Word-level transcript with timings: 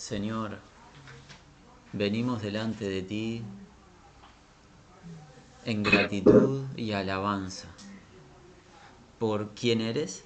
Señor, 0.00 0.56
venimos 1.92 2.40
delante 2.40 2.88
de 2.88 3.02
ti 3.02 3.42
en 5.66 5.82
gratitud 5.82 6.64
y 6.74 6.92
alabanza 6.92 7.68
por 9.18 9.50
quién 9.50 9.82
eres 9.82 10.24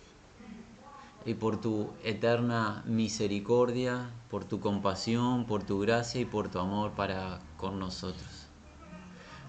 y 1.26 1.34
por 1.34 1.60
tu 1.60 1.90
eterna 2.04 2.84
misericordia, 2.86 4.10
por 4.30 4.44
tu 4.44 4.60
compasión, 4.60 5.44
por 5.44 5.64
tu 5.64 5.80
gracia 5.80 6.20
y 6.20 6.24
por 6.24 6.52
tu 6.52 6.60
amor 6.60 6.92
para 6.92 7.40
con 7.56 7.80
nosotros. 7.80 8.46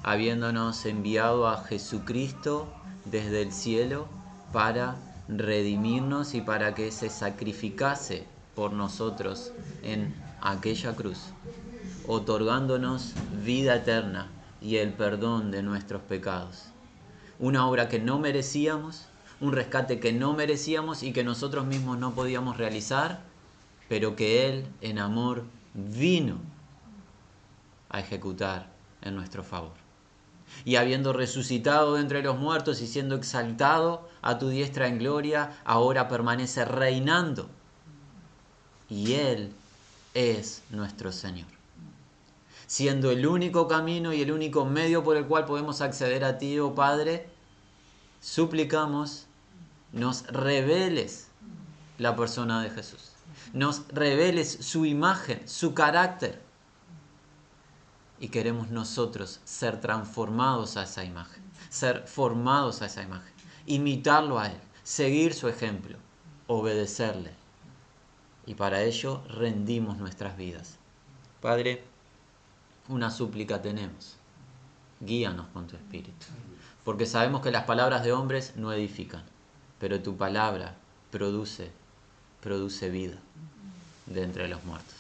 Habiéndonos 0.02 0.88
enviado 0.88 1.48
a 1.48 1.64
Jesucristo 1.64 2.68
desde 3.06 3.44
el 3.44 3.52
cielo 3.52 4.08
para 4.52 4.96
redimirnos 5.28 6.34
y 6.34 6.42
para 6.42 6.74
que 6.74 6.92
se 6.92 7.12
sacrificase 7.12 8.26
por 8.56 8.72
nosotros 8.72 9.52
en 9.84 10.16
aquella 10.46 10.96
cruz, 10.96 11.18
otorgándonos 12.08 13.14
vida 13.44 13.76
eterna 13.76 14.30
y 14.62 14.78
el 14.78 14.94
perdón 14.94 15.50
de 15.50 15.64
nuestros 15.64 16.04
pecados. 16.04 16.66
Una 17.40 17.68
obra 17.68 17.90
que 17.90 18.00
no 18.00 18.20
merecíamos, 18.20 19.08
un 19.42 19.54
rescate 19.54 20.00
que 20.00 20.14
no 20.14 20.34
merecíamos 20.34 21.02
y 21.02 21.14
que 21.14 21.24
nosotros 21.24 21.66
mismos 21.66 21.98
no 21.98 22.14
podíamos 22.14 22.58
realizar, 22.58 23.24
pero 23.90 24.16
que 24.16 24.48
Él 24.48 24.68
en 24.82 25.00
amor 25.00 25.44
vino 25.74 26.38
a 27.90 28.00
ejecutar 28.00 28.70
en 29.02 29.16
nuestro 29.16 29.44
favor. 29.44 29.74
Y 30.64 30.76
habiendo 30.76 31.12
resucitado 31.12 31.96
de 31.96 32.02
entre 32.02 32.22
los 32.22 32.38
muertos 32.38 32.82
y 32.82 32.88
siendo 32.88 33.16
exaltado 33.16 34.08
a 34.22 34.38
tu 34.38 34.50
diestra 34.50 34.88
en 34.88 35.00
gloria, 35.00 35.58
ahora 35.66 36.08
permanece 36.08 36.66
reinando. 36.66 37.50
Y 38.88 39.14
Él 39.14 39.52
es 40.16 40.64
nuestro 40.72 41.12
Señor. 41.12 41.48
Siendo 42.66 43.12
el 43.12 43.28
único 43.28 43.68
camino 43.68 44.12
y 44.12 44.22
el 44.22 44.32
único 44.32 44.66
medio 44.66 45.04
por 45.04 45.18
el 45.18 45.26
cual 45.26 45.46
podemos 45.46 45.82
acceder 45.82 46.24
a 46.24 46.40
ti, 46.40 46.58
oh 46.58 46.74
Padre, 46.74 47.30
suplicamos 48.22 49.28
nos 49.92 50.26
reveles 50.28 51.28
la 52.00 52.16
persona 52.16 52.62
de 52.64 52.72
Jesús, 52.72 53.12
nos 53.54 53.88
reveles 53.90 54.52
su 54.52 54.86
imagen, 54.86 55.48
su 55.48 55.74
carácter. 55.74 56.42
Y 58.20 58.30
queremos 58.30 58.70
nosotros 58.70 59.42
ser 59.44 59.80
transformados 59.80 60.78
a 60.78 60.84
esa 60.84 61.04
imagen, 61.04 61.44
ser 61.70 62.08
formados 62.08 62.82
a 62.82 62.88
esa 62.88 63.04
imagen, 63.04 63.34
imitarlo 63.66 64.40
a 64.40 64.48
Él, 64.48 64.60
seguir 64.84 65.34
su 65.34 65.48
ejemplo, 65.48 65.98
obedecerle. 66.48 67.45
Y 68.46 68.56
para 68.56 68.82
ello 68.84 69.24
rendimos 69.28 69.98
nuestras 69.98 70.38
vidas. 70.38 70.78
Padre, 71.42 71.84
una 72.88 73.10
súplica 73.10 73.62
tenemos. 73.62 74.16
Guíanos 75.00 75.48
con 75.48 75.68
tu 75.68 75.76
espíritu. 75.76 76.26
Porque 76.84 77.06
sabemos 77.06 77.42
que 77.42 77.52
las 77.52 77.64
palabras 77.64 78.04
de 78.04 78.14
hombres 78.14 78.54
no 78.56 78.72
edifican, 78.72 79.24
pero 79.80 80.02
tu 80.02 80.16
palabra 80.16 80.76
produce, 81.12 81.72
produce 82.42 82.90
vida 82.90 83.18
de 84.06 84.24
entre 84.24 84.48
los 84.48 84.64
muertos. 84.64 84.96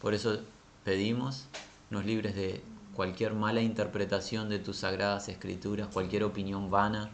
Por 0.00 0.14
eso 0.14 0.40
pedimos, 0.84 1.46
nos 1.90 2.04
libres 2.04 2.34
de 2.34 2.62
cualquier 2.94 3.34
mala 3.34 3.60
interpretación 3.60 4.48
de 4.48 4.58
tus 4.58 4.78
sagradas 4.78 5.28
escrituras, 5.28 5.88
cualquier 5.92 6.24
opinión 6.24 6.70
vana, 6.70 7.10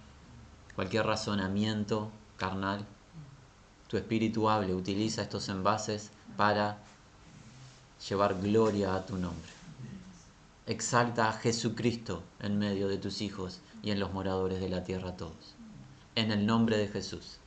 cualquier 0.75 1.07
razonamiento 1.07 2.11
carnal. 2.37 2.87
Tu 3.91 3.97
espíritu 3.97 4.49
hable, 4.49 4.73
utiliza 4.73 5.23
estos 5.23 5.49
envases 5.49 6.11
para 6.37 6.79
llevar 8.09 8.41
gloria 8.41 8.95
a 8.95 9.05
tu 9.05 9.17
nombre. 9.17 9.51
Exalta 10.69 11.29
a 11.29 11.33
Jesucristo 11.33 12.23
en 12.39 12.57
medio 12.57 12.87
de 12.87 12.99
tus 12.99 13.21
hijos 13.21 13.59
y 13.83 13.91
en 13.91 13.99
los 13.99 14.13
moradores 14.13 14.61
de 14.61 14.69
la 14.69 14.85
tierra 14.85 15.17
todos. 15.17 15.57
En 16.15 16.31
el 16.31 16.47
nombre 16.47 16.77
de 16.79 16.87
Jesús. 16.87 17.39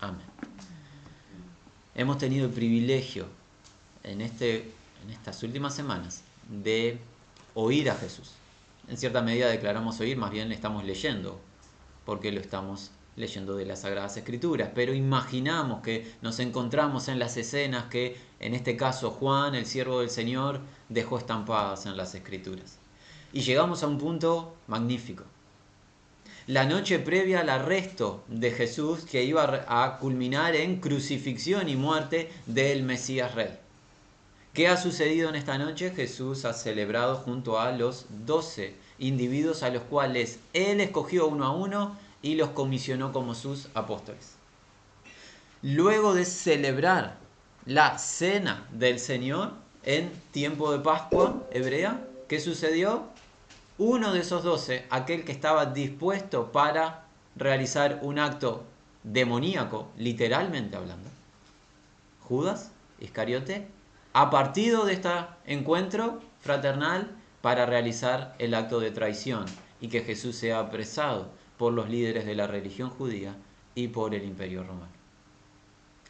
Amén. 0.00 0.24
Hemos 1.94 2.16
tenido 2.16 2.46
el 2.46 2.52
privilegio 2.52 3.26
en, 4.02 4.22
este, 4.22 4.72
en 5.04 5.10
estas 5.10 5.42
últimas 5.42 5.74
semanas 5.74 6.22
de 6.48 6.98
oír 7.52 7.90
a 7.90 7.96
Jesús. 7.96 8.30
En 8.88 8.96
cierta 8.96 9.20
medida 9.20 9.48
declaramos 9.48 10.00
oír, 10.00 10.16
más 10.16 10.30
bien 10.30 10.52
estamos 10.52 10.84
leyendo, 10.84 11.38
porque 12.06 12.32
lo 12.32 12.40
estamos 12.40 12.92
leyendo 13.16 13.56
de 13.56 13.66
las 13.66 13.80
Sagradas 13.80 14.16
Escrituras, 14.16 14.70
pero 14.74 14.94
imaginamos 14.94 15.82
que 15.82 16.12
nos 16.22 16.38
encontramos 16.38 17.08
en 17.08 17.18
las 17.18 17.36
escenas 17.36 17.84
que, 17.84 18.16
en 18.40 18.54
este 18.54 18.76
caso, 18.76 19.10
Juan, 19.10 19.54
el 19.54 19.66
siervo 19.66 20.00
del 20.00 20.10
Señor, 20.10 20.60
dejó 20.88 21.18
estampadas 21.18 21.86
en 21.86 21.96
las 21.96 22.14
Escrituras. 22.14 22.78
Y 23.32 23.42
llegamos 23.42 23.82
a 23.82 23.86
un 23.86 23.98
punto 23.98 24.54
magnífico. 24.66 25.24
La 26.46 26.64
noche 26.64 26.98
previa 26.98 27.40
al 27.40 27.50
arresto 27.50 28.24
de 28.26 28.50
Jesús, 28.50 29.04
que 29.04 29.22
iba 29.22 29.64
a 29.68 29.98
culminar 29.98 30.56
en 30.56 30.80
crucifixión 30.80 31.68
y 31.68 31.76
muerte 31.76 32.32
del 32.46 32.82
Mesías 32.82 33.34
Rey. 33.34 33.50
¿Qué 34.52 34.68
ha 34.68 34.76
sucedido 34.76 35.28
en 35.28 35.36
esta 35.36 35.56
noche? 35.56 35.92
Jesús 35.94 36.44
ha 36.44 36.52
celebrado 36.52 37.16
junto 37.16 37.58
a 37.58 37.72
los 37.72 38.06
doce 38.26 38.74
individuos 38.98 39.62
a 39.62 39.70
los 39.70 39.82
cuales 39.84 40.40
Él 40.52 40.80
escogió 40.80 41.26
uno 41.26 41.46
a 41.46 41.52
uno 41.52 41.96
y 42.22 42.36
los 42.36 42.50
comisionó 42.50 43.12
como 43.12 43.34
sus 43.34 43.68
apóstoles. 43.74 44.36
Luego 45.60 46.14
de 46.14 46.24
celebrar 46.24 47.16
la 47.66 47.98
cena 47.98 48.66
del 48.70 48.98
Señor 48.98 49.52
en 49.84 50.12
tiempo 50.30 50.72
de 50.72 50.78
Pascua 50.78 51.42
hebrea, 51.50 52.04
¿qué 52.28 52.40
sucedió? 52.40 53.04
Uno 53.78 54.12
de 54.12 54.20
esos 54.20 54.44
doce, 54.44 54.86
aquel 54.90 55.24
que 55.24 55.32
estaba 55.32 55.66
dispuesto 55.66 56.52
para 56.52 57.04
realizar 57.36 58.00
un 58.02 58.18
acto 58.18 58.64
demoníaco, 59.02 59.90
literalmente 59.96 60.76
hablando, 60.76 61.08
Judas 62.20 62.70
Iscariote, 63.00 63.66
ha 64.12 64.30
partido 64.30 64.84
de 64.84 64.94
este 64.94 65.10
encuentro 65.46 66.20
fraternal 66.40 67.10
para 67.40 67.66
realizar 67.66 68.34
el 68.38 68.54
acto 68.54 68.78
de 68.78 68.90
traición 68.90 69.46
y 69.80 69.88
que 69.88 70.02
Jesús 70.02 70.36
sea 70.36 70.60
apresado 70.60 71.30
por 71.58 71.72
los 71.72 71.88
líderes 71.88 72.26
de 72.26 72.34
la 72.34 72.46
religión 72.46 72.90
judía 72.90 73.36
y 73.74 73.88
por 73.88 74.14
el 74.14 74.24
imperio 74.24 74.62
romano. 74.62 74.92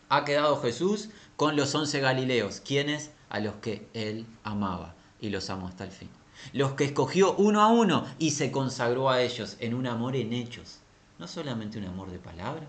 Ha 0.08 0.24
quedado 0.24 0.60
Jesús 0.60 1.08
con 1.36 1.56
los 1.56 1.74
once 1.74 2.00
Galileos, 2.00 2.60
quienes 2.60 3.10
a 3.30 3.40
los 3.40 3.54
que 3.56 3.88
él 3.94 4.26
amaba 4.44 4.94
y 5.20 5.30
los 5.30 5.48
amó 5.48 5.68
hasta 5.68 5.84
el 5.84 5.90
fin. 5.90 6.10
Los 6.52 6.72
que 6.72 6.84
escogió 6.84 7.34
uno 7.36 7.62
a 7.62 7.68
uno 7.68 8.06
y 8.18 8.32
se 8.32 8.50
consagró 8.50 9.08
a 9.08 9.22
ellos 9.22 9.56
en 9.60 9.74
un 9.74 9.86
amor 9.86 10.16
en 10.16 10.32
hechos, 10.32 10.80
no 11.18 11.28
solamente 11.28 11.78
un 11.78 11.86
amor 11.86 12.10
de 12.10 12.18
palabra, 12.18 12.66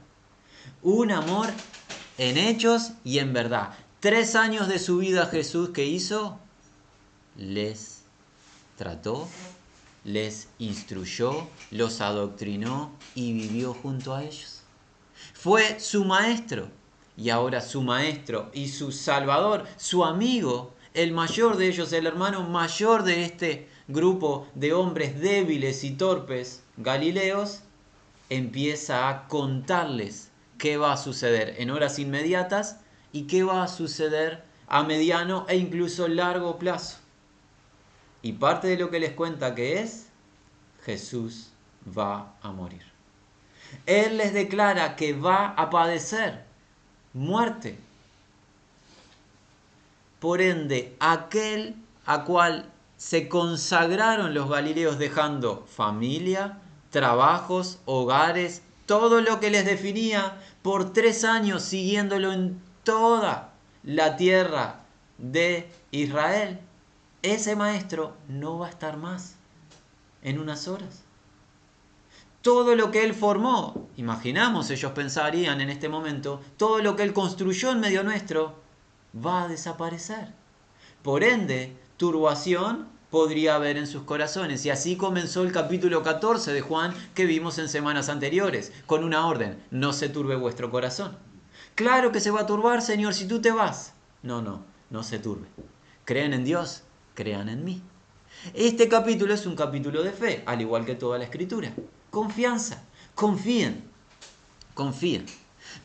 un 0.82 1.12
amor 1.12 1.50
en 2.18 2.38
hechos 2.38 2.92
y 3.04 3.20
en 3.20 3.34
verdad. 3.34 3.74
Tres 4.00 4.36
años 4.36 4.68
de 4.68 4.80
su 4.80 4.98
vida 4.98 5.26
Jesús 5.26 5.70
que 5.70 5.86
hizo, 5.86 6.40
les 7.36 8.04
trató 8.78 9.28
les 10.04 10.50
instruyó, 10.60 11.48
los 11.72 12.02
adoctrinó 12.02 12.92
y 13.16 13.34
vivió 13.34 13.74
junto 13.74 14.14
a 14.14 14.24
ellos. 14.24 14.64
Fue 15.34 15.80
su 15.80 16.06
maestro 16.06 16.70
y 17.16 17.30
ahora 17.30 17.62
su 17.62 17.82
maestro 17.82 18.50
y 18.54 18.68
su 18.70 18.92
salvador, 18.92 19.66
su 19.78 20.04
amigo, 20.04 20.74
el 20.94 21.12
mayor 21.12 21.58
de 21.58 21.68
ellos, 21.68 21.94
el 21.94 22.06
hermano 22.06 22.44
mayor 22.44 23.04
de 23.04 23.24
este 23.24 23.68
grupo 23.88 24.48
de 24.56 24.74
hombres 24.74 25.20
débiles 25.20 25.84
y 25.84 25.92
torpes, 25.92 26.64
galileos, 26.78 27.62
empieza 28.30 29.10
a 29.10 29.28
contarles 29.28 30.30
qué 30.58 30.78
va 30.78 30.94
a 30.94 30.98
suceder 30.98 31.56
en 31.58 31.70
horas 31.72 32.00
inmediatas 32.00 32.80
y 33.12 33.24
qué 33.24 33.44
va 33.44 33.64
a 33.64 33.68
suceder 33.68 34.44
a 34.68 34.84
mediano 34.84 35.46
e 35.50 35.58
incluso 35.58 36.08
largo 36.08 36.58
plazo. 36.58 37.03
Y 38.24 38.32
parte 38.34 38.70
de 38.70 38.78
lo 38.78 38.90
que 38.90 39.02
les 39.02 39.12
cuenta 39.12 39.54
que 39.54 39.82
es, 39.82 40.08
Jesús 40.86 41.50
va 41.86 42.34
a 42.42 42.52
morir. 42.52 42.82
Él 43.86 44.18
les 44.18 44.34
declara 44.34 44.96
que 44.96 45.14
va 45.14 45.50
a 45.50 45.70
padecer 45.70 46.46
muerte. 47.14 47.78
Por 50.22 50.42
ende, 50.42 50.96
aquel 51.02 51.76
a 52.06 52.24
cual 52.24 52.72
se 52.96 53.28
consagraron 53.28 54.34
los 54.34 54.50
galileos 54.50 54.98
dejando 54.98 55.66
familia, 55.68 56.60
trabajos, 56.92 57.80
hogares, 57.84 58.62
todo 58.86 59.20
lo 59.20 59.42
que 59.42 59.50
les 59.52 59.66
definía 59.66 60.38
por 60.62 60.94
tres 60.94 61.26
años 61.26 61.64
siguiéndolo 61.64 62.32
en 62.32 62.62
toda 62.86 63.52
la 63.84 64.16
tierra 64.16 64.80
de 65.18 65.70
Israel 65.92 66.62
ese 67.24 67.56
maestro 67.56 68.16
no 68.28 68.60
va 68.60 68.68
a 68.68 68.70
estar 68.70 68.98
más 68.98 69.36
en 70.22 70.40
unas 70.40 70.68
horas. 70.68 71.04
Todo 72.42 72.76
lo 72.76 72.92
que 72.92 73.06
él 73.06 73.14
formó, 73.14 73.88
imaginamos, 73.96 74.70
ellos 74.70 74.92
pensarían 74.92 75.62
en 75.62 75.70
este 75.70 75.88
momento, 75.88 76.42
todo 76.58 76.80
lo 76.80 76.96
que 76.96 77.04
él 77.04 77.14
construyó 77.14 77.72
en 77.72 77.80
medio 77.80 78.04
nuestro, 78.04 78.56
va 79.16 79.44
a 79.44 79.48
desaparecer. 79.48 80.34
Por 81.02 81.24
ende, 81.24 81.76
turbación 81.96 82.90
podría 83.10 83.56
haber 83.56 83.78
en 83.78 83.88
sus 83.88 84.04
corazones. 84.04 84.66
Y 84.66 84.72
así 84.72 84.98
comenzó 84.98 85.44
el 85.44 85.52
capítulo 85.52 86.04
14 86.04 86.52
de 86.52 86.62
Juan 86.62 86.94
que 87.14 87.26
vimos 87.26 87.60
en 87.60 87.70
semanas 87.70 88.10
anteriores, 88.10 88.74
con 88.86 89.04
una 89.04 89.28
orden, 89.28 89.64
no 89.72 89.94
se 89.94 90.10
turbe 90.10 90.36
vuestro 90.36 90.70
corazón. 90.72 91.18
Claro 91.76 92.12
que 92.12 92.20
se 92.20 92.32
va 92.32 92.42
a 92.42 92.46
turbar, 92.48 92.82
Señor, 92.82 93.14
si 93.14 93.28
tú 93.28 93.40
te 93.40 93.52
vas. 93.52 93.94
No, 94.24 94.42
no, 94.42 94.64
no 94.90 95.04
se 95.04 95.20
turbe. 95.20 95.48
Creen 96.06 96.34
en 96.34 96.44
Dios, 96.44 96.84
crean 97.14 97.50
en 97.50 97.64
mí. 97.64 97.82
Este 98.54 98.90
capítulo 98.90 99.34
es 99.34 99.46
un 99.46 99.56
capítulo 99.56 100.04
de 100.04 100.12
fe, 100.12 100.44
al 100.46 100.62
igual 100.62 100.86
que 100.86 100.96
toda 100.96 101.18
la 101.18 101.24
escritura. 101.24 101.74
Confianza, 102.10 102.84
confíen, 103.16 103.84
confíen. 104.74 105.26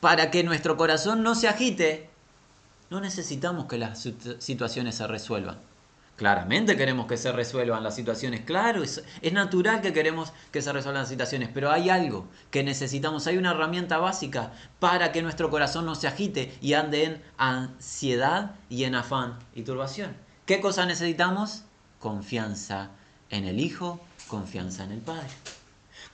Para 0.01 0.31
que 0.31 0.43
nuestro 0.43 0.77
corazón 0.77 1.23
no 1.23 1.35
se 1.35 1.49
agite, 1.49 2.11
no 2.91 3.01
necesitamos 3.01 3.67
que 3.67 3.79
las 3.79 4.09
situaciones 4.39 4.97
se 4.97 5.07
resuelvan. 5.07 5.59
Claramente 6.17 6.77
queremos 6.77 7.07
que 7.07 7.17
se 7.17 7.31
resuelvan 7.31 7.85
las 7.85 7.95
situaciones, 7.95 8.41
claro, 8.41 8.83
es, 8.83 9.05
es, 9.23 9.33
natural 9.33 9.81
que 9.81 9.93
queremos 9.93 10.33
que 10.51 10.63
se 10.63 10.73
resuelvan 10.73 11.03
las 11.03 11.11
situaciones, 11.11 11.49
pero 11.55 11.71
hay 11.71 11.91
algo 11.91 12.27
que 12.51 12.65
necesitamos, 12.65 13.29
hay 13.29 13.37
una 13.37 13.53
herramienta 13.53 13.99
básica 13.99 14.53
para 14.81 15.13
que 15.13 15.23
nuestro 15.23 15.49
corazón 15.49 15.87
no 15.87 15.95
se 15.95 16.09
agite 16.09 16.53
y 16.61 16.73
ande 16.73 17.05
en 17.05 17.23
ansiedad 17.37 18.57
y 18.69 18.83
en 18.83 18.97
afán 18.97 19.39
y 19.55 19.63
turbación. 19.63 20.28
¿Qué 20.49 20.63
cosa 20.63 20.87
necesitamos? 20.87 21.65
Confianza 21.99 22.89
en 23.29 23.45
el 23.45 23.61
Hijo, 23.61 24.01
confianza 24.29 24.83
en 24.83 24.93
el 24.93 25.01
Padre. 25.01 25.29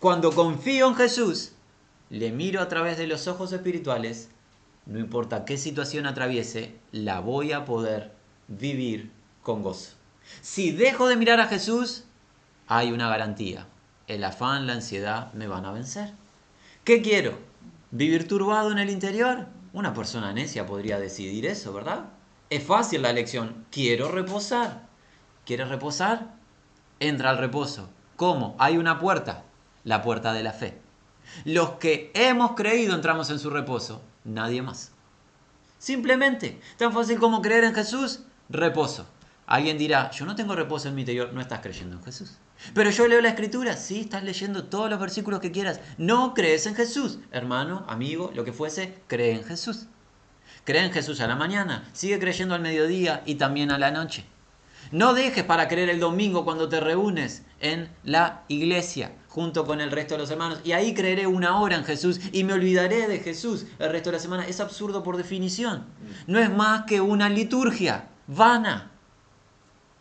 Cuando 0.00 0.32
confío 0.32 0.88
en 0.88 0.96
Jesús, 0.96 1.52
le 2.10 2.32
miro 2.32 2.60
a 2.60 2.66
través 2.66 2.98
de 2.98 3.06
los 3.06 3.28
ojos 3.28 3.52
espirituales, 3.52 4.30
no 4.86 4.98
importa 4.98 5.44
qué 5.44 5.56
situación 5.56 6.04
atraviese, 6.04 6.74
la 6.90 7.20
voy 7.20 7.52
a 7.52 7.64
poder 7.64 8.10
vivir 8.48 9.12
con 9.40 9.62
gozo. 9.62 9.92
Si 10.42 10.72
dejo 10.72 11.06
de 11.06 11.14
mirar 11.14 11.38
a 11.38 11.46
Jesús, 11.46 12.02
hay 12.66 12.90
una 12.90 13.08
garantía. 13.08 13.68
El 14.08 14.24
afán, 14.24 14.66
la 14.66 14.72
ansiedad 14.72 15.32
me 15.34 15.46
van 15.46 15.64
a 15.64 15.70
vencer. 15.70 16.12
¿Qué 16.82 17.02
quiero? 17.02 17.38
¿Vivir 17.92 18.26
turbado 18.26 18.72
en 18.72 18.78
el 18.78 18.90
interior? 18.90 19.46
Una 19.72 19.94
persona 19.94 20.32
necia 20.32 20.66
podría 20.66 20.98
decidir 20.98 21.46
eso, 21.46 21.72
¿verdad? 21.72 22.06
Es 22.54 22.62
fácil 22.62 23.02
la 23.02 23.10
elección. 23.10 23.66
Quiero 23.72 24.12
reposar. 24.12 24.86
¿Quieres 25.44 25.68
reposar? 25.70 26.36
Entra 27.00 27.30
al 27.30 27.38
reposo. 27.38 27.90
¿Cómo? 28.14 28.54
Hay 28.60 28.76
una 28.76 29.00
puerta. 29.00 29.42
La 29.82 30.02
puerta 30.02 30.32
de 30.32 30.44
la 30.44 30.52
fe. 30.52 30.80
Los 31.44 31.70
que 31.80 32.12
hemos 32.14 32.52
creído 32.52 32.94
entramos 32.94 33.28
en 33.30 33.40
su 33.40 33.50
reposo. 33.50 34.02
Nadie 34.22 34.62
más. 34.62 34.92
Simplemente, 35.78 36.60
tan 36.76 36.92
fácil 36.92 37.18
como 37.18 37.42
creer 37.42 37.64
en 37.64 37.74
Jesús, 37.74 38.20
reposo. 38.48 39.04
Alguien 39.46 39.76
dirá, 39.76 40.12
yo 40.12 40.24
no 40.24 40.36
tengo 40.36 40.54
reposo 40.54 40.86
en 40.86 40.94
mi 40.94 41.00
interior, 41.00 41.32
no 41.32 41.40
estás 41.40 41.58
creyendo 41.58 41.96
en 41.96 42.04
Jesús. 42.04 42.38
Pero 42.72 42.90
yo 42.90 43.08
leo 43.08 43.20
la 43.20 43.30
escritura, 43.30 43.76
sí, 43.76 44.02
estás 44.02 44.22
leyendo 44.22 44.66
todos 44.66 44.88
los 44.88 45.00
versículos 45.00 45.40
que 45.40 45.50
quieras. 45.50 45.80
No 45.98 46.34
crees 46.34 46.66
en 46.66 46.76
Jesús, 46.76 47.18
hermano, 47.32 47.84
amigo, 47.88 48.30
lo 48.32 48.44
que 48.44 48.52
fuese, 48.52 49.02
cree 49.08 49.32
en 49.32 49.42
Jesús. 49.42 49.88
Cree 50.64 50.84
en 50.84 50.92
Jesús 50.92 51.20
a 51.20 51.26
la 51.26 51.36
mañana, 51.36 51.88
sigue 51.92 52.18
creyendo 52.18 52.54
al 52.54 52.62
mediodía 52.62 53.22
y 53.26 53.34
también 53.34 53.70
a 53.70 53.78
la 53.78 53.90
noche. 53.90 54.24
No 54.90 55.14
dejes 55.14 55.44
para 55.44 55.68
creer 55.68 55.90
el 55.90 56.00
domingo 56.00 56.44
cuando 56.44 56.68
te 56.68 56.80
reúnes 56.80 57.42
en 57.60 57.90
la 58.04 58.42
iglesia 58.48 59.12
junto 59.28 59.66
con 59.66 59.80
el 59.80 59.90
resto 59.90 60.14
de 60.14 60.18
los 60.18 60.30
hermanos 60.30 60.60
y 60.62 60.72
ahí 60.72 60.94
creeré 60.94 61.26
una 61.26 61.60
hora 61.60 61.76
en 61.76 61.84
Jesús 61.84 62.20
y 62.32 62.44
me 62.44 62.52
olvidaré 62.52 63.08
de 63.08 63.18
Jesús 63.18 63.66
el 63.78 63.90
resto 63.90 64.10
de 64.10 64.16
la 64.16 64.22
semana. 64.22 64.46
Es 64.46 64.60
absurdo 64.60 65.02
por 65.02 65.16
definición. 65.16 65.84
No 66.26 66.38
es 66.38 66.50
más 66.50 66.84
que 66.84 67.00
una 67.00 67.28
liturgia 67.28 68.08
vana. 68.26 68.92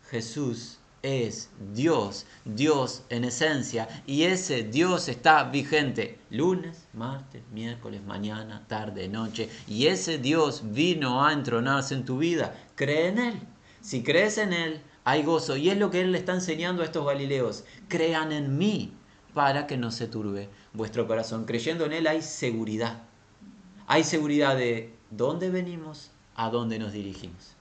Jesús 0.08 0.78
es 1.04 1.50
Dios, 1.74 2.24
Dios 2.46 3.02
en 3.10 3.24
esencia, 3.24 3.88
y 4.06 4.22
ese 4.22 4.64
Dios 4.64 5.08
está 5.08 5.44
vigente 5.44 6.18
lunes, 6.30 6.88
martes, 6.94 7.42
miércoles, 7.52 8.02
mañana, 8.02 8.64
tarde, 8.66 9.06
noche, 9.08 9.50
y 9.68 9.86
ese 9.86 10.16
Dios 10.18 10.62
vino 10.72 11.24
a 11.24 11.34
entronarse 11.34 11.94
en 11.94 12.06
tu 12.06 12.18
vida. 12.18 12.56
Cree 12.74 13.08
en 13.08 13.18
Él. 13.18 13.40
Si 13.82 14.02
crees 14.02 14.38
en 14.38 14.54
Él, 14.54 14.80
hay 15.04 15.22
gozo, 15.22 15.58
y 15.58 15.68
es 15.68 15.76
lo 15.76 15.90
que 15.90 16.00
Él 16.00 16.12
le 16.12 16.18
está 16.18 16.32
enseñando 16.32 16.80
a 16.80 16.86
estos 16.86 17.06
galileos. 17.06 17.64
Crean 17.88 18.32
en 18.32 18.56
mí 18.56 18.94
para 19.34 19.66
que 19.66 19.76
no 19.76 19.90
se 19.90 20.08
turbe 20.08 20.48
vuestro 20.72 21.06
corazón. 21.06 21.44
Creyendo 21.44 21.84
en 21.84 21.92
Él 21.92 22.06
hay 22.06 22.22
seguridad. 22.22 23.02
Hay 23.86 24.04
seguridad 24.04 24.56
de 24.56 24.94
dónde 25.10 25.50
venimos, 25.50 26.12
a 26.34 26.48
dónde 26.48 26.78
nos 26.78 26.92
dirigimos. 26.92 27.53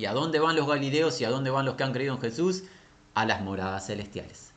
¿Y 0.00 0.06
a 0.06 0.14
dónde 0.14 0.40
van 0.40 0.56
los 0.56 0.66
Galileos 0.66 1.20
y 1.20 1.26
a 1.26 1.28
dónde 1.28 1.50
van 1.50 1.66
los 1.66 1.74
que 1.74 1.84
han 1.84 1.92
creído 1.92 2.14
en 2.14 2.22
Jesús? 2.22 2.64
A 3.12 3.26
las 3.26 3.42
moradas 3.42 3.86
celestiales. 3.86 4.54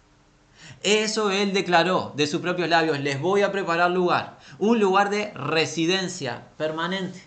Eso 0.83 1.31
él 1.31 1.51
declaró 1.51 2.13
de 2.15 2.27
sus 2.27 2.39
propios 2.39 2.69
labios, 2.69 3.01
les 3.01 3.19
voy 3.19 3.41
a 3.41 3.51
preparar 3.51 3.91
lugar, 3.91 4.39
un 4.57 4.79
lugar 4.79 5.09
de 5.09 5.33
residencia 5.33 6.47
permanente. 6.55 7.21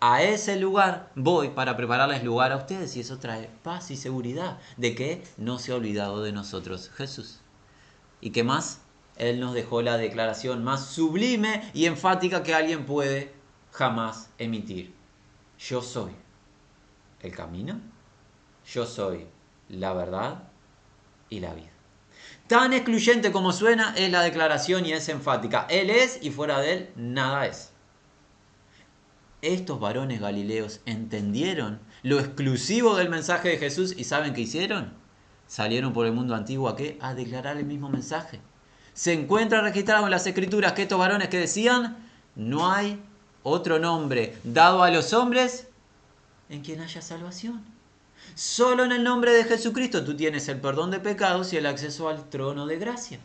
A 0.00 0.22
ese 0.22 0.56
lugar 0.56 1.12
voy 1.14 1.50
para 1.50 1.76
prepararles 1.76 2.24
lugar 2.24 2.50
a 2.50 2.56
ustedes 2.56 2.96
y 2.96 3.00
eso 3.00 3.18
trae 3.18 3.50
paz 3.62 3.90
y 3.90 3.98
seguridad 3.98 4.58
de 4.78 4.94
que 4.94 5.22
no 5.36 5.58
se 5.58 5.72
ha 5.72 5.74
olvidado 5.74 6.22
de 6.22 6.32
nosotros 6.32 6.90
Jesús. 6.96 7.40
¿Y 8.22 8.30
qué 8.30 8.42
más? 8.42 8.80
Él 9.16 9.38
nos 9.38 9.52
dejó 9.52 9.82
la 9.82 9.98
declaración 9.98 10.64
más 10.64 10.86
sublime 10.86 11.70
y 11.74 11.84
enfática 11.84 12.42
que 12.42 12.54
alguien 12.54 12.86
puede 12.86 13.34
jamás 13.70 14.30
emitir. 14.38 14.94
Yo 15.58 15.82
soy 15.82 16.21
el 17.22 17.34
camino, 17.34 17.80
yo 18.66 18.86
soy 18.86 19.26
la 19.68 19.92
verdad 19.92 20.44
y 21.28 21.40
la 21.40 21.54
vida. 21.54 21.70
Tan 22.46 22.72
excluyente 22.72 23.32
como 23.32 23.52
suena 23.52 23.94
es 23.96 24.10
la 24.10 24.22
declaración 24.22 24.84
y 24.84 24.92
es 24.92 25.08
enfática. 25.08 25.66
Él 25.70 25.90
es 25.90 26.18
y 26.22 26.30
fuera 26.30 26.60
de 26.60 26.72
él 26.72 26.90
nada 26.96 27.46
es. 27.46 27.70
Estos 29.40 29.80
varones 29.80 30.20
galileos 30.20 30.80
entendieron 30.86 31.80
lo 32.02 32.20
exclusivo 32.20 32.96
del 32.96 33.08
mensaje 33.08 33.48
de 33.48 33.58
Jesús 33.58 33.94
y 33.96 34.04
¿saben 34.04 34.34
qué 34.34 34.42
hicieron? 34.42 34.92
Salieron 35.46 35.92
por 35.92 36.06
el 36.06 36.12
mundo 36.12 36.34
antiguo 36.34 36.68
a 36.68 36.76
qué? 36.76 36.98
A 37.00 37.14
declarar 37.14 37.56
el 37.56 37.64
mismo 37.64 37.88
mensaje. 37.88 38.40
Se 38.94 39.12
encuentra 39.12 39.62
registrado 39.62 40.04
en 40.04 40.10
las 40.10 40.26
escrituras 40.26 40.74
que 40.74 40.82
estos 40.82 40.98
varones 40.98 41.28
que 41.28 41.38
decían, 41.38 41.96
no 42.36 42.70
hay 42.70 43.02
otro 43.42 43.78
nombre 43.78 44.36
dado 44.44 44.82
a 44.82 44.90
los 44.90 45.12
hombres 45.12 45.68
en 46.52 46.60
quien 46.60 46.80
haya 46.80 47.00
salvación. 47.00 47.64
Solo 48.34 48.84
en 48.84 48.92
el 48.92 49.02
nombre 49.02 49.32
de 49.32 49.44
Jesucristo 49.44 50.04
tú 50.04 50.14
tienes 50.14 50.48
el 50.48 50.60
perdón 50.60 50.90
de 50.90 51.00
pecados 51.00 51.52
y 51.52 51.56
el 51.56 51.66
acceso 51.66 52.08
al 52.08 52.28
trono 52.28 52.66
de 52.66 52.78
gracia. 52.78 53.18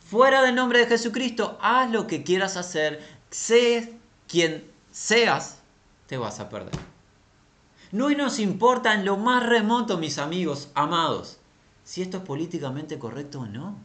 Fuera 0.00 0.42
del 0.42 0.56
nombre 0.56 0.80
de 0.80 0.86
Jesucristo, 0.86 1.58
haz 1.62 1.90
lo 1.90 2.06
que 2.06 2.22
quieras 2.22 2.56
hacer, 2.56 3.00
sé 3.30 3.94
quien 4.28 4.70
seas, 4.90 5.58
te 6.06 6.16
vas 6.16 6.40
a 6.40 6.48
perder. 6.48 6.78
No 7.92 8.10
nos 8.10 8.38
importa 8.38 8.94
en 8.94 9.04
lo 9.04 9.16
más 9.16 9.46
remoto, 9.46 9.96
mis 9.96 10.18
amigos 10.18 10.68
amados, 10.74 11.38
si 11.84 12.02
esto 12.02 12.18
es 12.18 12.22
políticamente 12.24 12.98
correcto 12.98 13.40
o 13.40 13.46
no. 13.46 13.76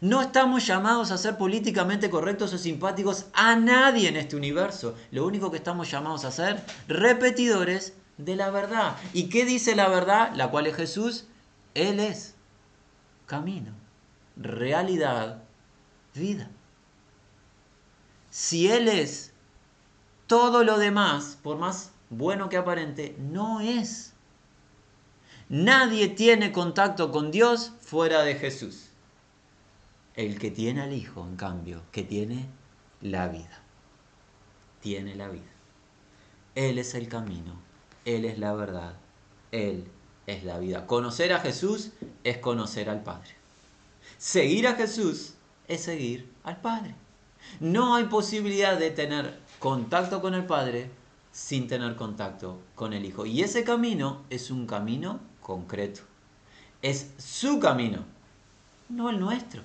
No 0.00 0.22
estamos 0.22 0.66
llamados 0.66 1.10
a 1.10 1.18
ser 1.18 1.36
políticamente 1.36 2.10
correctos 2.10 2.52
o 2.52 2.58
simpáticos 2.58 3.26
a 3.32 3.56
nadie 3.56 4.08
en 4.08 4.16
este 4.16 4.36
universo. 4.36 4.94
Lo 5.10 5.26
único 5.26 5.50
que 5.50 5.56
estamos 5.56 5.90
llamados 5.90 6.24
a 6.24 6.30
ser 6.30 6.64
repetidores 6.86 7.94
de 8.24 8.36
la 8.36 8.50
verdad. 8.50 8.96
¿Y 9.12 9.28
qué 9.28 9.44
dice 9.44 9.74
la 9.74 9.88
verdad? 9.88 10.32
La 10.34 10.50
cual 10.50 10.66
es 10.66 10.76
Jesús. 10.76 11.26
Él 11.74 12.00
es 12.00 12.34
camino, 13.26 13.72
realidad, 14.36 15.42
vida. 16.14 16.50
Si 18.30 18.68
Él 18.68 18.88
es, 18.88 19.32
todo 20.26 20.64
lo 20.64 20.78
demás, 20.78 21.38
por 21.42 21.58
más 21.58 21.92
bueno 22.10 22.48
que 22.48 22.56
aparente, 22.56 23.16
no 23.18 23.60
es. 23.60 24.14
Nadie 25.48 26.08
tiene 26.08 26.52
contacto 26.52 27.10
con 27.10 27.30
Dios 27.30 27.72
fuera 27.80 28.22
de 28.22 28.36
Jesús. 28.36 28.90
El 30.14 30.38
que 30.38 30.50
tiene 30.50 30.82
al 30.82 30.92
Hijo, 30.92 31.26
en 31.26 31.36
cambio, 31.36 31.82
que 31.90 32.02
tiene 32.02 32.48
la 33.00 33.28
vida. 33.28 33.62
Tiene 34.80 35.14
la 35.14 35.28
vida. 35.28 35.50
Él 36.54 36.78
es 36.78 36.94
el 36.94 37.08
camino, 37.08 37.60
él 38.16 38.24
es 38.24 38.38
la 38.38 38.52
verdad, 38.52 38.94
Él 39.52 39.84
es 40.26 40.44
la 40.44 40.58
vida. 40.58 40.86
Conocer 40.86 41.32
a 41.32 41.40
Jesús 41.40 41.90
es 42.24 42.38
conocer 42.38 42.88
al 42.88 43.02
Padre. 43.02 43.34
Seguir 44.18 44.68
a 44.68 44.74
Jesús 44.74 45.34
es 45.68 45.82
seguir 45.82 46.30
al 46.44 46.60
Padre. 46.60 46.94
No 47.58 47.94
hay 47.94 48.04
posibilidad 48.04 48.78
de 48.78 48.90
tener 48.90 49.40
contacto 49.58 50.20
con 50.20 50.34
el 50.34 50.44
Padre 50.44 50.90
sin 51.32 51.68
tener 51.68 51.96
contacto 51.96 52.60
con 52.74 52.92
el 52.92 53.04
Hijo. 53.04 53.26
Y 53.26 53.42
ese 53.42 53.64
camino 53.64 54.22
es 54.30 54.50
un 54.50 54.66
camino 54.66 55.20
concreto. 55.40 56.02
Es 56.82 57.10
su 57.18 57.60
camino, 57.60 58.04
no 58.88 59.10
el 59.10 59.20
nuestro. 59.20 59.62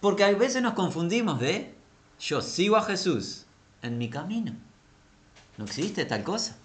Porque 0.00 0.24
a 0.24 0.32
veces 0.32 0.62
nos 0.62 0.74
confundimos 0.74 1.40
de 1.40 1.74
yo 2.20 2.40
sigo 2.40 2.76
a 2.76 2.82
Jesús 2.82 3.44
en 3.82 3.98
mi 3.98 4.10
camino. 4.10 4.52
No 5.58 5.64
existe 5.64 6.04
tal 6.06 6.22
cosa. 6.22 6.56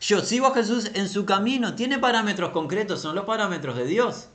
Yo 0.00 0.20
sigo 0.20 0.48
a 0.48 0.54
Jesús 0.54 0.90
en 0.94 1.08
su 1.08 1.24
camino. 1.24 1.74
Tiene 1.74 1.98
parámetros 1.98 2.50
concretos, 2.50 3.00
son 3.00 3.14
los 3.14 3.24
parámetros 3.24 3.76
de 3.76 3.86
Dios. 3.86 4.28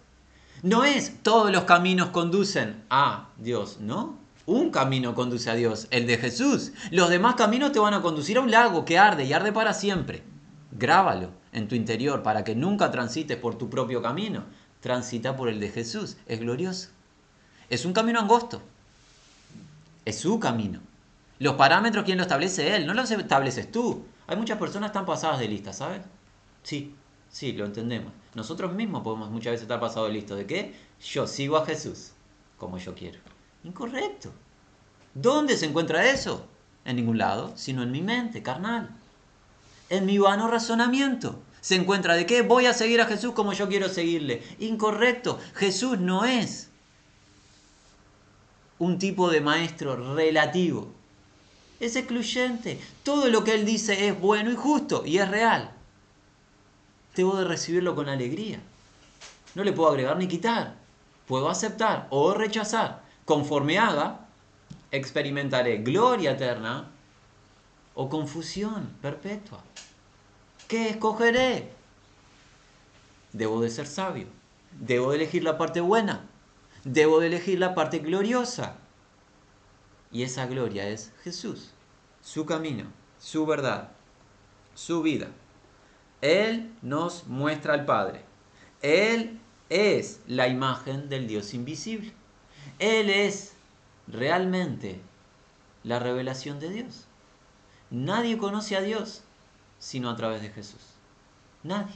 No 0.64 0.84
es 0.84 1.22
todos 1.22 1.52
los 1.52 1.66
caminos 1.66 2.10
conducen 2.10 2.84
a 2.90 3.30
Dios, 3.38 3.78
¿no? 3.80 4.18
Un 4.46 4.72
camino 4.72 5.14
conduce 5.14 5.50
a 5.50 5.56
Dios, 5.56 5.88
el 5.92 6.08
de 6.08 6.18
Jesús. 6.18 6.72
Los 6.90 7.10
demás 7.10 7.36
caminos 7.36 7.72
te 7.72 7.80
van 7.80 7.94
a 7.94 8.02
conducir 8.02 8.38
a 8.38 8.42
un 8.42 8.52
lago 8.52 8.86
que 8.86 8.98
arde 8.98 9.26
y 9.26 9.34
arde 9.34 9.52
para 9.52 9.74
siempre. 9.74 10.24
Grábalo 10.72 11.30
en 11.52 11.68
tu 11.68 11.76
interior 11.76 12.24
para 12.24 12.44
que 12.44 12.56
nunca 12.56 12.92
transites 12.92 13.38
por 13.38 13.58
tu 13.58 13.70
propio 13.70 14.02
camino. 14.02 14.44
Transita 14.80 15.36
por 15.36 15.50
el 15.50 15.60
de 15.60 15.70
Jesús. 15.70 16.18
Es 16.26 16.40
glorioso. 16.40 16.90
Es 17.70 17.86
un 17.86 17.94
camino 17.94 18.20
angosto. 18.20 18.62
Es 20.06 20.20
su 20.20 20.40
camino. 20.40 20.80
Los 21.42 21.56
parámetros, 21.56 22.06
¿quién 22.06 22.20
lo 22.20 22.22
establece? 22.22 22.76
Él, 22.76 22.86
no 22.86 22.94
los 22.94 23.10
estableces 23.10 23.72
tú. 23.72 24.06
Hay 24.28 24.38
muchas 24.38 24.60
personas 24.60 24.92
que 24.92 24.92
están 24.92 25.08
pasadas 25.08 25.40
de 25.40 25.48
lista, 25.48 25.74
¿sabes? 25.74 26.02
Sí, 26.62 26.94
sí, 27.32 27.54
lo 27.54 27.66
entendemos. 27.66 28.14
Nosotros 28.36 28.74
mismos 28.74 29.02
podemos 29.02 29.32
muchas 29.32 29.54
veces 29.54 29.64
estar 29.64 29.80
pasados 29.80 30.10
de 30.10 30.14
lista. 30.14 30.36
¿De 30.36 30.46
qué? 30.46 30.76
Yo 31.04 31.26
sigo 31.26 31.58
a 31.58 31.66
Jesús 31.66 32.12
como 32.60 32.78
yo 32.78 32.94
quiero. 32.94 33.18
Incorrecto. 33.64 34.32
¿Dónde 35.16 35.58
se 35.58 35.66
encuentra 35.66 36.12
eso? 36.12 36.46
En 36.86 36.98
ningún 36.98 37.18
lado, 37.18 37.54
sino 37.56 37.82
en 37.82 37.92
mi 37.92 38.04
mente, 38.04 38.44
carnal. 38.44 38.92
En 39.90 40.06
mi 40.06 40.20
vano 40.20 40.48
razonamiento. 40.48 41.42
Se 41.60 41.74
encuentra 41.74 42.14
de 42.14 42.28
qué? 42.28 42.44
Voy 42.44 42.68
a 42.68 42.74
seguir 42.76 43.02
a 43.02 43.08
Jesús 43.08 43.34
como 43.34 43.54
yo 43.54 43.68
quiero 43.68 43.90
seguirle. 43.90 44.44
Incorrecto. 44.60 45.40
Jesús 45.56 45.98
no 46.00 46.24
es 46.24 46.70
un 48.78 49.00
tipo 49.00 49.32
de 49.32 49.42
maestro 49.42 50.14
relativo. 50.14 51.01
Es 51.82 51.96
excluyente. 51.96 52.80
Todo 53.04 53.28
lo 53.30 53.44
que 53.44 53.56
él 53.56 53.66
dice 53.66 54.08
es 54.08 54.18
bueno 54.18 54.52
y 54.52 54.56
justo 54.56 55.04
y 55.04 55.18
es 55.18 55.28
real. 55.28 55.72
Debo 57.16 57.36
de 57.38 57.44
recibirlo 57.44 57.96
con 57.96 58.08
alegría. 58.08 58.60
No 59.56 59.64
le 59.64 59.74
puedo 59.74 59.90
agregar 59.90 60.16
ni 60.18 60.28
quitar. 60.28 60.76
Puedo 61.28 61.50
aceptar 61.50 62.08
o 62.12 62.36
rechazar. 62.36 63.02
Conforme 63.26 63.80
haga, 63.80 64.28
experimentaré 64.92 65.80
gloria 65.80 66.32
eterna 66.32 66.88
o 67.96 68.10
confusión 68.10 68.96
perpetua. 69.02 69.64
¿Qué 70.68 70.90
escogeré? 70.90 71.74
Debo 73.34 73.60
de 73.60 73.72
ser 73.72 73.88
sabio. 73.88 74.28
Debo 74.80 75.10
de 75.10 75.18
elegir 75.18 75.44
la 75.44 75.58
parte 75.58 75.82
buena. 75.82 76.28
Debo 76.84 77.20
de 77.20 77.28
elegir 77.28 77.58
la 77.58 77.74
parte 77.74 77.98
gloriosa. 78.00 78.78
Y 80.12 80.24
esa 80.24 80.46
gloria 80.46 80.88
es 80.88 81.12
Jesús, 81.24 81.72
su 82.22 82.46
camino, 82.46 82.86
su 83.20 83.46
verdad, 83.46 83.92
su 84.76 85.02
vida. 85.02 85.28
Él 86.22 86.74
nos 86.82 87.28
muestra 87.28 87.74
al 87.74 87.86
Padre. 87.86 88.24
Él 88.82 89.40
es 89.70 90.22
la 90.28 90.48
imagen 90.48 91.10
del 91.10 91.28
Dios 91.28 91.54
invisible. 91.54 92.14
Él 92.80 93.10
es 93.10 93.54
realmente 94.08 95.00
la 95.84 96.00
revelación 96.00 96.60
de 96.60 96.70
Dios. 96.70 97.06
Nadie 97.90 98.38
conoce 98.38 98.76
a 98.76 98.82
Dios 98.82 99.24
sino 99.80 100.10
a 100.10 100.16
través 100.16 100.42
de 100.42 100.50
Jesús. 100.50 100.82
Nadie. 101.64 101.96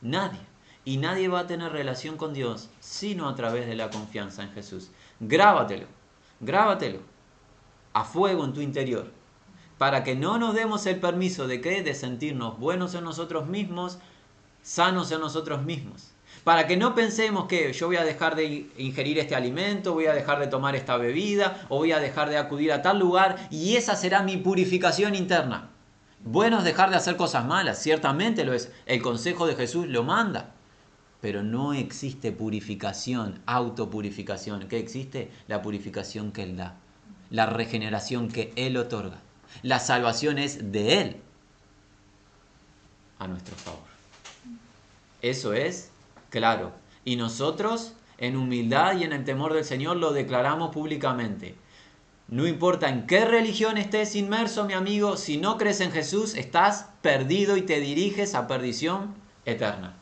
Nadie. 0.00 0.40
Y 0.84 0.96
nadie 0.96 1.28
va 1.28 1.40
a 1.40 1.46
tener 1.46 1.70
relación 1.72 2.16
con 2.16 2.32
Dios 2.32 2.70
sino 2.80 3.28
a 3.28 3.34
través 3.34 3.66
de 3.66 3.76
la 3.76 3.90
confianza 3.90 4.42
en 4.42 4.52
Jesús. 4.52 4.90
Grábatelo. 5.20 5.86
Grábatelo. 6.40 7.00
A 7.92 8.04
fuego 8.04 8.44
en 8.44 8.52
tu 8.52 8.60
interior. 8.60 9.10
Para 9.78 10.04
que 10.04 10.14
no 10.14 10.38
nos 10.38 10.54
demos 10.54 10.86
el 10.86 11.00
permiso 11.00 11.46
de 11.46 11.60
que 11.60 11.82
de 11.82 11.94
sentirnos 11.94 12.58
buenos 12.58 12.94
en 12.94 13.04
nosotros 13.04 13.46
mismos, 13.46 13.98
sanos 14.62 15.10
en 15.10 15.20
nosotros 15.20 15.62
mismos. 15.62 16.12
Para 16.44 16.66
que 16.66 16.76
no 16.76 16.94
pensemos 16.94 17.46
que 17.46 17.72
yo 17.72 17.86
voy 17.86 17.96
a 17.96 18.04
dejar 18.04 18.34
de 18.34 18.70
ingerir 18.78 19.18
este 19.18 19.34
alimento, 19.34 19.92
voy 19.92 20.06
a 20.06 20.14
dejar 20.14 20.38
de 20.38 20.46
tomar 20.46 20.74
esta 20.74 20.96
bebida, 20.96 21.66
o 21.68 21.78
voy 21.78 21.92
a 21.92 21.98
dejar 21.98 22.30
de 22.30 22.38
acudir 22.38 22.72
a 22.72 22.82
tal 22.82 22.98
lugar, 22.98 23.48
y 23.50 23.76
esa 23.76 23.94
será 23.96 24.22
mi 24.22 24.36
purificación 24.36 25.14
interna. 25.14 25.70
Bueno 26.24 26.58
es 26.58 26.64
dejar 26.64 26.90
de 26.90 26.96
hacer 26.96 27.16
cosas 27.16 27.46
malas, 27.46 27.82
ciertamente 27.82 28.44
lo 28.44 28.52
es. 28.52 28.70
El 28.86 29.02
consejo 29.02 29.46
de 29.46 29.54
Jesús 29.54 29.86
lo 29.86 30.02
manda. 30.02 30.54
Pero 31.20 31.42
no 31.42 31.74
existe 31.74 32.32
purificación, 32.32 33.40
autopurificación. 33.46 34.68
¿Qué 34.68 34.78
existe? 34.78 35.30
La 35.48 35.60
purificación 35.60 36.32
que 36.32 36.42
Él 36.42 36.56
da. 36.56 36.76
La 37.30 37.46
regeneración 37.46 38.28
que 38.28 38.52
Él 38.56 38.76
otorga. 38.76 39.18
La 39.62 39.78
salvación 39.80 40.38
es 40.38 40.72
de 40.72 41.00
Él 41.00 41.16
a 43.18 43.28
nuestro 43.28 43.54
favor. 43.56 43.80
Eso 45.22 45.52
es 45.52 45.90
claro. 46.30 46.72
Y 47.04 47.16
nosotros, 47.16 47.94
en 48.18 48.36
humildad 48.36 48.96
y 48.96 49.04
en 49.04 49.12
el 49.12 49.24
temor 49.24 49.54
del 49.54 49.64
Señor, 49.64 49.96
lo 49.96 50.12
declaramos 50.12 50.70
públicamente. 50.70 51.54
No 52.28 52.46
importa 52.46 52.88
en 52.88 53.06
qué 53.06 53.24
religión 53.24 53.76
estés 53.76 54.14
inmerso, 54.14 54.64
mi 54.64 54.72
amigo, 54.72 55.16
si 55.16 55.36
no 55.36 55.58
crees 55.58 55.80
en 55.80 55.90
Jesús, 55.90 56.34
estás 56.36 56.86
perdido 57.02 57.56
y 57.56 57.62
te 57.62 57.80
diriges 57.80 58.34
a 58.34 58.46
perdición 58.46 59.14
eterna. 59.44 59.94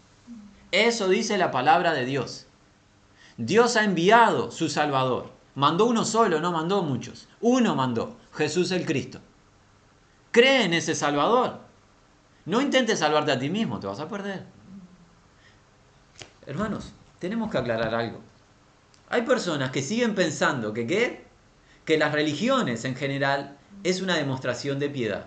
Eso 0.70 1.08
dice 1.08 1.38
la 1.38 1.50
palabra 1.50 1.94
de 1.94 2.04
Dios. 2.04 2.46
Dios 3.38 3.76
ha 3.76 3.84
enviado 3.84 4.50
su 4.50 4.68
Salvador. 4.68 5.30
Mandó 5.58 5.86
uno 5.86 6.04
solo, 6.04 6.38
no 6.38 6.52
mandó 6.52 6.84
muchos. 6.84 7.26
Uno 7.40 7.74
mandó, 7.74 8.16
Jesús 8.32 8.70
el 8.70 8.86
Cristo. 8.86 9.18
Cree 10.30 10.64
en 10.64 10.72
ese 10.72 10.94
Salvador. 10.94 11.58
No 12.44 12.60
intentes 12.60 13.00
salvarte 13.00 13.32
a 13.32 13.40
ti 13.40 13.50
mismo, 13.50 13.80
te 13.80 13.88
vas 13.88 13.98
a 13.98 14.08
perder. 14.08 14.44
Hermanos, 16.46 16.92
tenemos 17.18 17.50
que 17.50 17.58
aclarar 17.58 17.92
algo. 17.92 18.20
Hay 19.08 19.22
personas 19.22 19.72
que 19.72 19.82
siguen 19.82 20.14
pensando 20.14 20.72
que 20.72 20.86
¿qué? 20.86 21.26
Que 21.84 21.98
las 21.98 22.12
religiones 22.12 22.84
en 22.84 22.94
general 22.94 23.58
es 23.82 24.00
una 24.00 24.14
demostración 24.14 24.78
de 24.78 24.90
piedad. 24.90 25.26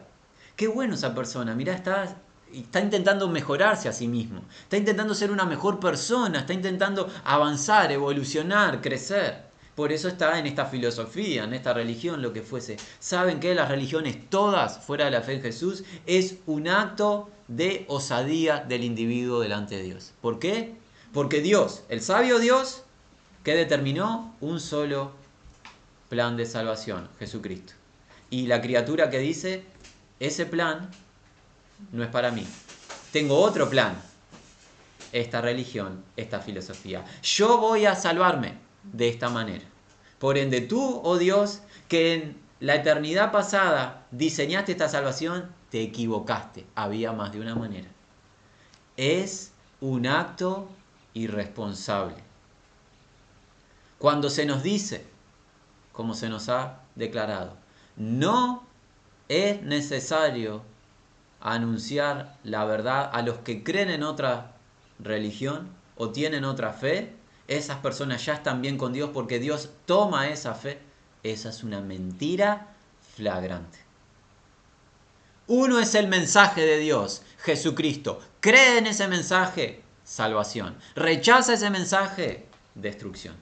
Qué 0.55 0.69
bueno 0.69 0.93
esa 0.93 1.13
persona, 1.13 1.55
mira, 1.55 1.73
está, 1.73 2.15
está 2.53 2.79
intentando 2.79 3.27
mejorarse 3.27 3.89
a 3.89 3.91
sí 3.91 4.07
mismo, 4.07 4.43
está 4.63 4.77
intentando 4.77 5.13
ser 5.13 5.29
una 5.29 5.43
mejor 5.43 5.81
persona, 5.81 6.39
está 6.39 6.53
intentando 6.53 7.09
avanzar, 7.25 7.91
evolucionar, 7.91 8.79
crecer. 8.79 9.50
Por 9.81 9.91
eso 9.91 10.09
está 10.09 10.37
en 10.37 10.45
esta 10.45 10.67
filosofía, 10.67 11.43
en 11.43 11.55
esta 11.55 11.73
religión, 11.73 12.21
lo 12.21 12.33
que 12.33 12.43
fuese. 12.43 12.77
Saben 12.99 13.39
que 13.39 13.55
las 13.55 13.67
religiones 13.67 14.29
todas, 14.29 14.77
fuera 14.77 15.05
de 15.05 15.09
la 15.09 15.23
fe 15.23 15.33
en 15.33 15.41
Jesús, 15.41 15.83
es 16.05 16.35
un 16.45 16.67
acto 16.67 17.31
de 17.47 17.85
osadía 17.87 18.59
del 18.59 18.83
individuo 18.83 19.39
delante 19.39 19.77
de 19.77 19.81
Dios. 19.81 20.13
¿Por 20.21 20.37
qué? 20.37 20.75
Porque 21.11 21.41
Dios, 21.41 21.81
el 21.89 22.01
sabio 22.01 22.37
Dios, 22.37 22.83
que 23.43 23.55
determinó 23.55 24.35
un 24.39 24.59
solo 24.59 25.13
plan 26.09 26.37
de 26.37 26.45
salvación, 26.45 27.09
Jesucristo. 27.17 27.73
Y 28.29 28.45
la 28.45 28.61
criatura 28.61 29.09
que 29.09 29.17
dice, 29.17 29.63
ese 30.19 30.45
plan 30.45 30.91
no 31.91 32.03
es 32.03 32.09
para 32.11 32.29
mí. 32.29 32.45
Tengo 33.11 33.39
otro 33.39 33.67
plan, 33.67 33.99
esta 35.11 35.41
religión, 35.41 36.03
esta 36.15 36.39
filosofía. 36.39 37.03
Yo 37.23 37.57
voy 37.57 37.87
a 37.87 37.95
salvarme 37.95 38.59
de 38.83 39.09
esta 39.09 39.27
manera. 39.27 39.70
Por 40.21 40.37
ende, 40.37 40.61
tú, 40.61 41.01
oh 41.03 41.17
Dios, 41.17 41.61
que 41.87 42.13
en 42.13 42.37
la 42.59 42.75
eternidad 42.75 43.31
pasada 43.31 44.05
diseñaste 44.11 44.73
esta 44.73 44.87
salvación, 44.87 45.49
te 45.71 45.81
equivocaste. 45.81 46.67
Había 46.75 47.11
más 47.11 47.31
de 47.31 47.41
una 47.41 47.55
manera. 47.55 47.87
Es 48.97 49.51
un 49.79 50.05
acto 50.05 50.69
irresponsable. 51.15 52.17
Cuando 53.97 54.29
se 54.29 54.45
nos 54.45 54.61
dice, 54.61 55.07
como 55.91 56.13
se 56.13 56.29
nos 56.29 56.49
ha 56.49 56.81
declarado, 56.93 57.57
no 57.95 58.67
es 59.27 59.63
necesario 59.63 60.61
anunciar 61.39 62.37
la 62.43 62.63
verdad 62.65 63.09
a 63.11 63.23
los 63.23 63.39
que 63.39 63.63
creen 63.63 63.89
en 63.89 64.03
otra 64.03 64.51
religión 64.99 65.67
o 65.97 66.11
tienen 66.11 66.45
otra 66.45 66.73
fe, 66.73 67.15
esas 67.57 67.79
personas 67.79 68.25
ya 68.25 68.35
están 68.35 68.61
bien 68.61 68.77
con 68.77 68.93
Dios 68.93 69.09
porque 69.13 69.37
Dios 69.37 69.71
toma 69.85 70.29
esa 70.29 70.53
fe. 70.53 70.79
Esa 71.21 71.49
es 71.49 71.63
una 71.63 71.81
mentira 71.81 72.73
flagrante. 73.15 73.77
Uno 75.47 75.79
es 75.79 75.93
el 75.95 76.07
mensaje 76.07 76.61
de 76.61 76.77
Dios, 76.77 77.23
Jesucristo. 77.39 78.19
Cree 78.39 78.77
en 78.77 78.87
ese 78.87 79.09
mensaje, 79.09 79.81
salvación. 80.05 80.77
Rechaza 80.95 81.55
ese 81.55 81.69
mensaje, 81.69 82.45
destrucción. 82.73 83.35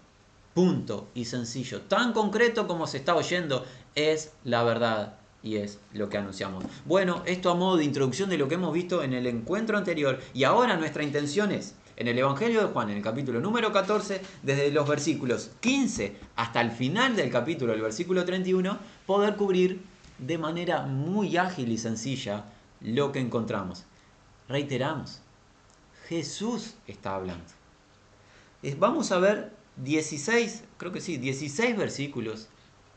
Punto 0.56 1.10
y 1.14 1.26
sencillo. 1.26 1.82
Tan 1.82 2.12
concreto 2.12 2.68
como 2.68 2.88
se 2.88 2.98
está 2.98 3.16
oyendo 3.16 3.64
es 3.94 4.32
la 4.44 4.64
verdad 4.64 5.20
y 5.44 5.58
es 5.58 5.78
lo 5.94 6.10
que 6.10 6.18
anunciamos. 6.18 6.66
Bueno, 6.86 7.22
esto 7.28 7.52
a 7.52 7.56
modo 7.56 7.78
de 7.78 7.86
introducción 7.86 8.30
de 8.30 8.40
lo 8.40 8.48
que 8.48 8.56
hemos 8.56 8.74
visto 8.74 9.04
en 9.04 9.14
el 9.14 9.28
encuentro 9.28 9.78
anterior 9.78 10.20
y 10.34 10.46
ahora 10.46 10.78
nuestra 10.78 11.04
intención 11.04 11.52
es 11.52 11.76
en 12.00 12.08
el 12.08 12.18
Evangelio 12.18 12.62
de 12.62 12.68
Juan, 12.68 12.90
en 12.90 12.98
el 12.98 13.04
capítulo 13.04 13.42
número 13.42 13.74
14, 13.74 14.22
desde 14.42 14.72
los 14.72 14.88
versículos 14.88 15.52
15 15.60 16.16
hasta 16.38 16.62
el 16.62 16.72
final 16.72 17.18
del 17.18 17.30
capítulo, 17.30 17.74
el 17.74 17.82
versículo 17.82 18.24
31, 18.24 18.80
poder 19.06 19.36
cubrir 19.36 19.82
de 20.18 20.38
manera 20.38 20.84
muy 20.84 21.36
ágil 21.36 21.70
y 21.70 21.78
sencilla 21.78 22.46
lo 22.80 23.12
que 23.12 23.20
encontramos. 23.20 23.84
Reiteramos, 24.48 25.20
Jesús 26.08 26.76
está 26.88 27.16
hablando. 27.16 27.44
Vamos 28.78 29.12
a 29.12 29.20
ver 29.20 29.52
16, 29.76 30.64
creo 30.78 30.94
que 30.94 31.02
sí, 31.02 31.18
16 31.18 31.76
versículos, 31.78 32.48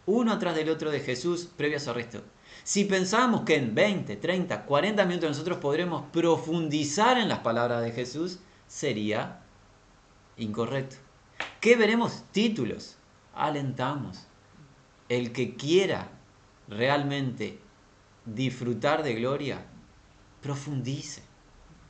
uno 0.07 0.33
atrás 0.33 0.55
del 0.55 0.71
otro 0.71 0.93
de 0.93 1.01
Jesús 1.01 1.49
previo 1.57 1.79
a 1.79 1.81
su 1.81 1.91
arresto. 1.91 2.23
Si 2.63 2.85
pensamos 2.85 3.43
que 3.43 3.57
en 3.57 3.75
20, 3.75 4.15
30, 4.15 4.65
40 4.65 5.05
minutos 5.07 5.31
nosotros 5.31 5.59
podremos 5.59 6.05
profundizar 6.13 7.19
en 7.19 7.29
las 7.29 7.41
palabras 7.41 7.83
de 7.83 7.91
Jesús, 7.91 8.39
sería 8.73 9.39
incorrecto. 10.39 10.97
¿Qué 11.61 11.77
veremos? 11.77 12.25
Títulos. 12.33 12.97
Alentamos. 13.35 14.27
El 15.11 15.33
que 15.33 15.57
quiera 15.57 16.09
realmente 16.69 17.59
disfrutar 18.25 19.03
de 19.03 19.15
gloria, 19.15 19.67
profundice. 20.41 21.23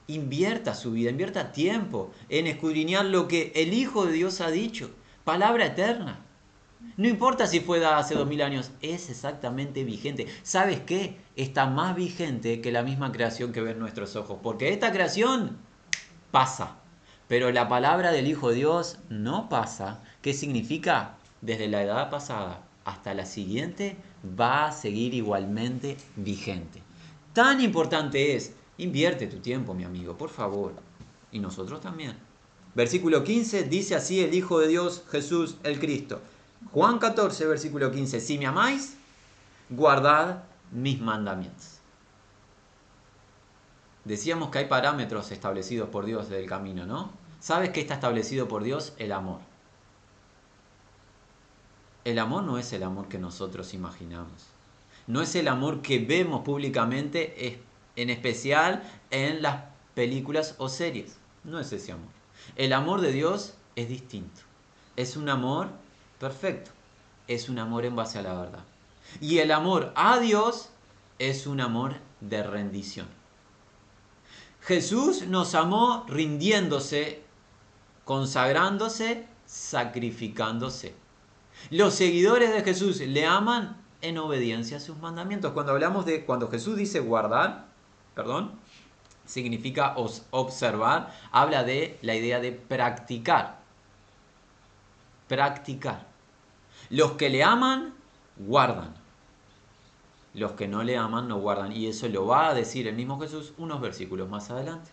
Invierta 0.09 0.75
su 0.75 0.91
vida, 0.91 1.11
invierta 1.11 1.53
tiempo 1.53 2.11
en 2.29 2.49
escudriñar 2.49 3.05
lo 3.05 3.29
que 3.29 3.53
el 3.55 3.73
Hijo 3.75 4.07
de 4.07 4.15
Dios 4.15 4.41
ha 4.41 4.51
dicho. 4.51 4.91
Palabra 5.25 5.67
eterna. 5.67 6.21
No 6.97 7.07
importa 7.07 7.47
si 7.47 7.61
fue 7.61 7.79
dada 7.79 7.99
hace 7.99 8.17
dos 8.17 8.27
mil 8.27 8.43
años, 8.43 8.73
es 8.81 9.09
exactamente 9.09 9.85
vigente. 9.85 10.27
¿Sabes 10.43 10.81
qué? 10.81 11.17
Está 11.37 11.67
más 11.67 11.95
vigente 11.95 12.61
que 12.61 12.73
la 12.73 12.83
misma 12.83 13.13
creación 13.13 13.53
que 13.53 13.61
ven 13.61 13.79
nuestros 13.79 14.17
ojos. 14.17 14.41
Porque 14.43 14.73
esta 14.73 14.91
creación 14.91 15.59
pasa. 16.33 16.79
Pero 17.29 17.53
la 17.53 17.69
palabra 17.69 18.11
del 18.11 18.27
Hijo 18.27 18.49
de 18.49 18.57
Dios 18.57 18.99
no 19.09 19.49
pasa. 19.49 20.03
¿Qué 20.21 20.35
significa? 20.35 21.15
Desde 21.41 21.69
la 21.69 21.83
edad 21.83 22.11
pasada 22.11 22.63
hasta 22.85 23.15
la 23.15 23.27
siguiente 23.27 23.97
va 24.39 24.67
a 24.67 24.73
seguir 24.73 25.15
igualmente 25.15 25.97
vigente. 26.17 26.83
Tan 27.33 27.61
importante 27.61 28.35
es, 28.35 28.53
invierte 28.79 29.27
tu 29.27 29.39
tiempo, 29.39 29.75
mi 29.75 29.85
amigo, 29.85 30.17
por 30.17 30.31
favor. 30.31 30.75
Y 31.31 31.39
nosotros 31.39 31.81
también. 31.81 32.17
Versículo 32.75 33.23
15 33.23 33.65
dice 33.65 33.95
así 33.95 34.21
el 34.21 34.35
Hijo 34.35 34.59
de 34.59 34.69
Dios, 34.69 35.05
Jesús 35.11 35.57
el 35.63 35.79
Cristo. 35.79 36.21
Juan 36.73 36.99
14, 36.99 37.47
versículo 37.47 37.91
15. 37.91 38.21
Si 38.21 38.39
me 38.39 38.47
amáis, 38.47 38.97
guardad 39.69 40.45
mis 40.71 41.01
mandamientos. 41.01 41.72
Decíamos 44.05 44.51
que 44.51 44.59
hay 44.59 44.65
parámetros 44.67 45.31
establecidos 45.31 45.89
por 45.89 46.05
Dios 46.05 46.29
del 46.29 46.47
camino, 46.47 46.87
¿no? 46.87 47.13
¿Sabes 47.41 47.71
qué 47.71 47.81
está 47.81 47.95
establecido 47.95 48.49
por 48.49 48.63
Dios? 48.63 48.95
El 48.99 49.13
amor. 49.13 49.41
El 52.05 52.19
amor 52.19 52.43
no 52.43 52.59
es 52.59 52.73
el 52.73 52.83
amor 52.83 53.09
que 53.09 53.19
nosotros 53.19 53.75
imaginamos. 53.75 54.47
No 55.07 55.23
es 55.23 55.35
el 55.37 55.49
amor 55.49 55.83
que 55.83 55.99
vemos 56.01 56.43
públicamente, 56.43 57.61
en 57.97 58.11
especial 58.11 58.83
en 59.11 59.43
las 59.43 59.65
películas 59.95 60.57
o 60.59 60.69
series. 60.69 61.17
No 61.45 61.61
es 61.61 61.73
ese 61.73 61.93
amor. 61.93 62.11
El 62.57 62.73
amor 62.73 63.01
de 63.01 63.13
Dios 63.13 63.55
es 63.77 63.89
distinto. 63.89 64.41
Es 64.97 65.17
un 65.17 65.29
amor 65.29 65.69
perfecto. 66.19 66.71
Es 67.29 67.49
un 67.49 67.59
amor 67.59 67.85
en 67.85 67.95
base 67.95 68.19
a 68.19 68.23
la 68.23 68.35
verdad. 68.35 68.65
Y 69.21 69.39
el 69.39 69.53
amor 69.53 69.93
a 69.95 70.19
Dios 70.19 70.71
es 71.19 71.47
un 71.47 71.61
amor 71.61 71.95
de 72.21 72.43
rendición. 72.43 73.07
Jesús 74.63 75.27
nos 75.27 75.55
amó 75.55 76.05
rindiéndose, 76.09 77.23
consagrándose, 78.05 79.27
sacrificándose. 79.45 80.95
Los 81.71 81.95
seguidores 81.95 82.53
de 82.53 82.63
Jesús 82.63 83.01
le 83.01 83.27
aman 83.27 83.77
en 84.03 84.19
obediencia 84.19 84.77
a 84.77 84.81
sus 84.81 84.99
mandamientos. 84.99 85.53
Cuando 85.53 85.73
hablamos 85.73 86.07
de, 86.07 86.25
cuando 86.25 86.49
Jesús 86.49 86.77
dice 86.77 87.01
guardar, 87.01 87.67
perdón, 88.15 88.53
significa 89.27 89.95
observar, 89.97 91.13
habla 91.33 91.65
de 91.65 91.99
la 92.03 92.15
idea 92.15 92.39
de 92.39 92.53
practicar. 92.53 93.61
Practicar. 95.29 96.07
Los 96.89 97.13
que 97.13 97.31
le 97.31 97.43
aman, 97.43 97.95
guardan. 98.37 99.02
Los 100.35 100.53
que 100.53 100.69
no 100.69 100.83
le 100.83 100.97
aman, 100.97 101.29
no 101.29 101.39
guardan. 101.39 101.73
Y 101.73 101.87
eso 101.87 102.09
lo 102.09 102.27
va 102.27 102.49
a 102.49 102.55
decir 102.55 102.89
el 102.89 102.95
mismo 102.95 103.21
Jesús 103.21 103.53
unos 103.59 103.81
versículos 103.81 104.29
más 104.29 104.51
adelante. 104.51 104.91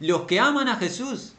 Los 0.00 0.22
que 0.22 0.40
aman 0.40 0.68
a 0.68 0.76
Jesús, 0.76 1.34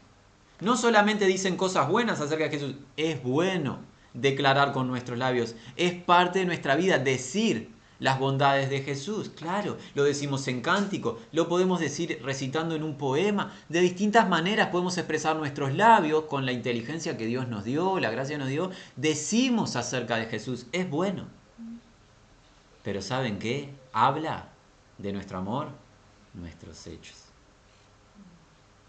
no 0.60 0.78
solamente 0.78 1.26
dicen 1.26 1.58
cosas 1.58 1.90
buenas 1.90 2.22
acerca 2.22 2.46
de 2.46 2.50
Jesús, 2.52 2.76
es 2.98 3.22
bueno 3.22 3.80
declarar 4.14 4.72
con 4.72 4.88
nuestros 4.88 5.18
labios. 5.18 5.56
Es 5.76 5.94
parte 5.94 6.40
de 6.40 6.46
nuestra 6.46 6.76
vida 6.76 6.98
decir 6.98 7.76
las 8.00 8.20
bondades 8.20 8.70
de 8.70 8.82
Jesús. 8.82 9.30
Claro, 9.30 9.78
lo 9.94 10.04
decimos 10.04 10.48
en 10.48 10.62
cántico, 10.62 11.20
lo 11.32 11.48
podemos 11.48 11.80
decir 11.80 12.20
recitando 12.24 12.76
en 12.76 12.84
un 12.84 12.98
poema. 12.98 13.54
De 13.70 13.82
distintas 13.82 14.28
maneras 14.28 14.70
podemos 14.70 14.98
expresar 14.98 15.36
nuestros 15.36 15.74
labios 15.74 16.26
con 16.26 16.46
la 16.46 16.52
inteligencia 16.52 17.18
que 17.18 17.26
Dios 17.26 17.48
nos 17.48 17.64
dio, 17.64 18.00
la 18.00 18.12
gracia 18.12 18.38
nos 18.38 18.50
dio. 18.50 18.72
Decimos 18.96 19.76
acerca 19.76 20.18
de 20.18 20.26
Jesús. 20.26 20.68
Es 20.72 20.90
bueno. 20.90 21.35
Pero 22.86 23.02
¿saben 23.02 23.38
qué? 23.38 23.70
Habla 23.92 24.48
de 24.98 25.12
nuestro 25.12 25.40
amor, 25.40 25.68
nuestros 26.34 26.88
hechos. 26.88 27.18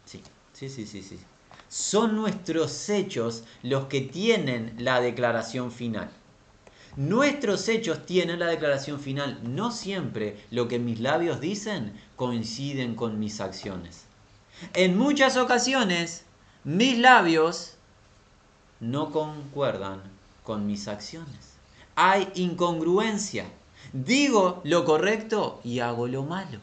Sí, 0.05 0.23
sí, 0.53 0.69
sí, 0.69 0.87
sí, 0.87 1.03
sí 1.03 1.19
son 1.69 2.17
nuestros 2.17 2.89
hechos 2.89 3.45
los 3.63 3.87
que 3.87 4.01
tienen 4.01 4.75
la 4.79 5.01
declaración 5.01 5.73
final. 5.73 6.11
Nuestros 6.97 7.69
hechos 7.69 8.07
tienen 8.07 8.39
la 8.39 8.47
declaración 8.47 9.01
final. 9.01 9.41
No 9.43 9.71
siempre 9.71 10.43
lo 10.51 10.69
que 10.69 10.79
mis 10.79 11.01
labios 11.01 11.41
dicen 11.41 11.93
coinciden 12.17 12.95
con 12.95 13.19
mis 13.19 13.41
acciones. 13.41 14.05
En 14.73 14.97
muchas 14.97 15.37
ocasiones, 15.37 16.25
mis 16.65 16.99
labios 16.99 17.75
no 18.81 19.13
concuerdan 19.13 20.03
con 20.43 20.67
mis 20.67 20.89
acciones. 20.89 21.57
Hay 21.97 22.31
incongruencia. 22.35 23.47
Digo 23.93 24.61
lo 24.65 24.85
correcto 24.85 25.61
y 25.65 25.81
hago 25.81 26.07
lo 26.09 26.23
malo. 26.23 26.59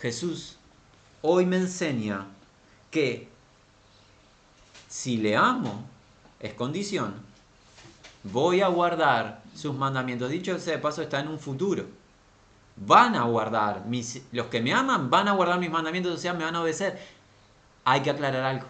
Jesús 0.00 0.58
hoy 1.22 1.46
me 1.46 1.56
enseña 1.56 2.26
que 2.90 3.28
si 4.88 5.16
le 5.16 5.36
amo, 5.36 5.84
es 6.38 6.54
condición, 6.54 7.14
voy 8.22 8.60
a 8.60 8.68
guardar 8.68 9.42
sus 9.54 9.74
mandamientos. 9.74 10.30
Dicho 10.30 10.58
sea 10.58 10.76
de 10.76 10.82
paso, 10.82 11.02
está 11.02 11.20
en 11.20 11.28
un 11.28 11.38
futuro. 11.38 11.86
Van 12.76 13.14
a 13.14 13.22
guardar, 13.22 13.86
mis, 13.86 14.22
los 14.32 14.46
que 14.46 14.60
me 14.60 14.74
aman 14.74 15.08
van 15.10 15.28
a 15.28 15.32
guardar 15.32 15.58
mis 15.58 15.70
mandamientos, 15.70 16.14
o 16.14 16.18
sea, 16.18 16.34
me 16.34 16.44
van 16.44 16.54
a 16.54 16.60
obedecer. 16.60 17.00
Hay 17.84 18.02
que 18.02 18.10
aclarar 18.10 18.44
algo. 18.44 18.66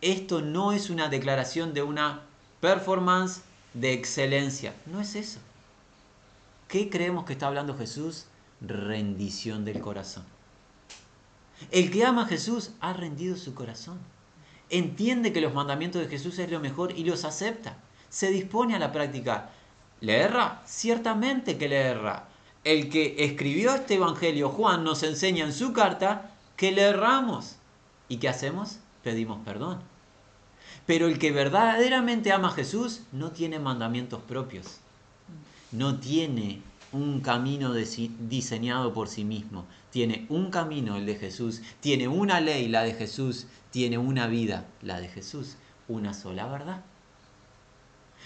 Esto 0.00 0.40
no 0.40 0.72
es 0.72 0.90
una 0.90 1.08
declaración 1.08 1.74
de 1.74 1.82
una 1.82 2.22
performance 2.60 3.42
de 3.74 3.92
excelencia. 3.92 4.74
No 4.86 5.00
es 5.00 5.14
eso. 5.16 5.40
¿Qué 6.68 6.88
creemos 6.88 7.24
que 7.24 7.34
está 7.34 7.48
hablando 7.48 7.76
Jesús? 7.76 8.26
Rendición 8.60 9.64
del 9.64 9.80
corazón. 9.80 10.24
El 11.70 11.90
que 11.90 12.04
ama 12.04 12.22
a 12.22 12.26
Jesús 12.26 12.70
ha 12.80 12.92
rendido 12.92 13.36
su 13.36 13.54
corazón. 13.54 13.98
Entiende 14.70 15.32
que 15.32 15.40
los 15.40 15.54
mandamientos 15.54 16.02
de 16.02 16.08
Jesús 16.08 16.38
es 16.38 16.50
lo 16.50 16.60
mejor 16.60 16.92
y 16.96 17.04
los 17.04 17.24
acepta. 17.24 17.76
Se 18.08 18.30
dispone 18.30 18.74
a 18.74 18.78
la 18.78 18.92
práctica. 18.92 19.50
¿Le 20.00 20.20
erra? 20.20 20.62
Ciertamente 20.66 21.58
que 21.58 21.68
le 21.68 21.76
erra. 21.76 22.28
El 22.64 22.88
que 22.88 23.16
escribió 23.18 23.74
este 23.74 23.94
Evangelio, 23.94 24.48
Juan, 24.48 24.84
nos 24.84 25.02
enseña 25.02 25.44
en 25.44 25.52
su 25.52 25.72
carta 25.72 26.30
que 26.56 26.72
le 26.72 26.82
erramos. 26.82 27.56
¿Y 28.08 28.16
qué 28.16 28.28
hacemos? 28.28 28.78
Pedimos 29.02 29.38
perdón. 29.44 29.93
Pero 30.86 31.06
el 31.06 31.18
que 31.18 31.32
verdaderamente 31.32 32.32
ama 32.32 32.48
a 32.48 32.52
Jesús 32.52 33.00
no 33.12 33.30
tiene 33.30 33.58
mandamientos 33.58 34.22
propios. 34.22 34.78
No 35.72 35.98
tiene 35.98 36.62
un 36.92 37.20
camino 37.20 37.72
diseñado 37.72 38.92
por 38.92 39.08
sí 39.08 39.24
mismo. 39.24 39.66
Tiene 39.90 40.26
un 40.28 40.50
camino, 40.50 40.96
el 40.96 41.06
de 41.06 41.16
Jesús. 41.16 41.62
Tiene 41.80 42.06
una 42.06 42.40
ley, 42.40 42.68
la 42.68 42.82
de 42.82 42.94
Jesús. 42.94 43.46
Tiene 43.70 43.98
una 43.98 44.26
vida, 44.26 44.66
la 44.82 45.00
de 45.00 45.08
Jesús. 45.08 45.56
Una 45.88 46.14
sola 46.14 46.46
verdad. 46.46 46.82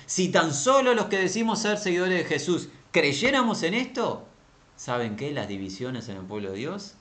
Si 0.06 0.28
tan 0.28 0.54
solo 0.54 0.94
los 0.94 1.06
que 1.06 1.18
decimos 1.18 1.60
ser 1.60 1.78
seguidores 1.78 2.18
de 2.18 2.24
Jesús 2.24 2.68
creyéramos 2.92 3.62
en 3.62 3.74
esto, 3.74 4.26
¿saben 4.76 5.16
qué? 5.16 5.32
Las 5.32 5.48
divisiones 5.48 6.08
en 6.08 6.16
el 6.16 6.24
pueblo 6.24 6.50
de 6.50 6.58
Dios 6.58 6.94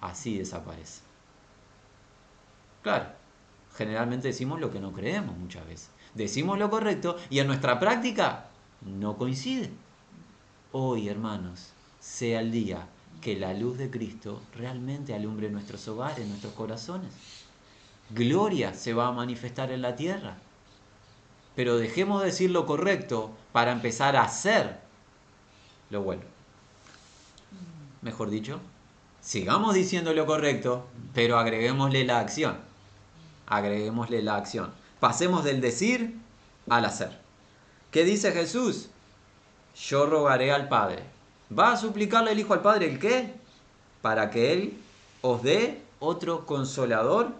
así 0.00 0.38
desaparecen. 0.38 1.04
Claro, 2.82 3.06
generalmente 3.76 4.28
decimos 4.28 4.60
lo 4.60 4.70
que 4.70 4.80
no 4.80 4.92
creemos 4.92 5.36
muchas 5.36 5.66
veces. 5.66 5.90
Decimos 6.14 6.58
lo 6.58 6.70
correcto 6.70 7.16
y 7.30 7.40
en 7.40 7.46
nuestra 7.46 7.78
práctica 7.78 8.46
no 8.80 9.16
coincide. 9.16 9.70
Hoy, 10.72 11.08
hermanos, 11.08 11.70
sea 12.00 12.40
el 12.40 12.52
día 12.52 12.86
que 13.20 13.36
la 13.36 13.54
luz 13.54 13.78
de 13.78 13.90
Cristo 13.90 14.40
realmente 14.54 15.14
alumbre 15.14 15.50
nuestros 15.50 15.86
hogares, 15.88 16.26
nuestros 16.26 16.54
corazones. 16.54 17.12
Gloria 18.10 18.74
se 18.74 18.94
va 18.94 19.08
a 19.08 19.12
manifestar 19.12 19.70
en 19.70 19.82
la 19.82 19.96
tierra. 19.96 20.36
Pero 21.54 21.76
dejemos 21.76 22.20
de 22.20 22.26
decir 22.26 22.50
lo 22.50 22.66
correcto 22.66 23.30
para 23.52 23.72
empezar 23.72 24.16
a 24.16 24.22
hacer 24.22 24.78
lo 25.90 26.02
bueno. 26.02 26.22
mejor 28.02 28.30
dicho. 28.30 28.60
Sigamos 29.20 29.74
diciendo 29.74 30.12
lo 30.14 30.26
correcto, 30.26 30.86
pero 31.12 31.38
agreguémosle 31.38 32.04
la 32.04 32.20
acción. 32.20 32.58
Agreguémosle 33.46 34.22
la 34.22 34.36
acción. 34.36 34.72
Pasemos 35.00 35.44
del 35.44 35.60
decir 35.60 36.16
al 36.68 36.84
hacer. 36.84 37.18
¿Qué 37.90 38.04
dice 38.04 38.32
Jesús? 38.32 38.88
Yo 39.88 40.06
rogaré 40.06 40.52
al 40.52 40.68
Padre. 40.68 41.02
¿Va 41.56 41.72
a 41.72 41.76
suplicarle 41.76 42.32
el 42.32 42.40
Hijo 42.40 42.54
al 42.54 42.62
Padre 42.62 42.90
el 42.90 42.98
qué? 42.98 43.34
Para 44.02 44.30
que 44.30 44.52
Él 44.52 44.78
os 45.20 45.42
dé 45.42 45.82
otro 45.98 46.46
consolador, 46.46 47.32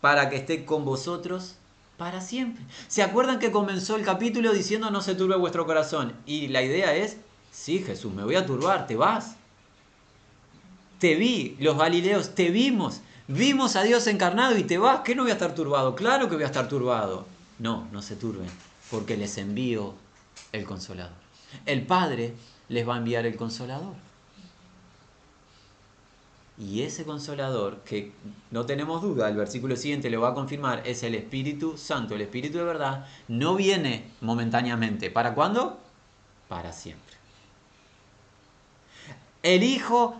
para 0.00 0.28
que 0.28 0.36
esté 0.36 0.64
con 0.64 0.84
vosotros 0.84 1.56
para 1.96 2.20
siempre. 2.20 2.62
¿Se 2.88 3.02
acuerdan 3.02 3.38
que 3.38 3.50
comenzó 3.50 3.96
el 3.96 4.04
capítulo 4.04 4.52
diciendo 4.52 4.90
no 4.90 5.00
se 5.00 5.14
turbe 5.14 5.36
vuestro 5.36 5.66
corazón? 5.66 6.12
Y 6.26 6.48
la 6.48 6.62
idea 6.62 6.94
es, 6.94 7.16
sí 7.50 7.82
Jesús, 7.84 8.12
me 8.12 8.24
voy 8.24 8.34
a 8.34 8.46
turbar, 8.46 8.86
te 8.86 8.96
vas. 8.96 9.36
Te 10.98 11.14
vi, 11.14 11.56
los 11.58 11.76
Galileos, 11.76 12.34
te 12.34 12.50
vimos. 12.50 13.00
Vimos 13.28 13.74
a 13.74 13.82
Dios 13.82 14.06
encarnado 14.06 14.56
y 14.56 14.64
te 14.64 14.78
vas. 14.78 15.00
¿Qué 15.00 15.14
no 15.14 15.22
voy 15.22 15.30
a 15.32 15.34
estar 15.34 15.54
turbado? 15.54 15.96
Claro 15.96 16.28
que 16.28 16.36
voy 16.36 16.44
a 16.44 16.48
estar 16.48 16.68
turbado. 16.68 17.26
No, 17.58 17.88
no 17.90 18.02
se 18.02 18.16
turben, 18.16 18.48
porque 18.90 19.16
les 19.16 19.36
envío 19.38 19.94
el 20.52 20.64
consolador. 20.64 21.14
El 21.64 21.86
Padre 21.86 22.34
les 22.68 22.88
va 22.88 22.94
a 22.94 22.98
enviar 22.98 23.26
el 23.26 23.36
consolador. 23.36 23.94
Y 26.58 26.82
ese 26.82 27.04
consolador, 27.04 27.80
que 27.80 28.12
no 28.50 28.64
tenemos 28.64 29.02
duda, 29.02 29.28
el 29.28 29.36
versículo 29.36 29.76
siguiente 29.76 30.08
lo 30.08 30.22
va 30.22 30.30
a 30.30 30.34
confirmar, 30.34 30.82
es 30.86 31.02
el 31.02 31.14
Espíritu 31.14 31.76
Santo, 31.76 32.14
el 32.14 32.22
Espíritu 32.22 32.58
de 32.58 32.64
verdad, 32.64 33.06
no 33.28 33.56
viene 33.56 34.10
momentáneamente. 34.22 35.10
¿Para 35.10 35.34
cuándo? 35.34 35.78
Para 36.48 36.72
siempre. 36.72 37.14
El 39.42 39.62
Hijo 39.64 40.16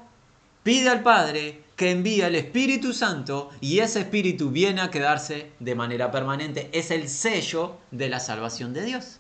pide 0.63 0.91
al 0.91 1.03
Padre 1.03 1.63
que 1.77 1.91
envíe 1.91 2.23
el 2.23 2.35
Espíritu 2.35 2.93
Santo 2.95 3.51
y 3.61 3.81
ese 3.81 4.01
Espíritu 4.01 4.51
viene 4.51 4.81
a 4.81 4.91
quedarse 4.91 5.53
de 5.61 5.75
manera 5.75 6.11
permanente. 6.11 6.71
Es 6.73 6.91
el 6.91 7.09
sello 7.09 7.77
de 7.91 8.09
la 8.09 8.19
salvación 8.19 8.73
de 8.73 8.85
Dios. 8.85 9.19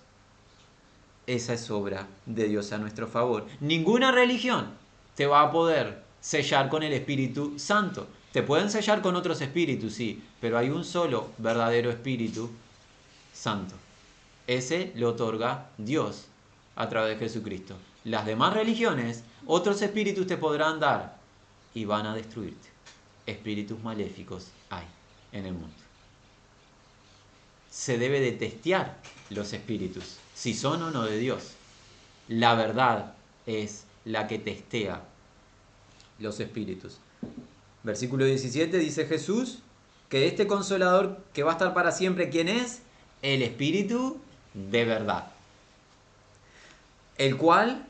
Esa 1.27 1.53
es 1.53 1.71
obra 1.71 2.07
de 2.25 2.49
Dios 2.49 2.73
a 2.73 2.79
nuestro 2.79 3.09
favor. 3.09 3.47
Ninguna 3.61 4.11
religión 4.11 4.71
te 5.14 5.27
va 5.27 5.42
a 5.42 5.53
poder 5.53 6.03
sellar 6.21 6.69
con 6.69 6.83
el 6.83 6.95
Espíritu 6.95 7.59
Santo. 7.59 8.07
Te 8.33 8.42
pueden 8.42 8.71
sellar 8.71 9.03
con 9.03 9.16
otros 9.16 9.40
espíritus, 9.40 9.95
sí, 9.95 10.23
pero 10.40 10.59
hay 10.59 10.71
un 10.71 10.85
solo 10.85 11.31
verdadero 11.38 11.90
Espíritu 11.90 12.51
Santo. 13.33 13.75
Ese 14.47 14.92
lo 14.95 15.11
otorga 15.11 15.69
Dios 15.79 16.27
a 16.75 16.88
través 16.88 17.19
de 17.19 17.27
Jesucristo. 17.27 17.77
Las 18.05 18.27
demás 18.27 18.55
religiones, 18.55 19.25
otros 19.47 19.83
espíritus 19.83 20.27
te 20.27 20.37
podrán 20.37 20.79
dar 20.79 21.16
y 21.77 21.85
van 21.85 22.07
a 22.07 22.15
destruirte. 22.15 22.69
Espíritus 23.27 23.79
maléficos 23.83 24.47
hay 24.71 24.87
en 25.31 25.45
el 25.45 25.53
mundo. 25.53 25.77
Se 27.71 27.99
debe 27.99 28.19
de 28.19 28.33
testear 28.33 28.97
los 29.29 29.53
espíritus, 29.53 30.17
si 30.35 30.55
son 30.55 30.83
o 30.83 30.91
no 30.91 31.05
de 31.05 31.19
Dios. 31.19 31.53
La 32.29 32.55
verdad 32.55 33.12
es 33.45 33.85
la 34.07 34.27
que 34.27 34.39
testea 34.39 35.05
los 36.19 36.41
espíritus. 36.41 36.97
Versículo 37.83 38.25
17 38.25 38.79
dice 38.79 39.05
Jesús 39.05 39.59
que 40.09 40.27
este 40.27 40.47
consolador 40.47 41.23
que 41.35 41.43
va 41.43 41.51
a 41.51 41.55
estar 41.57 41.75
para 41.75 41.93
siempre, 41.93 42.31
¿quién 42.31 42.49
es? 42.49 42.81
El 43.21 43.43
espíritu 43.43 44.17
de 44.55 44.87
verdad. 44.87 45.31
El 47.19 47.37
cual 47.37 47.87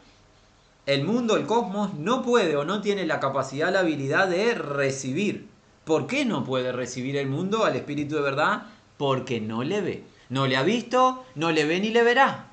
el 0.86 1.04
mundo, 1.04 1.36
el 1.36 1.46
cosmos, 1.46 1.94
no 1.94 2.22
puede 2.22 2.56
o 2.56 2.64
no 2.64 2.80
tiene 2.80 3.06
la 3.06 3.18
capacidad, 3.18 3.72
la 3.72 3.80
habilidad 3.80 4.28
de 4.28 4.54
recibir. 4.54 5.48
¿Por 5.84 6.06
qué 6.06 6.24
no 6.24 6.44
puede 6.44 6.72
recibir 6.72 7.16
el 7.16 7.28
mundo 7.28 7.64
al 7.64 7.76
Espíritu 7.76 8.14
de 8.14 8.22
verdad? 8.22 8.62
Porque 8.96 9.40
no 9.40 9.64
le 9.64 9.80
ve. 9.80 10.04
No 10.28 10.46
le 10.46 10.56
ha 10.56 10.62
visto, 10.62 11.24
no 11.34 11.50
le 11.50 11.64
ve 11.64 11.80
ni 11.80 11.90
le 11.90 12.02
verá. 12.02 12.52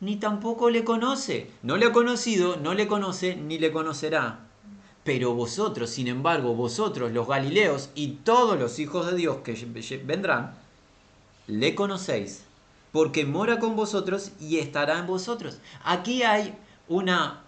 Ni 0.00 0.16
tampoco 0.16 0.70
le 0.70 0.84
conoce. 0.84 1.50
No 1.62 1.76
le 1.76 1.86
ha 1.86 1.92
conocido, 1.92 2.56
no 2.56 2.74
le 2.74 2.86
conoce, 2.86 3.36
ni 3.36 3.58
le 3.58 3.72
conocerá. 3.72 4.40
Pero 5.02 5.34
vosotros, 5.34 5.90
sin 5.90 6.08
embargo, 6.08 6.54
vosotros, 6.54 7.12
los 7.12 7.28
Galileos 7.28 7.90
y 7.94 8.18
todos 8.24 8.58
los 8.58 8.78
hijos 8.78 9.06
de 9.06 9.16
Dios 9.16 9.38
que 9.44 9.52
vendrán, 10.04 10.54
le 11.46 11.74
conocéis, 11.74 12.44
porque 12.90 13.26
mora 13.26 13.58
con 13.58 13.76
vosotros 13.76 14.30
y 14.40 14.58
estará 14.58 14.98
en 14.98 15.06
vosotros. 15.06 15.58
Aquí 15.84 16.22
hay 16.22 16.56
una 16.88 17.42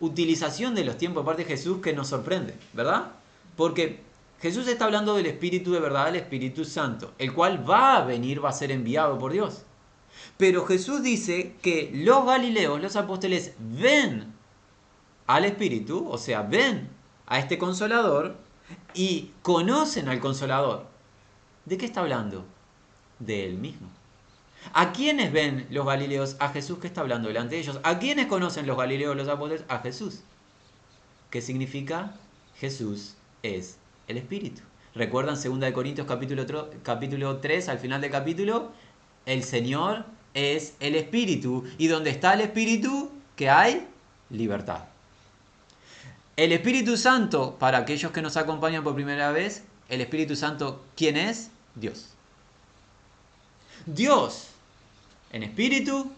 utilización 0.00 0.74
de 0.74 0.84
los 0.84 0.96
tiempos 0.96 1.22
de 1.22 1.26
parte 1.26 1.42
de 1.44 1.48
Jesús 1.48 1.78
que 1.82 1.92
nos 1.92 2.08
sorprende, 2.08 2.54
¿verdad? 2.72 3.12
Porque 3.56 4.00
Jesús 4.40 4.68
está 4.68 4.84
hablando 4.84 5.16
del 5.16 5.26
Espíritu 5.26 5.72
de 5.72 5.80
verdad, 5.80 6.08
el 6.08 6.16
Espíritu 6.16 6.64
Santo, 6.64 7.12
el 7.18 7.32
cual 7.32 7.68
va 7.68 7.96
a 7.96 8.04
venir, 8.04 8.44
va 8.44 8.50
a 8.50 8.52
ser 8.52 8.70
enviado 8.70 9.18
por 9.18 9.32
Dios. 9.32 9.62
Pero 10.36 10.64
Jesús 10.66 11.02
dice 11.02 11.56
que 11.60 11.90
los 11.92 12.24
Galileos, 12.24 12.80
los 12.80 12.96
apóstoles, 12.96 13.54
ven 13.58 14.32
al 15.26 15.44
Espíritu, 15.44 16.08
o 16.08 16.18
sea, 16.18 16.42
ven 16.42 16.88
a 17.26 17.38
este 17.38 17.58
consolador 17.58 18.36
y 18.94 19.32
conocen 19.42 20.08
al 20.08 20.20
consolador. 20.20 20.86
¿De 21.64 21.76
qué 21.76 21.86
está 21.86 22.00
hablando? 22.00 22.44
De 23.18 23.44
él 23.44 23.58
mismo. 23.58 23.88
¿A 24.72 24.92
quiénes 24.92 25.32
ven 25.32 25.66
los 25.70 25.86
Galileos? 25.86 26.36
A 26.40 26.48
Jesús 26.48 26.78
que 26.78 26.86
está 26.86 27.00
hablando 27.00 27.28
delante 27.28 27.54
de 27.54 27.62
ellos. 27.62 27.80
¿A 27.82 27.98
quiénes 27.98 28.26
conocen 28.26 28.66
los 28.66 28.76
Galileos, 28.76 29.16
los 29.16 29.28
apóstoles? 29.28 29.64
A 29.68 29.78
Jesús. 29.78 30.20
¿Qué 31.30 31.40
significa? 31.40 32.14
Jesús 32.56 33.14
es 33.42 33.76
el 34.08 34.18
Espíritu. 34.18 34.62
¿Recuerdan 34.94 35.36
2 35.40 35.72
Corintios 35.72 36.06
capítulo, 36.06 36.44
capítulo 36.82 37.36
3, 37.38 37.68
al 37.68 37.78
final 37.78 38.00
del 38.00 38.10
capítulo? 38.10 38.72
El 39.26 39.44
Señor 39.44 40.04
es 40.34 40.74
el 40.80 40.94
Espíritu. 40.96 41.64
Y 41.78 41.88
donde 41.88 42.10
está 42.10 42.34
el 42.34 42.40
Espíritu, 42.40 43.10
¿qué 43.36 43.50
hay? 43.50 43.86
Libertad. 44.30 44.84
El 46.36 46.52
Espíritu 46.52 46.96
Santo, 46.96 47.56
para 47.58 47.78
aquellos 47.78 48.12
que 48.12 48.22
nos 48.22 48.36
acompañan 48.36 48.84
por 48.84 48.94
primera 48.94 49.32
vez, 49.32 49.64
el 49.88 50.00
Espíritu 50.00 50.36
Santo, 50.36 50.84
¿quién 50.96 51.16
es? 51.16 51.50
Dios. 51.74 52.10
Dios 53.86 54.47
en 55.32 55.42
espíritu, 55.42 56.10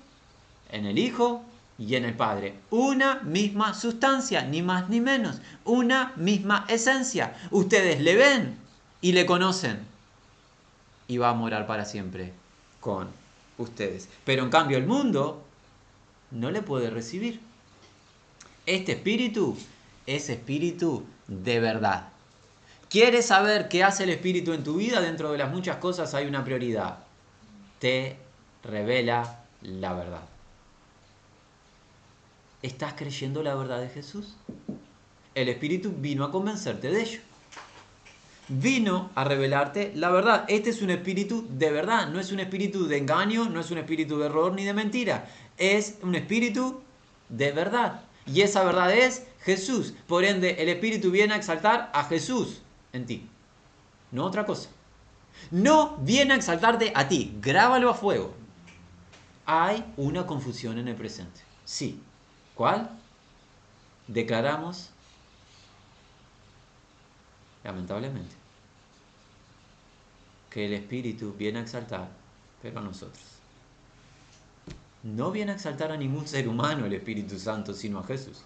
en 0.71 0.87
el 0.87 0.99
Hijo 0.99 1.43
y 1.79 1.95
en 1.95 2.05
el 2.05 2.15
Padre. 2.15 2.55
Una 2.71 3.17
misma 3.23 3.75
sustancia, 3.75 4.43
ni 4.43 4.63
más 4.63 4.89
ni 4.89 5.01
menos. 5.01 5.41
Una 5.65 6.13
misma 6.17 6.65
esencia. 6.69 7.37
Ustedes 7.51 8.01
le 8.01 8.17
ven 8.17 8.59
y 9.01 9.13
le 9.13 9.27
conocen. 9.27 9.81
Y 11.09 11.19
va 11.19 11.31
a 11.31 11.35
morar 11.35 11.67
para 11.67 11.85
siempre 11.85 12.33
con 12.81 13.09
ustedes. 13.59 14.09
Pero 14.25 14.45
en 14.45 14.51
cambio 14.51 14.79
el 14.79 14.87
mundo 14.87 15.43
no 16.31 16.51
le 16.51 16.63
puede 16.63 16.91
recibir. 16.91 17.41
Este 18.67 18.93
espíritu 18.93 19.57
es 20.07 20.29
espíritu 20.29 21.05
de 21.27 21.61
verdad. 21.61 22.09
¿Quieres 22.89 23.27
saber 23.27 23.69
qué 23.69 23.85
hace 23.85 24.05
el 24.05 24.11
espíritu 24.11 24.53
en 24.53 24.65
tu 24.65 24.77
vida? 24.77 25.01
Dentro 25.01 25.33
de 25.33 25.39
las 25.39 25.51
muchas 25.51 25.77
cosas 25.77 26.15
hay 26.15 26.27
una 26.27 26.45
prioridad 26.45 26.99
te 27.81 28.17
revela 28.65 29.45
la 29.63 29.93
verdad. 29.95 30.23
¿Estás 32.63 32.95
creyendo 32.95 33.43
la 33.43 33.55
verdad 33.55 33.81
de 33.81 33.89
Jesús? 33.89 34.37
El 35.35 35.49
Espíritu 35.49 35.95
vino 35.97 36.25
a 36.25 36.31
convencerte 36.31 36.91
de 36.91 37.01
ello. 37.01 37.21
Vino 38.49 39.11
a 39.15 39.25
revelarte 39.25 39.93
la 39.95 40.11
verdad. 40.11 40.45
Este 40.49 40.71
es 40.71 40.83
un 40.83 40.91
espíritu 40.91 41.47
de 41.51 41.71
verdad, 41.71 42.09
no 42.09 42.19
es 42.19 42.33
un 42.33 42.41
espíritu 42.41 42.87
de 42.87 42.99
engaño, 42.99 43.49
no 43.49 43.61
es 43.61 43.71
un 43.71 43.79
espíritu 43.79 44.19
de 44.19 44.27
error 44.27 44.53
ni 44.53 44.65
de 44.65 44.75
mentira. 44.75 45.29
Es 45.57 45.99
un 46.03 46.15
espíritu 46.17 46.81
de 47.29 47.53
verdad. 47.53 48.03
Y 48.27 48.43
esa 48.43 48.65
verdad 48.65 48.93
es 48.93 49.27
Jesús. 49.43 49.95
Por 50.07 50.25
ende, 50.25 50.57
el 50.63 50.69
espíritu 50.69 51.11
viene 51.11 51.35
a 51.35 51.37
exaltar 51.37 51.91
a 51.95 52.05
Jesús 52.05 52.61
en 52.93 53.07
ti, 53.07 53.29
no 54.11 54.25
otra 54.25 54.45
cosa. 54.45 54.69
No 55.51 55.97
viene 55.99 56.35
a 56.35 56.37
exaltarte 56.37 56.93
a 56.95 57.09
ti, 57.09 57.37
grábalo 57.41 57.89
a 57.89 57.95
fuego. 57.95 58.35
Hay 59.53 59.85
una 59.97 60.29
confusión 60.29 60.79
en 60.79 60.87
el 60.87 60.95
presente. 60.95 61.41
Sí. 61.65 62.01
¿Cuál? 62.55 62.89
Declaramos, 64.07 64.91
lamentablemente, 67.65 68.33
que 70.51 70.67
el 70.67 70.75
Espíritu 70.75 71.35
viene 71.37 71.59
a 71.59 71.63
exaltar, 71.63 72.09
pero 72.63 72.79
a 72.79 72.83
nosotros. 72.85 73.25
No 75.03 75.33
viene 75.33 75.51
a 75.51 75.57
exaltar 75.57 75.91
a 75.91 75.97
ningún 75.97 76.29
ser 76.29 76.47
humano 76.47 76.87
el 76.87 76.93
Espíritu 76.93 77.37
Santo, 77.37 77.75
sino 77.75 77.99
a 77.99 78.05
Jesús. 78.05 78.43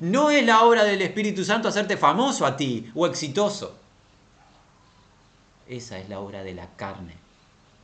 No 0.00 0.30
es 0.30 0.46
la 0.46 0.64
obra 0.64 0.84
del 0.84 1.02
Espíritu 1.02 1.44
Santo 1.44 1.68
hacerte 1.68 1.98
famoso 1.98 2.46
a 2.46 2.56
ti 2.56 2.90
o 2.94 3.06
exitoso. 3.06 3.76
Esa 5.68 5.98
es 5.98 6.08
la 6.08 6.20
obra 6.20 6.42
de 6.42 6.54
la 6.54 6.74
carne, 6.74 7.27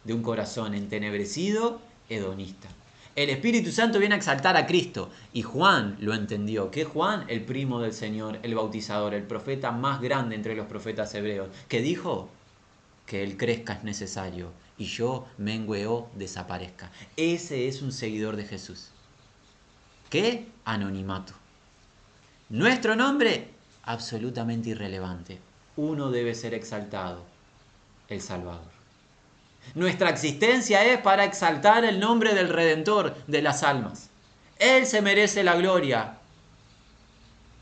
de 0.05 0.13
un 0.13 0.23
corazón 0.23 0.75
entenebrecido, 0.75 1.81
hedonista. 2.09 2.69
El 3.17 3.31
Espíritu 3.31 3.71
Santo 3.71 4.01
viene 4.01 4.17
a 4.17 4.19
exaltar 4.19 4.57
a 4.57 4.67
Cristo. 4.67 5.11
Y 5.33 5.43
Juan 5.43 5.97
lo 6.01 6.15
entendió. 6.15 6.71
Que 6.71 6.85
Juan, 6.85 7.25
el 7.29 7.45
primo 7.45 7.81
del 7.81 7.93
Señor, 7.93 8.41
el 8.43 8.57
bautizador, 8.57 9.15
el 9.15 9.23
profeta 9.23 9.71
más 9.71 10.01
grande 10.01 10.35
entre 10.35 10.57
los 10.57 10.67
profetas 10.67 11.15
hebreos, 11.15 11.49
que 11.69 11.81
dijo 11.81 12.29
que 13.07 13.23
Él 13.23 13.37
crezca 13.37 13.75
es 13.75 13.85
necesario 13.85 14.51
y 14.77 14.87
yo 14.87 15.27
mengue 15.39 15.87
o 15.87 16.09
desaparezca. 16.15 16.91
Ese 17.17 17.69
es 17.69 17.83
un 17.83 17.93
seguidor 17.93 18.37
de 18.37 18.45
Jesús. 18.45 18.89
¿Qué? 20.11 20.49
Anonimato. 20.65 21.35
Nuestro 22.49 22.97
nombre, 22.97 23.51
absolutamente 23.85 24.71
irrelevante. 24.71 25.39
Uno 25.77 26.11
debe 26.11 26.35
ser 26.35 26.55
exaltado, 26.55 27.25
el 28.09 28.21
Salvador. 28.21 28.74
Nuestra 29.75 30.11
existencia 30.11 30.85
es 30.85 31.01
para 31.01 31.25
exaltar 31.25 31.85
el 31.85 31.99
nombre 31.99 32.35
del 32.35 32.49
Redentor 32.49 33.17
de 33.27 33.43
las 33.43 33.63
almas. 33.63 34.11
Él 34.59 34.87
se 34.87 35.03
merece 35.03 35.43
la 35.43 35.57
gloria 35.57 36.19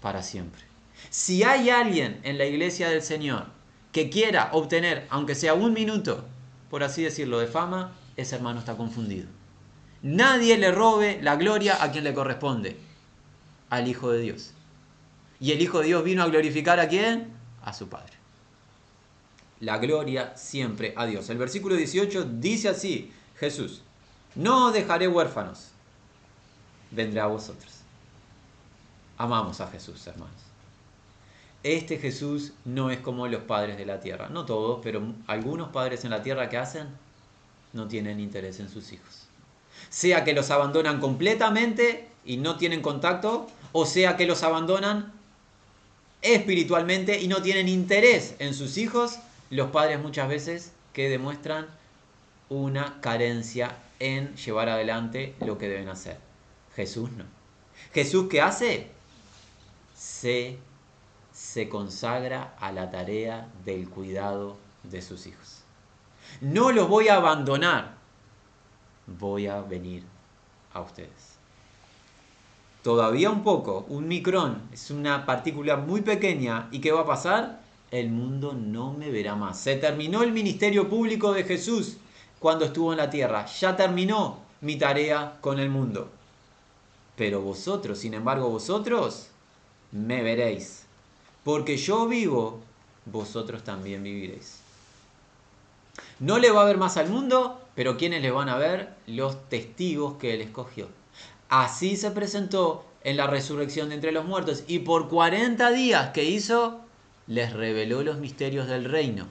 para 0.03 0.23
siempre. 0.23 0.63
Si 1.09 1.43
hay 1.43 1.71
alguien 1.71 2.21
en 2.23 2.37
la 2.37 2.45
iglesia 2.45 2.91
del 2.91 3.03
Señor 3.03 3.47
que 3.93 4.11
quiera 4.11 4.51
obtener, 4.53 5.07
aunque 5.11 5.35
sea 5.35 5.55
un 5.55 5.73
minuto, 5.73 6.25
por 6.71 6.83
así 6.83 7.03
decirlo, 7.03 7.39
de 7.39 7.47
fama, 7.47 7.93
ese 8.17 8.37
hermano 8.37 8.61
está 8.61 8.77
confundido. 8.77 9.29
Nadie 10.03 10.59
le 10.59 10.71
robe 10.71 11.19
la 11.23 11.37
gloria 11.37 11.83
a 11.83 11.93
quien 11.93 12.05
le 12.05 12.15
corresponde, 12.15 12.77
al 13.71 13.89
Hijo 13.89 14.11
de 14.11 14.21
Dios. 14.21 14.53
Y 15.41 15.53
el 15.53 15.63
Hijo 15.63 15.81
de 15.81 15.87
Dios 15.87 16.05
vino 16.05 16.23
a 16.23 16.29
glorificar 16.29 16.79
a 16.79 16.89
quién? 16.89 17.29
A 17.63 17.73
su 17.73 17.89
Padre 17.89 18.22
la 19.63 19.79
gloria 19.79 20.37
siempre 20.37 20.93
a 20.97 21.07
Dios. 21.07 21.31
El 21.31 21.39
versículo 21.39 21.77
18 21.77 22.25
dice 22.25 22.69
así, 22.69 23.13
Jesús, 23.39 23.83
no 24.35 24.73
dejaré 24.73 25.07
huérfanos, 25.07 25.69
vendré 26.91 27.21
a 27.21 27.27
vosotros. 27.27 27.73
Amamos 29.17 29.61
a 29.61 29.69
Jesús, 29.69 30.05
hermanos. 30.09 30.35
Este 31.63 31.99
Jesús 31.99 32.55
no 32.65 32.91
es 32.91 32.99
como 32.99 33.29
los 33.29 33.43
padres 33.43 33.79
de 33.79 33.87
la 33.87 34.01
tierra, 34.01 34.29
no 34.29 34.45
todos, 34.47 34.81
pero 34.83 35.01
algunos 35.29 35.69
padres 35.69 36.05
en 36.05 36.11
la 36.11 36.25
tierra 36.25 36.49
que 36.49 36.59
hacen 36.59 36.89
no 37.73 37.87
tienen 37.87 38.19
interés 38.19 38.59
en 38.59 38.69
sus 38.69 38.93
hijos. 38.93 39.29
Sea 39.91 40.25
que 40.25 40.33
los 40.33 40.51
abandonan 40.51 40.99
completamente 40.99 42.09
y 42.25 42.37
no 42.39 42.57
tienen 42.57 42.83
contacto, 42.83 43.47
o 43.71 43.87
sea 43.87 44.17
que 44.17 44.27
los 44.27 44.43
abandonan 44.43 45.13
espiritualmente 46.21 47.21
y 47.21 47.29
no 47.29 47.43
tienen 47.43 47.69
interés 47.69 48.35
en 48.41 48.55
sus 48.55 48.77
hijos 48.77 49.21
los 49.53 49.71
padres 49.71 50.01
muchas 50.01 50.29
veces 50.29 50.73
que 50.95 51.11
demuestran 51.11 51.67
una 52.49 53.03
carencia 53.03 53.77
en 53.99 54.35
llevar 54.35 54.71
adelante 54.71 55.37
lo 55.41 55.59
que 55.59 55.69
deben 55.69 55.91
hacer. 55.91 56.19
Jesús 56.75 57.13
no. 57.13 57.25
Jesús 57.93 58.29
qué 58.31 58.41
hace? 58.41 58.91
Se, 59.95 60.59
se 61.35 61.69
consagra 61.69 62.55
a 62.59 62.73
la 62.73 62.91
tarea 62.91 63.47
del 63.67 63.91
cuidado 63.91 64.57
de 64.85 65.03
sus 65.03 65.27
hijos. 65.27 65.61
No 66.41 66.73
los 66.73 66.89
voy 66.89 67.09
a 67.09 67.17
abandonar, 67.17 67.97
voy 69.07 69.49
a 69.49 69.61
venir 69.61 70.03
a 70.73 70.81
ustedes. 70.81 71.37
Todavía 72.83 73.29
un 73.29 73.45
poco, 73.45 73.85
un 73.91 74.09
micrón, 74.09 74.63
es 74.73 74.91
una 74.91 75.27
partícula 75.27 75.77
muy 75.77 76.01
pequeña. 76.01 76.69
¿Y 76.73 76.81
qué 76.81 76.91
va 76.91 77.03
a 77.03 77.07
pasar? 77.07 77.62
El 77.93 78.09
mundo 78.09 78.55
no 78.55 78.95
me 78.95 79.11
verá 79.11 79.37
más. 79.37 79.61
Se 79.61 79.77
terminó 79.77 80.23
el 80.23 80.33
ministerio 80.33 80.89
público 80.89 81.33
de 81.33 81.45
Jesús 81.45 81.99
cuando 82.39 82.65
estuvo 82.65 82.91
en 82.91 82.99
la 82.99 83.11
tierra. 83.11 83.47
Ya 83.47 83.77
terminó 83.77 84.39
mi 84.63 84.77
tarea 84.77 85.37
con 85.43 85.61
el 85.61 85.69
mundo. 85.69 86.11
Pero 87.17 87.43
vosotros, 87.43 87.99
sin 87.99 88.15
embargo, 88.15 88.49
vosotros 88.49 89.29
me 89.93 90.23
veréis. 90.23 90.85
Porque 91.45 91.77
yo 91.77 92.09
vivo, 92.09 92.61
vosotros 93.05 93.63
también 93.63 94.03
viviréis. 94.03 94.61
No 96.19 96.39
le 96.39 96.51
va 96.51 96.63
a 96.63 96.67
ver 96.67 96.79
más 96.79 96.97
al 96.97 97.11
mundo, 97.11 97.61
pero 97.75 97.99
¿quiénes 97.99 98.23
le 98.23 98.31
van 98.31 98.49
a 98.49 98.57
ver? 98.57 98.95
Los 99.07 99.51
testigos 99.51 100.15
que 100.15 100.33
él 100.33 100.41
escogió. 100.41 100.89
Así 101.51 101.99
se 101.99 102.11
presentó 102.11 102.87
en 103.05 103.19
la 103.19 103.27
resurrección 103.27 103.91
de 103.91 103.97
entre 103.97 104.13
los 104.13 104.25
muertos. 104.25 104.65
Y 104.67 104.79
por 104.79 105.11
40 105.11 105.71
días 105.73 106.11
que 106.13 106.25
hizo, 106.25 106.81
les 107.27 107.53
reveló 107.53 108.03
los 108.03 108.19
misterios 108.19 108.67
del 108.69 108.85
reino, 108.85 109.29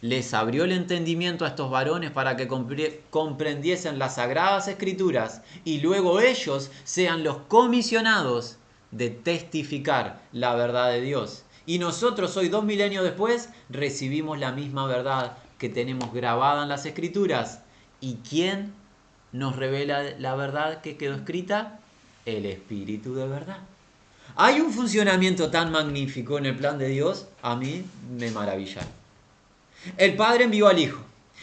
les 0.00 0.34
abrió 0.34 0.64
el 0.64 0.72
entendimiento 0.72 1.44
a 1.44 1.48
estos 1.48 1.70
varones 1.70 2.10
para 2.10 2.36
que 2.36 2.46
comprendiesen 2.46 3.98
las 3.98 4.16
sagradas 4.16 4.68
escrituras 4.68 5.40
y 5.64 5.80
luego 5.80 6.20
ellos 6.20 6.70
sean 6.84 7.24
los 7.24 7.38
comisionados 7.48 8.58
de 8.90 9.08
testificar 9.08 10.20
la 10.32 10.54
verdad 10.54 10.90
de 10.90 11.00
Dios. 11.00 11.44
Y 11.66 11.78
nosotros 11.78 12.36
hoy, 12.36 12.50
dos 12.50 12.64
milenios 12.64 13.02
después, 13.02 13.48
recibimos 13.70 14.38
la 14.38 14.52
misma 14.52 14.86
verdad 14.86 15.38
que 15.58 15.70
tenemos 15.70 16.12
grabada 16.12 16.64
en 16.64 16.68
las 16.68 16.84
escrituras. 16.84 17.62
¿Y 18.00 18.16
quién 18.16 18.74
nos 19.32 19.56
revela 19.56 20.02
la 20.18 20.34
verdad 20.34 20.82
que 20.82 20.98
quedó 20.98 21.14
escrita? 21.14 21.80
El 22.26 22.44
Espíritu 22.44 23.14
de 23.14 23.26
verdad. 23.26 23.60
Hay 24.36 24.60
un 24.60 24.72
funcionamiento 24.72 25.48
tan 25.48 25.70
magnífico 25.70 26.38
en 26.38 26.46
el 26.46 26.56
plan 26.56 26.76
de 26.76 26.88
Dios, 26.88 27.28
a 27.40 27.54
mí 27.54 27.84
me 28.18 28.32
maravilla. 28.32 28.80
El 29.96 30.16
Padre 30.16 30.44
envió 30.44 30.66
al 30.66 30.80
Hijo. 30.80 31.00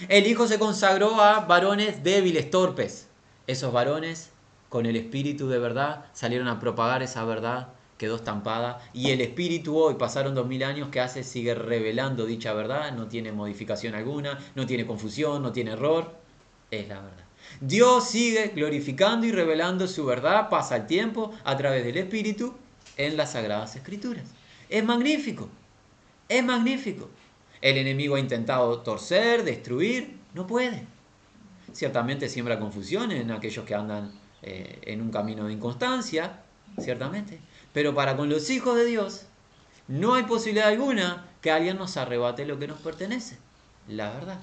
El 0.09 0.27
Hijo 0.27 0.45
se 0.45 0.59
consagró 0.59 1.21
a 1.21 1.39
varones 1.45 2.03
débiles, 2.03 2.49
torpes. 2.49 3.07
Esos 3.47 3.71
varones, 3.71 4.31
con 4.67 4.85
el 4.85 4.97
Espíritu 4.97 5.47
de 5.47 5.57
verdad, 5.57 6.07
salieron 6.11 6.49
a 6.49 6.59
propagar 6.59 7.01
esa 7.01 7.23
verdad, 7.23 7.69
quedó 7.97 8.17
estampada. 8.17 8.81
Y 8.91 9.11
el 9.11 9.21
Espíritu 9.21 9.77
hoy, 9.77 9.93
pasaron 9.93 10.35
dos 10.35 10.47
mil 10.47 10.61
años, 10.61 10.89
que 10.89 10.99
hace? 10.99 11.23
Sigue 11.23 11.55
revelando 11.55 12.25
dicha 12.25 12.51
verdad, 12.51 12.91
no 12.91 13.07
tiene 13.07 13.31
modificación 13.31 13.95
alguna, 13.95 14.37
no 14.53 14.65
tiene 14.65 14.85
confusión, 14.85 15.41
no 15.41 15.53
tiene 15.53 15.71
error. 15.71 16.13
Es 16.69 16.89
la 16.89 16.99
verdad. 16.99 17.23
Dios 17.61 18.09
sigue 18.09 18.51
glorificando 18.53 19.25
y 19.25 19.31
revelando 19.31 19.87
su 19.87 20.05
verdad, 20.05 20.49
pasa 20.49 20.75
el 20.75 20.87
tiempo 20.87 21.31
a 21.45 21.55
través 21.55 21.85
del 21.85 21.95
Espíritu 21.95 22.53
en 22.97 23.17
las 23.17 23.33
Sagradas 23.33 23.75
Escrituras. 23.75 24.25
Es 24.69 24.83
magnífico, 24.83 25.49
es 26.29 26.43
magnífico. 26.43 27.09
El 27.61 27.77
enemigo 27.77 28.15
ha 28.15 28.19
intentado 28.19 28.79
torcer, 28.79 29.43
destruir, 29.43 30.17
no 30.33 30.47
puede. 30.47 30.85
Ciertamente 31.73 32.29
siembra 32.29 32.59
confusión 32.59 33.11
en 33.11 33.31
aquellos 33.31 33.65
que 33.65 33.75
andan 33.75 34.11
eh, 34.41 34.79
en 34.83 35.01
un 35.01 35.11
camino 35.11 35.45
de 35.45 35.53
inconstancia, 35.53 36.41
ciertamente. 36.79 37.39
Pero 37.73 37.93
para 37.93 38.17
con 38.17 38.29
los 38.29 38.49
hijos 38.49 38.75
de 38.75 38.85
Dios 38.85 39.25
no 39.87 40.15
hay 40.15 40.23
posibilidad 40.23 40.69
alguna 40.69 41.27
que 41.41 41.51
alguien 41.51 41.77
nos 41.77 41.97
arrebate 41.97 42.45
lo 42.45 42.59
que 42.59 42.67
nos 42.67 42.79
pertenece, 42.79 43.37
la 43.87 44.11
verdad 44.11 44.39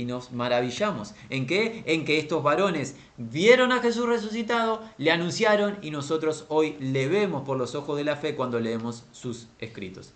y 0.00 0.06
nos 0.06 0.32
maravillamos. 0.32 1.14
¿En 1.28 1.46
qué? 1.46 1.82
En 1.84 2.06
que 2.06 2.18
estos 2.18 2.42
varones 2.42 2.96
vieron 3.18 3.70
a 3.70 3.80
Jesús 3.80 4.06
resucitado, 4.06 4.82
le 4.96 5.10
anunciaron 5.10 5.76
y 5.82 5.90
nosotros 5.90 6.46
hoy 6.48 6.76
le 6.80 7.06
vemos 7.06 7.42
por 7.42 7.58
los 7.58 7.74
ojos 7.74 7.98
de 7.98 8.04
la 8.04 8.16
fe 8.16 8.34
cuando 8.34 8.58
leemos 8.60 9.04
sus 9.12 9.48
escritos. 9.58 10.14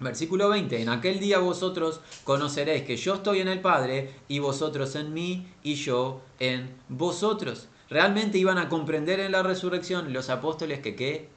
Versículo 0.00 0.48
20, 0.48 0.80
en 0.80 0.88
aquel 0.88 1.20
día 1.20 1.40
vosotros 1.40 2.00
conoceréis 2.24 2.84
que 2.84 2.96
yo 2.96 3.16
estoy 3.16 3.40
en 3.40 3.48
el 3.48 3.60
Padre 3.60 4.14
y 4.28 4.38
vosotros 4.38 4.96
en 4.96 5.12
mí 5.12 5.46
y 5.62 5.74
yo 5.74 6.22
en 6.40 6.74
vosotros. 6.88 7.68
Realmente 7.90 8.38
iban 8.38 8.56
a 8.56 8.70
comprender 8.70 9.20
en 9.20 9.32
la 9.32 9.42
resurrección 9.42 10.14
los 10.14 10.30
apóstoles 10.30 10.80
que, 10.80 10.96
que 10.96 11.28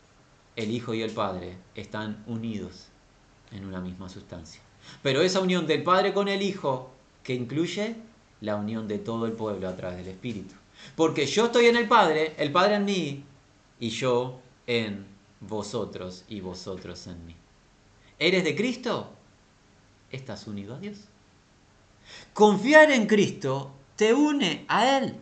el 0.56 0.72
Hijo 0.72 0.94
y 0.94 1.02
el 1.02 1.12
Padre 1.12 1.58
están 1.76 2.24
unidos 2.26 2.88
en 3.52 3.66
una 3.66 3.82
misma 3.82 4.08
sustancia. 4.08 4.62
Pero 5.04 5.22
esa 5.22 5.42
unión 5.42 5.68
del 5.68 5.84
Padre 5.84 6.14
con 6.14 6.30
el 6.30 6.42
Hijo 6.42 6.95
que 7.26 7.34
incluye 7.34 7.96
la 8.40 8.56
unión 8.56 8.88
de 8.88 9.00
todo 9.00 9.26
el 9.26 9.34
pueblo 9.34 9.68
a 9.68 9.76
través 9.76 9.98
del 9.98 10.10
Espíritu. 10.10 10.54
Porque 10.96 11.26
yo 11.26 11.48
estoy 11.48 11.66
en 11.66 11.76
el 11.76 11.88
Padre, 11.88 12.36
el 12.38 12.52
Padre 12.52 12.76
en 12.76 12.86
mí, 12.86 13.24
y 13.80 13.90
yo 13.90 14.40
en 14.68 15.06
vosotros 15.42 16.24
y 16.30 16.40
vosotros 16.40 17.08
en 17.08 17.26
mí. 17.26 17.36
¿Eres 18.20 18.44
de 18.44 18.56
Cristo? 18.56 19.10
Estás 20.12 20.46
unido 20.46 20.76
a 20.76 20.80
Dios. 20.80 21.00
Confiar 22.34 22.92
en 22.92 23.08
Cristo 23.08 23.72
te 23.96 24.14
une 24.14 24.64
a 24.68 24.98
Él 25.00 25.16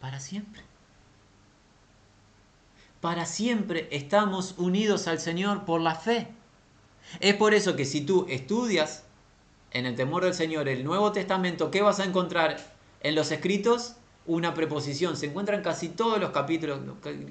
para 0.00 0.18
siempre. 0.18 0.62
Para 3.00 3.26
siempre 3.26 3.88
estamos 3.92 4.56
unidos 4.58 5.06
al 5.06 5.20
Señor 5.20 5.64
por 5.64 5.80
la 5.80 5.94
fe. 5.94 6.26
Es 7.20 7.36
por 7.36 7.54
eso 7.54 7.76
que 7.76 7.84
si 7.84 8.00
tú 8.00 8.26
estudias 8.28 9.04
en 9.72 9.86
el 9.86 9.94
temor 9.96 10.24
del 10.24 10.34
Señor, 10.34 10.68
el 10.68 10.84
Nuevo 10.84 11.12
Testamento, 11.12 11.70
¿qué 11.70 11.82
vas 11.82 12.00
a 12.00 12.04
encontrar 12.04 12.56
en 13.00 13.14
los 13.14 13.30
escritos? 13.30 13.96
Una 14.26 14.54
preposición. 14.54 15.16
Se 15.16 15.26
encuentra 15.26 15.56
en 15.56 15.62
casi 15.62 15.88
todos 15.88 16.20
los 16.20 16.30
capítulos, 16.30 16.80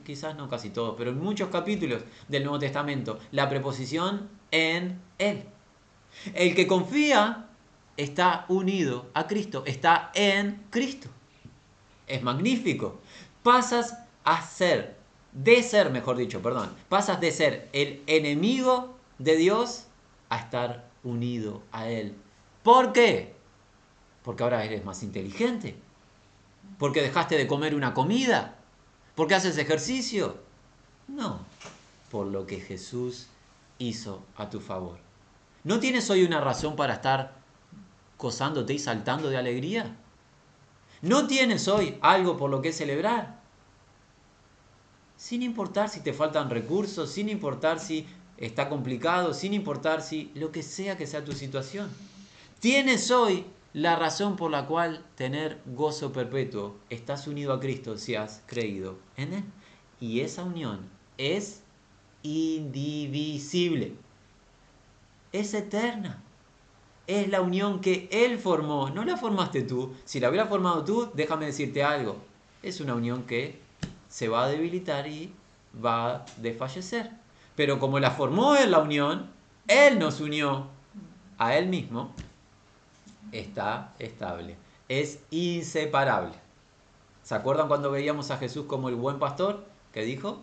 quizás 0.04 0.36
no 0.36 0.50
casi 0.50 0.69
todos, 0.69 0.95
pero 0.97 1.12
en 1.12 1.19
muchos 1.19 1.50
capítulos 1.50 2.04
del 2.28 2.43
Nuevo 2.43 2.60
Testamento, 2.60 3.19
la 3.32 3.50
preposición 3.50 4.30
en 4.52 5.00
Él. 5.17 5.45
El 6.34 6.56
que 6.56 6.65
confía 6.65 7.47
está 7.97 8.45
unido 8.47 9.10
a 9.13 9.28
Cristo, 9.28 9.63
está 9.65 10.12
en 10.13 10.63
Cristo. 10.69 11.10
Es 12.08 12.23
magnífico. 12.23 13.00
Pasas 13.43 13.97
a 14.23 14.41
ser, 14.41 14.97
de 15.34 15.62
ser, 15.63 15.91
mejor 15.91 16.17
dicho, 16.17 16.41
perdón, 16.41 16.73
pasas 16.89 17.19
de 17.19 17.32
ser 17.32 17.69
el 17.73 18.02
enemigo 18.08 18.97
de 19.19 19.36
Dios 19.36 19.86
a 20.30 20.38
estar 20.38 20.89
unido 21.04 21.62
a 21.71 21.89
Él. 21.89 22.15
¿Por 22.67 22.91
qué? 22.91 23.34
Porque 24.23 24.43
ahora 24.43 24.65
eres 24.65 24.84
más 24.84 25.01
inteligente. 25.01 25.80
Porque 26.77 27.01
dejaste 27.01 27.38
de 27.38 27.47
comer 27.47 27.73
una 27.73 27.93
comida. 27.93 28.58
Porque 29.15 29.36
haces 29.36 29.58
ejercicio. 29.58 30.36
No, 31.08 31.39
por 32.12 32.27
lo 32.27 32.45
que 32.45 32.60
Jesús 32.60 33.27
hizo 33.77 34.21
a 34.36 34.49
tu 34.49 34.60
favor. 34.60 34.97
¿No 35.63 35.80
tienes 35.80 36.10
hoy 36.10 36.25
una 36.25 36.41
razón 36.41 36.75
para 36.75 36.95
estar 36.95 37.36
gozándote 38.17 38.73
y 38.73 38.80
saltando 38.80 39.30
de 39.30 39.38
alegría? 39.38 39.95
¿No 41.01 41.25
tienes 41.25 41.69
hoy 41.69 41.97
algo 42.01 42.36
por 42.36 42.49
lo 42.49 42.62
que 42.62 42.73
celebrar? 42.73 43.39
Sin 45.15 45.41
importar 45.41 45.88
si 45.88 46.01
te 46.01 46.12
faltan 46.12 46.49
recursos, 46.49 47.10
sin 47.12 47.30
importar 47.30 47.80
si 47.80 48.06
está 48.36 48.67
complicado, 48.67 49.34
sin 49.34 49.53
importar 49.53 50.01
si 50.01 50.34
lo 50.36 50.51
que 50.51 50.63
sea 50.63 50.97
que 50.97 51.08
sea 51.08 51.23
tu 51.23 51.32
situación. 51.32 51.89
Tienes 52.60 53.12
hoy 53.12 53.46
la 53.74 53.96
razón 53.96 54.36
por 54.36 54.50
la 54.50 54.65
cual 54.65 55.06
tener 55.15 55.62
gozo 55.67 56.12
perpetuo. 56.12 56.76
Estás 56.89 57.28
unido 57.28 57.54
a 57.54 57.60
Cristo 57.60 58.00
si 58.00 58.15
has 58.15 58.41
creído 58.48 58.98
en 59.15 59.34
Él. 59.34 59.43
Y 60.00 60.22
esa 60.22 60.43
unión 60.43 60.89
es 61.20 61.62
indivisible. 62.24 63.93
Es 65.32 65.54
eterna. 65.54 66.24
Es 67.06 67.30
la 67.30 67.41
unión 67.41 67.80
que 67.80 68.10
Él 68.12 68.39
formó. 68.39 68.89
No 68.89 69.06
la 69.06 69.17
formaste 69.17 69.62
tú. 69.62 69.93
Si 70.04 70.20
la 70.20 70.30
hubiera 70.30 70.48
formado 70.48 70.84
tú, 70.84 71.12
déjame 71.13 71.46
decirte 71.46 71.84
algo. 71.84 72.17
Es 72.63 72.82
una 72.82 72.96
unión 72.96 73.24
que 73.24 73.60
se 74.10 74.30
va 74.30 74.46
a 74.46 74.50
debilitar 74.50 75.08
y 75.08 75.32
va 75.84 76.15
a 76.15 76.26
desfallecer. 76.38 77.12
Pero 77.56 77.78
como 77.78 78.00
la 78.00 78.10
formó 78.10 78.56
Él 78.56 78.72
la 78.72 78.80
unión, 78.80 79.30
Él 79.67 80.00
nos 80.00 80.22
unió 80.22 80.67
a 81.38 81.56
Él 81.56 81.67
mismo, 81.67 82.13
está 83.31 83.93
estable. 83.99 84.55
Es 84.89 85.19
inseparable. 85.31 86.33
¿Se 87.23 87.35
acuerdan 87.35 87.67
cuando 87.67 87.91
veíamos 87.91 88.31
a 88.31 88.37
Jesús 88.37 88.65
como 88.65 88.89
el 88.89 88.95
buen 88.95 89.19
pastor? 89.19 89.65
Que 89.93 90.03
dijo, 90.03 90.39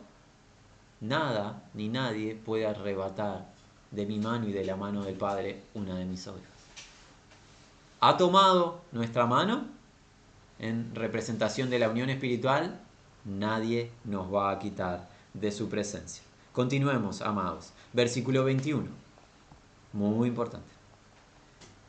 nada 1.01 1.63
ni 1.73 1.89
nadie 1.89 2.35
puede 2.35 2.67
arrebatar 2.67 3.47
de 3.91 4.07
mi 4.07 4.19
mano 4.19 4.49
y 4.49 4.53
de 4.53 4.65
la 4.65 4.77
mano 4.77 5.05
del 5.05 5.17
Padre 5.17 5.63
una 5.75 5.97
de 5.97 6.05
mis 6.05 6.27
ovejas. 6.27 6.49
Ha 8.01 8.17
tomado 8.17 8.81
nuestra 8.93 9.25
mano 9.27 9.65
en 10.59 10.95
representación 10.95 11.71
de 11.71 11.79
la 11.79 11.89
unión 11.89 12.11
espiritual, 12.11 12.79
nadie 13.25 13.91
nos 14.05 14.33
va 14.33 14.51
a 14.51 14.59
quitar 14.59 15.09
de 15.33 15.51
su 15.53 15.69
presencia. 15.69 16.23
Continuemos, 16.53 17.23
amados. 17.23 17.73
Versículo 17.93 18.45
21. 18.45 18.89
Muy 19.93 20.29
importante. 20.29 20.74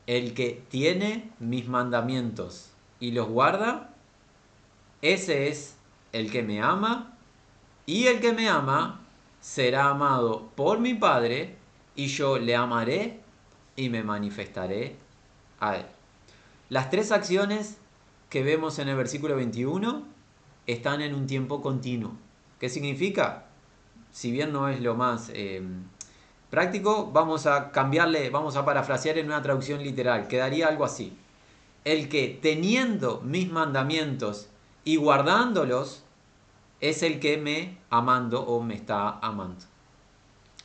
El 0.07 0.33
que 0.33 0.63
tiene 0.69 1.31
mis 1.39 1.67
mandamientos 1.67 2.71
y 2.99 3.11
los 3.11 3.27
guarda, 3.27 3.93
ese 5.01 5.49
es 5.49 5.75
el 6.11 6.31
que 6.31 6.43
me 6.43 6.61
ama, 6.61 7.17
y 7.85 8.07
el 8.07 8.19
que 8.19 8.33
me 8.33 8.49
ama 8.49 9.01
será 9.41 9.89
amado 9.89 10.49
por 10.55 10.79
mi 10.79 10.93
Padre, 10.93 11.55
y 11.95 12.07
yo 12.07 12.37
le 12.37 12.55
amaré 12.55 13.19
y 13.75 13.89
me 13.89 14.03
manifestaré 14.03 14.95
a 15.59 15.77
él. 15.77 15.85
Las 16.69 16.89
tres 16.89 17.11
acciones 17.11 17.77
que 18.29 18.43
vemos 18.43 18.79
en 18.79 18.89
el 18.89 18.95
versículo 18.95 19.35
21 19.35 20.03
están 20.67 21.01
en 21.01 21.13
un 21.13 21.27
tiempo 21.27 21.61
continuo. 21.61 22.13
¿Qué 22.59 22.69
significa? 22.69 23.45
Si 24.11 24.31
bien 24.31 24.51
no 24.51 24.67
es 24.69 24.81
lo 24.81 24.95
más 24.95 25.29
eh, 25.33 25.61
práctico, 26.49 27.11
vamos 27.11 27.45
a 27.45 27.71
cambiarle, 27.71 28.29
vamos 28.29 28.55
a 28.55 28.65
parafrasear 28.65 29.17
en 29.17 29.27
una 29.27 29.41
traducción 29.41 29.83
literal. 29.83 30.27
Quedaría 30.27 30.67
algo 30.67 30.85
así. 30.85 31.17
El 31.83 32.09
que 32.09 32.39
teniendo 32.41 33.21
mis 33.21 33.51
mandamientos 33.51 34.47
y 34.83 34.97
guardándolos, 34.97 36.03
es 36.81 37.03
el 37.03 37.19
que 37.19 37.37
me 37.37 37.77
amando 37.89 38.41
o 38.41 38.61
me 38.61 38.75
está 38.75 39.19
amando. 39.19 39.65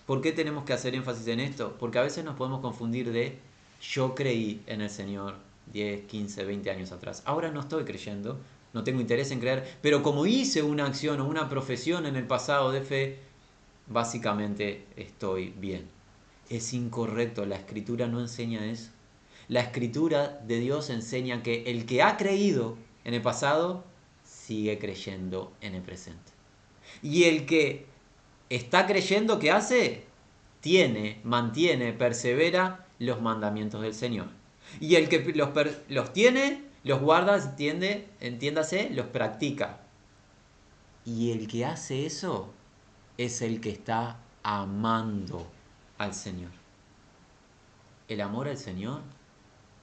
¿Por 0.07 0.21
qué 0.21 0.33
tenemos 0.33 0.65
que 0.65 0.73
hacer 0.73 0.95
énfasis 0.95 1.29
en 1.29 1.41
esto? 1.41 1.77
Porque 1.79 1.99
a 1.99 2.03
veces 2.03 2.25
nos 2.25 2.37
podemos 2.37 2.61
confundir 2.61 3.13
de 3.13 3.39
yo 3.81 4.15
creí 4.15 4.63
en 4.67 4.81
el 4.81 4.91
Señor 4.91 5.37
10, 5.73 6.07
15, 6.07 6.45
20 6.45 6.71
años 6.71 6.93
atrás. 6.93 7.23
Ahora 7.27 7.51
no 7.51 7.61
estoy 7.61 7.85
creyendo, 7.85 8.39
no 8.73 8.85
tengo 8.85 9.01
interés 9.01 9.31
en 9.31 9.41
creer, 9.41 9.79
pero 9.83 10.03
como 10.03 10.27
hice 10.27 10.63
una 10.63 10.87
acción 10.87 11.21
o 11.21 11.27
una 11.27 11.49
profesión 11.49 12.07
en 12.07 12.17
el 12.17 12.27
pasado 12.27 12.73
de 12.73 12.83
fe, 12.83 13.19
básicamente 13.91 14.87
estoy 14.97 15.53
bien. 15.59 15.89
Es 16.49 16.73
incorrecto, 16.73 17.45
la 17.45 17.57
escritura 17.57 18.07
no 18.07 18.21
enseña 18.21 18.65
eso. 18.65 18.91
La 19.49 19.61
escritura 19.61 20.41
de 20.47 20.61
Dios 20.61 20.91
enseña 20.91 21.43
que 21.43 21.65
el 21.65 21.85
que 21.85 22.03
ha 22.03 22.17
creído 22.17 22.79
en 23.05 23.15
el 23.15 23.23
pasado 23.23 23.85
sigue 24.25 24.79
creyendo 24.79 25.53
en 25.61 25.75
el 25.75 25.83
presente. 25.83 26.33
Y 27.03 27.25
el 27.25 27.47
que 27.47 27.87
está 28.49 28.87
creyendo 28.87 29.39
que 29.39 29.51
hace, 29.51 30.05
tiene, 30.61 31.21
mantiene, 31.25 31.93
persevera 31.93 32.87
los 32.99 33.21
mandamientos 33.21 33.83
del 33.83 33.95
Señor. 33.95 34.29
Y 34.81 34.95
el 34.95 35.09
que 35.09 35.33
los, 35.35 35.51
los 35.89 36.13
tiene, 36.13 36.63
los 36.85 37.01
guarda, 37.01 37.37
entiende, 37.37 38.07
entiéndase, 38.21 38.91
los 38.91 39.07
practica. 39.07 39.81
Y 41.05 41.33
el 41.33 41.49
que 41.49 41.65
hace 41.65 42.07
eso 42.07 42.53
es 43.25 43.43
el 43.43 43.61
que 43.61 43.69
está 43.69 44.17
amando 44.43 45.47
al 45.99 46.15
Señor. 46.15 46.53
El 48.09 48.23
amor 48.23 48.49
al 48.49 48.57
Señor 48.57 49.03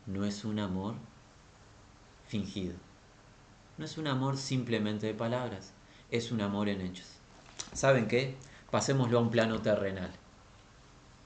no 0.08 0.26
es 0.26 0.43
un 0.43 0.58
amor 0.58 0.95
fingido. 2.28 2.73
No 3.78 3.86
es 3.86 4.00
un 4.00 4.08
amor 4.08 4.38
simplemente 4.38 5.06
de 5.06 5.13
palabras, 5.13 5.71
es 6.10 6.32
un 6.32 6.41
amor 6.41 6.67
en 6.67 6.82
hechos. 6.82 7.06
¿Saben 7.73 8.08
qué? 8.08 8.36
Pasémoslo 8.71 9.19
a 9.19 9.21
un 9.21 9.30
plano 9.30 9.62
terrenal, 9.62 10.12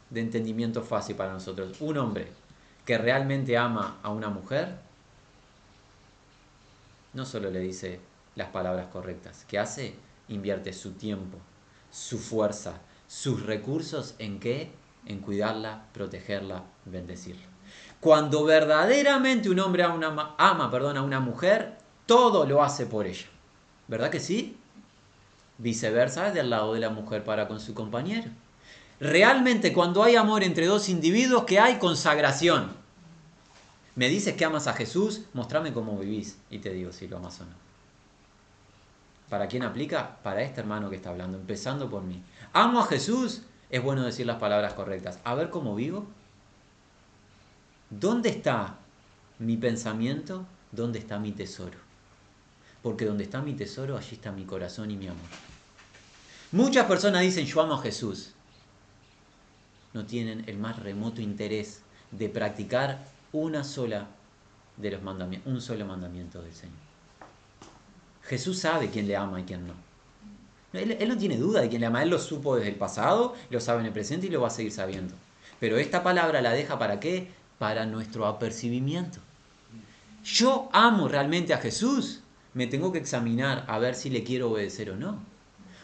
de 0.09 0.19
entendimiento 0.19 0.83
fácil 0.83 1.15
para 1.15 1.31
nosotros. 1.31 1.79
Un 1.79 1.97
hombre 1.97 2.27
que 2.85 2.97
realmente 2.97 3.57
ama 3.57 3.99
a 4.03 4.09
una 4.09 4.27
mujer, 4.27 4.79
no 7.13 7.25
solo 7.25 7.49
le 7.49 7.61
dice 7.61 8.01
las 8.35 8.49
palabras 8.49 8.87
correctas, 8.87 9.45
que 9.47 9.57
hace, 9.57 9.95
invierte 10.27 10.73
su 10.73 10.91
tiempo, 10.91 11.37
su 11.91 12.17
fuerza, 12.17 12.79
sus 13.07 13.45
recursos 13.45 14.15
en 14.17 14.39
qué? 14.39 14.71
En 15.05 15.19
cuidarla, 15.19 15.85
protegerla, 15.93 16.63
bendecirla. 16.85 17.45
Cuando 17.99 18.43
verdaderamente 18.43 19.49
un 19.49 19.59
hombre 19.59 19.83
ama, 19.83 20.71
perdón, 20.71 20.97
a 20.97 21.03
una 21.03 21.19
mujer, 21.19 21.77
todo 22.05 22.45
lo 22.45 22.63
hace 22.63 22.85
por 22.85 23.05
ella. 23.05 23.27
¿Verdad 23.87 24.09
que 24.09 24.19
sí? 24.19 24.57
Viceversa, 25.57 26.29
es 26.29 26.33
del 26.33 26.49
lado 26.49 26.73
de 26.73 26.79
la 26.79 26.89
mujer 26.89 27.23
para 27.23 27.47
con 27.47 27.59
su 27.59 27.73
compañero. 27.73 28.31
Realmente 28.99 29.73
cuando 29.73 30.03
hay 30.03 30.15
amor 30.15 30.43
entre 30.43 30.65
dos 30.65 30.89
individuos, 30.89 31.43
que 31.45 31.59
hay 31.59 31.77
consagración. 31.77 32.71
Me 33.95 34.07
dices 34.07 34.35
que 34.35 34.45
amas 34.45 34.67
a 34.67 34.73
Jesús, 34.73 35.23
mostrame 35.33 35.73
cómo 35.73 35.97
vivís 35.97 36.37
y 36.49 36.59
te 36.59 36.71
digo 36.71 36.91
si 36.91 37.07
lo 37.07 37.17
amas 37.17 37.41
o 37.41 37.45
no. 37.45 37.70
¿Para 39.31 39.47
quién 39.47 39.63
aplica? 39.63 40.17
Para 40.23 40.41
este 40.41 40.59
hermano 40.59 40.89
que 40.89 40.97
está 40.97 41.09
hablando, 41.09 41.37
empezando 41.37 41.89
por 41.89 42.03
mí. 42.03 42.21
Amo 42.51 42.81
a 42.81 42.85
Jesús, 42.85 43.43
es 43.69 43.81
bueno 43.81 44.03
decir 44.03 44.25
las 44.25 44.39
palabras 44.39 44.73
correctas. 44.73 45.19
A 45.23 45.35
ver 45.35 45.49
cómo 45.49 45.73
vivo. 45.73 46.05
¿Dónde 47.89 48.27
está 48.27 48.75
mi 49.39 49.55
pensamiento? 49.55 50.45
¿Dónde 50.73 50.99
está 50.99 51.17
mi 51.17 51.31
tesoro? 51.31 51.77
Porque 52.83 53.05
donde 53.05 53.23
está 53.23 53.41
mi 53.41 53.53
tesoro, 53.53 53.95
allí 53.95 54.15
está 54.15 54.33
mi 54.33 54.43
corazón 54.43 54.91
y 54.91 54.97
mi 54.97 55.07
amor. 55.07 55.29
Muchas 56.51 56.85
personas 56.85 57.21
dicen 57.21 57.45
yo 57.45 57.61
amo 57.61 57.75
a 57.75 57.81
Jesús. 57.81 58.33
No 59.93 60.05
tienen 60.05 60.43
el 60.47 60.57
más 60.57 60.77
remoto 60.77 61.21
interés 61.21 61.83
de 62.11 62.27
practicar 62.27 63.05
una 63.31 63.63
sola 63.63 64.07
de 64.75 64.91
los 64.91 65.01
mandamientos, 65.01 65.53
un 65.53 65.61
solo 65.61 65.85
mandamiento 65.85 66.41
del 66.41 66.53
Señor. 66.53 66.90
Jesús 68.31 68.59
sabe 68.59 68.89
quién 68.89 69.09
le 69.09 69.17
ama 69.17 69.41
y 69.41 69.43
quién 69.43 69.67
no. 69.67 69.73
Él, 70.71 71.05
no 71.05 71.17
tiene 71.17 71.35
duda 71.35 71.59
de 71.59 71.67
quién 71.67 71.81
le 71.81 71.87
ama. 71.87 72.01
Él 72.01 72.09
lo 72.09 72.17
supo 72.17 72.55
desde 72.55 72.69
el 72.69 72.75
pasado, 72.75 73.35
lo 73.49 73.59
sabe 73.59 73.81
en 73.81 73.87
el 73.87 73.91
presente 73.91 74.27
y 74.27 74.29
lo 74.29 74.39
va 74.39 74.47
a 74.47 74.51
seguir 74.51 74.71
sabiendo. 74.71 75.13
Pero 75.59 75.77
esta 75.77 76.01
palabra 76.01 76.41
la 76.41 76.53
deja 76.53 76.79
para 76.79 77.01
qué? 77.01 77.29
Para 77.59 77.85
nuestro 77.85 78.25
apercibimiento. 78.25 79.19
Yo 80.23 80.69
amo 80.71 81.09
realmente 81.09 81.53
a 81.53 81.57
Jesús. 81.57 82.21
Me 82.53 82.67
tengo 82.67 82.93
que 82.93 82.99
examinar 82.99 83.65
a 83.67 83.79
ver 83.79 83.95
si 83.95 84.09
le 84.09 84.23
quiero 84.23 84.49
obedecer 84.49 84.91
o 84.91 84.95
no. 84.95 85.19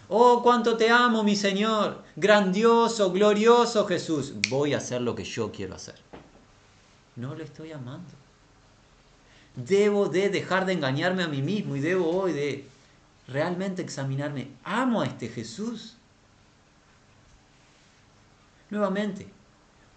Oh, 0.08 0.42
cuánto 0.42 0.78
te 0.78 0.90
amo, 0.90 1.26
mi 1.26 1.36
Señor. 1.36 2.02
Grandioso, 2.16 3.12
glorioso 3.12 3.86
Jesús. 3.86 4.36
Voy 4.50 4.74
a 4.74 4.78
hacer 4.78 5.02
lo 5.02 5.16
que 5.16 5.26
yo 5.26 5.52
quiero 5.52 5.76
hacer. 5.76 5.96
No 7.18 7.36
lo 7.36 7.44
estoy 7.44 7.74
amando. 7.74 8.14
Debo 9.58 10.08
de 10.08 10.30
dejar 10.30 10.68
de 10.68 10.74
engañarme 10.74 11.24
a 11.24 11.28
mí 11.28 11.42
mismo 11.42 11.76
y 11.76 11.80
debo 11.80 12.12
hoy 12.12 12.32
de 12.32 12.68
realmente 13.28 13.82
examinarme. 13.82 14.52
¿Amo 14.64 15.02
a 15.02 15.08
este 15.08 15.30
Jesús? 15.30 15.98
Nuevamente, 18.70 19.28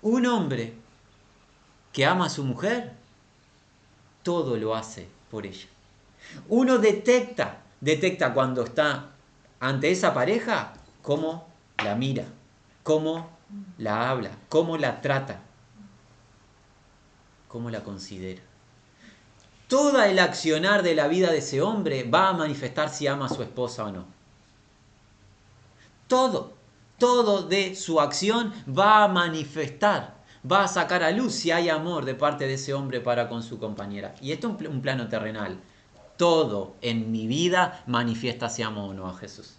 un 0.01 0.25
hombre 0.25 0.73
que 1.93 2.07
ama 2.07 2.27
a 2.27 2.31
su 2.31 2.43
mujer, 2.43 2.95
todo 4.23 4.57
lo 4.57 4.75
hace 4.75 5.09
por 5.31 5.45
ella. 5.45 5.67
Uno 6.49 6.79
detecta, 6.79 7.61
detecta 7.83 8.33
cuando 8.33 8.65
está 8.65 9.11
ante 9.59 9.91
esa 9.91 10.15
pareja 10.15 10.73
cómo 11.03 11.47
la 11.77 11.97
mira, 11.97 12.25
cómo 12.83 13.29
la 13.77 14.09
habla, 14.09 14.31
cómo 14.49 14.79
la 14.79 15.03
trata, 15.03 15.43
cómo 17.47 17.69
la 17.69 17.83
considera. 17.83 18.50
Todo 19.71 20.03
el 20.03 20.19
accionar 20.19 20.83
de 20.83 20.97
la 20.97 21.07
vida 21.07 21.31
de 21.31 21.39
ese 21.39 21.63
hombre 21.63 22.03
va 22.03 22.31
a 22.31 22.33
manifestar 22.33 22.89
si 22.89 23.07
ama 23.07 23.27
a 23.27 23.29
su 23.29 23.41
esposa 23.41 23.85
o 23.85 23.93
no. 23.93 24.05
Todo, 26.09 26.55
todo 26.99 27.45
de 27.45 27.77
su 27.77 28.01
acción 28.01 28.53
va 28.69 29.05
a 29.05 29.09
manifestar, 29.09 30.17
va 30.45 30.65
a 30.65 30.69
sacar 30.69 31.05
a 31.05 31.13
luz 31.13 31.35
si 31.35 31.53
hay 31.53 31.69
amor 31.69 32.05
de 32.05 32.17
parte 32.17 32.49
de 32.49 32.55
ese 32.55 32.75
hombre 32.75 33.01
para 33.01 33.29
con 33.29 33.45
su 33.45 33.61
compañera. 33.61 34.17
Y 34.21 34.33
esto 34.33 34.57
es 34.61 34.67
un 34.67 34.83
plano 34.83 35.07
terrenal. 35.07 35.61
Todo 36.17 36.75
en 36.81 37.13
mi 37.13 37.29
vida 37.29 37.85
manifiesta 37.87 38.49
si 38.49 38.63
amo 38.63 38.89
o 38.89 38.93
no 38.93 39.09
a 39.09 39.15
Jesús. 39.15 39.55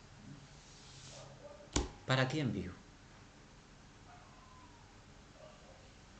¿Para 2.05 2.27
quién 2.27 2.51
vivo? 2.51 2.73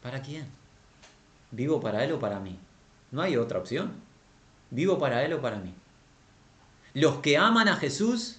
¿Para 0.02 0.22
quién? 0.22 0.48
¿Vivo 1.52 1.82
para 1.82 2.06
Él 2.06 2.14
o 2.14 2.20
para 2.20 2.39
mí? 2.39 2.58
No 3.12 3.22
hay 3.22 3.38
otra 3.38 3.59
opción. 3.59 3.91
¿Vivo 4.70 4.97
para 4.97 5.24
Él 5.24 5.34
o 5.34 5.41
para 5.41 5.57
mí? 5.57 5.74
Los 6.93 7.18
que 7.18 7.38
aman 7.38 7.68
a 7.68 7.76
Jesús, 7.76 8.38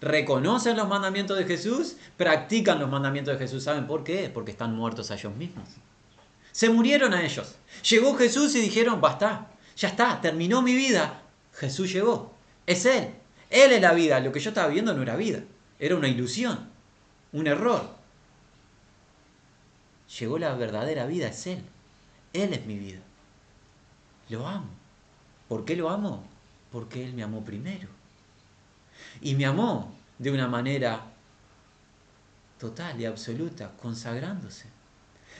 reconocen 0.00 0.76
los 0.76 0.88
mandamientos 0.88 1.38
de 1.38 1.44
Jesús, 1.44 1.96
practican 2.16 2.78
los 2.78 2.90
mandamientos 2.90 3.34
de 3.34 3.38
Jesús. 3.38 3.64
¿Saben 3.64 3.86
por 3.86 4.04
qué? 4.04 4.30
Porque 4.32 4.50
están 4.50 4.74
muertos 4.74 5.10
a 5.10 5.14
ellos 5.14 5.34
mismos. 5.34 5.68
Se 6.52 6.68
murieron 6.70 7.14
a 7.14 7.24
ellos. 7.24 7.56
Llegó 7.90 8.14
Jesús 8.14 8.54
y 8.54 8.60
dijeron, 8.60 9.00
basta, 9.00 9.48
ya 9.76 9.88
está, 9.88 10.20
terminó 10.20 10.62
mi 10.62 10.74
vida. 10.74 11.22
Jesús 11.52 11.92
llegó. 11.92 12.32
Es 12.66 12.86
Él. 12.86 13.10
Él 13.50 13.72
es 13.72 13.80
la 13.80 13.92
vida. 13.92 14.20
Lo 14.20 14.32
que 14.32 14.40
yo 14.40 14.50
estaba 14.50 14.68
viendo 14.68 14.94
no 14.94 15.02
era 15.02 15.16
vida. 15.16 15.40
Era 15.78 15.96
una 15.96 16.08
ilusión. 16.08 16.68
Un 17.32 17.46
error. 17.46 17.88
Llegó 20.18 20.38
la 20.38 20.54
verdadera 20.54 21.06
vida. 21.06 21.28
Es 21.28 21.46
Él. 21.46 21.62
Él 22.32 22.52
es 22.52 22.66
mi 22.66 22.78
vida. 22.78 23.00
Lo 24.28 24.46
amo. 24.46 24.68
¿Por 25.48 25.64
qué 25.64 25.76
lo 25.76 25.90
amo? 25.90 26.24
Porque 26.72 27.04
Él 27.04 27.14
me 27.14 27.22
amó 27.22 27.44
primero. 27.44 27.88
Y 29.20 29.34
me 29.34 29.46
amó 29.46 29.94
de 30.18 30.30
una 30.30 30.48
manera 30.48 31.02
total 32.58 33.00
y 33.00 33.04
absoluta, 33.04 33.72
consagrándose. 33.80 34.66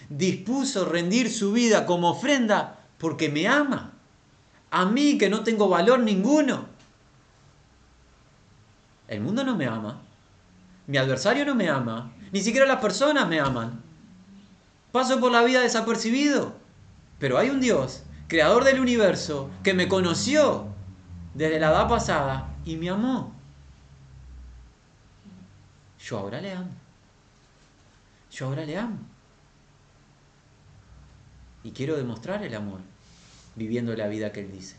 Dispuso 0.09 0.85
rendir 0.85 1.31
su 1.31 1.53
vida 1.53 1.87
como 1.87 2.11
ofrenda 2.11 2.81
porque 2.99 3.29
me 3.29 3.49
ama. 3.49 3.93
A 4.71 4.85
mí 4.85 5.19
que 5.19 5.31
no 5.31 5.43
tengo 5.43 5.69
valor 5.69 6.01
ninguno. 6.01 6.67
El 9.09 9.21
mundo 9.21 9.45
no 9.45 9.57
me 9.57 9.67
ama. 9.67 10.01
Mi 10.87 10.99
adversario 10.99 11.45
no 11.45 11.55
me 11.55 11.69
ama. 11.69 12.13
Ni 12.33 12.41
siquiera 12.41 12.67
las 12.67 12.81
personas 12.81 13.29
me 13.29 13.41
aman. 13.41 13.81
Paso 14.93 15.21
por 15.21 15.33
la 15.33 15.43
vida 15.43 15.61
desapercibido. 15.61 16.55
Pero 17.19 17.39
hay 17.39 17.51
un 17.51 17.61
Dios 17.61 18.04
creador 18.29 18.65
del 18.65 18.81
universo, 18.81 19.51
que 19.63 19.75
me 19.75 19.89
conoció 19.89 20.67
desde 21.35 21.59
la 21.59 21.71
edad 21.71 21.89
pasada 21.89 22.55
y 22.65 22.77
me 22.77 22.91
amó. 22.91 23.35
Yo 25.99 26.19
ahora 26.19 26.41
le 26.41 26.53
amo. 26.53 26.71
Yo 28.31 28.47
ahora 28.47 28.65
le 28.65 28.77
amo. 28.77 28.99
Y 31.63 31.71
quiero 31.71 31.97
demostrar 31.97 32.43
el 32.43 32.55
amor 32.55 32.81
viviendo 33.55 33.95
la 33.97 34.09
vida 34.09 34.33
que 34.33 34.41
Él 34.41 34.53
dice. 34.53 34.77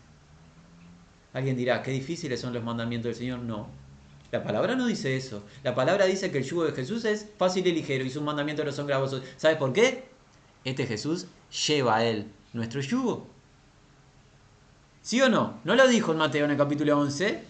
Alguien 1.33 1.57
dirá, 1.57 1.81
qué 1.81 1.91
difíciles 1.91 2.39
son 2.39 2.53
los 2.53 2.63
mandamientos 2.63 3.09
del 3.09 3.15
Señor. 3.15 3.39
No. 3.39 3.67
La 4.31 4.43
palabra 4.43 4.75
no 4.75 4.85
dice 4.85 5.15
eso. 5.15 5.43
La 5.63 5.73
palabra 5.73 6.05
dice 6.05 6.31
que 6.31 6.37
el 6.37 6.43
yugo 6.43 6.65
de 6.65 6.73
Jesús 6.73 7.05
es 7.05 7.27
fácil 7.37 7.65
y 7.67 7.71
ligero 7.71 8.05
y 8.05 8.09
sus 8.09 8.21
mandamientos 8.21 8.65
no 8.65 8.71
son 8.71 8.87
gravosos. 8.87 9.23
¿Sabes 9.37 9.57
por 9.57 9.73
qué? 9.73 10.05
Este 10.63 10.85
Jesús 10.85 11.27
lleva 11.67 11.97
a 11.97 12.05
Él 12.05 12.31
nuestro 12.53 12.81
yugo. 12.81 13.27
¿Sí 15.05 15.21
o 15.21 15.29
no? 15.29 15.59
¿No 15.63 15.75
lo 15.75 15.87
dijo 15.87 16.13
en 16.13 16.17
Mateo 16.17 16.45
en 16.45 16.51
el 16.51 16.57
capítulo 16.57 16.97
11? 16.97 17.43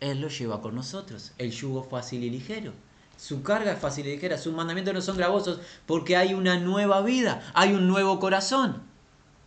Él 0.00 0.20
lo 0.22 0.28
lleva 0.28 0.62
con 0.62 0.74
nosotros. 0.74 1.32
El 1.36 1.50
yugo 1.50 1.84
fácil 1.84 2.24
y 2.24 2.30
ligero. 2.30 2.72
Su 3.18 3.42
carga 3.42 3.72
es 3.72 3.78
fácil 3.78 4.06
y 4.06 4.14
ligera. 4.14 4.38
Sus 4.38 4.54
mandamientos 4.54 4.94
no 4.94 5.02
son 5.02 5.18
gravosos 5.18 5.60
porque 5.84 6.16
hay 6.16 6.32
una 6.32 6.58
nueva 6.58 7.02
vida. 7.02 7.42
Hay 7.52 7.74
un 7.74 7.86
nuevo 7.86 8.18
corazón. 8.20 8.80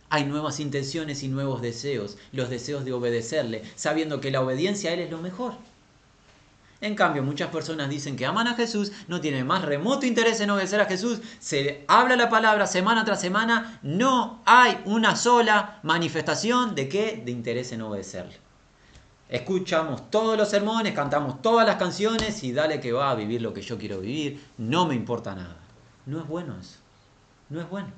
Hay 0.08 0.24
nuevas 0.24 0.60
intenciones 0.60 1.24
y 1.24 1.28
nuevos 1.28 1.62
deseos. 1.62 2.16
Los 2.30 2.48
deseos 2.48 2.84
de 2.84 2.92
obedecerle, 2.92 3.64
sabiendo 3.74 4.20
que 4.20 4.30
la 4.30 4.40
obediencia 4.40 4.90
a 4.90 4.94
Él 4.94 5.00
es 5.00 5.10
lo 5.10 5.18
mejor. 5.18 5.54
En 6.80 6.94
cambio, 6.94 7.22
muchas 7.22 7.48
personas 7.48 7.88
dicen 7.88 8.16
que 8.16 8.26
aman 8.26 8.48
a 8.48 8.54
Jesús, 8.54 8.92
no 9.08 9.20
tienen 9.20 9.46
más 9.46 9.64
remoto 9.64 10.04
interés 10.04 10.40
en 10.40 10.50
obedecer 10.50 10.80
a 10.80 10.84
Jesús, 10.84 11.20
se 11.38 11.84
habla 11.88 12.16
la 12.16 12.28
palabra 12.28 12.66
semana 12.66 13.04
tras 13.04 13.20
semana, 13.20 13.80
no 13.82 14.42
hay 14.44 14.78
una 14.84 15.16
sola 15.16 15.80
manifestación 15.82 16.74
de 16.74 16.88
qué? 16.88 17.22
De 17.24 17.30
interés 17.30 17.72
en 17.72 17.80
obedecerle. 17.80 18.36
Escuchamos 19.30 20.10
todos 20.10 20.36
los 20.36 20.50
sermones, 20.50 20.92
cantamos 20.92 21.40
todas 21.40 21.66
las 21.66 21.76
canciones 21.76 22.44
y 22.44 22.52
dale 22.52 22.78
que 22.78 22.92
va 22.92 23.10
a 23.10 23.14
vivir 23.14 23.40
lo 23.40 23.54
que 23.54 23.62
yo 23.62 23.78
quiero 23.78 24.00
vivir, 24.00 24.44
no 24.58 24.86
me 24.86 24.94
importa 24.94 25.34
nada. 25.34 25.56
No 26.04 26.20
es 26.20 26.28
bueno 26.28 26.56
eso, 26.60 26.78
no 27.48 27.60
es 27.60 27.68
bueno, 27.70 27.88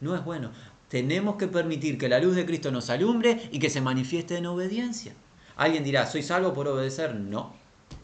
no 0.00 0.16
es 0.16 0.24
bueno. 0.24 0.50
Tenemos 0.88 1.36
que 1.36 1.46
permitir 1.46 1.98
que 1.98 2.08
la 2.08 2.18
luz 2.18 2.34
de 2.34 2.46
Cristo 2.46 2.70
nos 2.70 2.88
alumbre 2.88 3.50
y 3.52 3.58
que 3.58 3.68
se 3.68 3.82
manifieste 3.82 4.38
en 4.38 4.46
obediencia. 4.46 5.12
Alguien 5.56 5.84
dirá, 5.84 6.06
¿soy 6.06 6.22
salvo 6.22 6.54
por 6.54 6.66
obedecer? 6.66 7.14
No, 7.14 7.52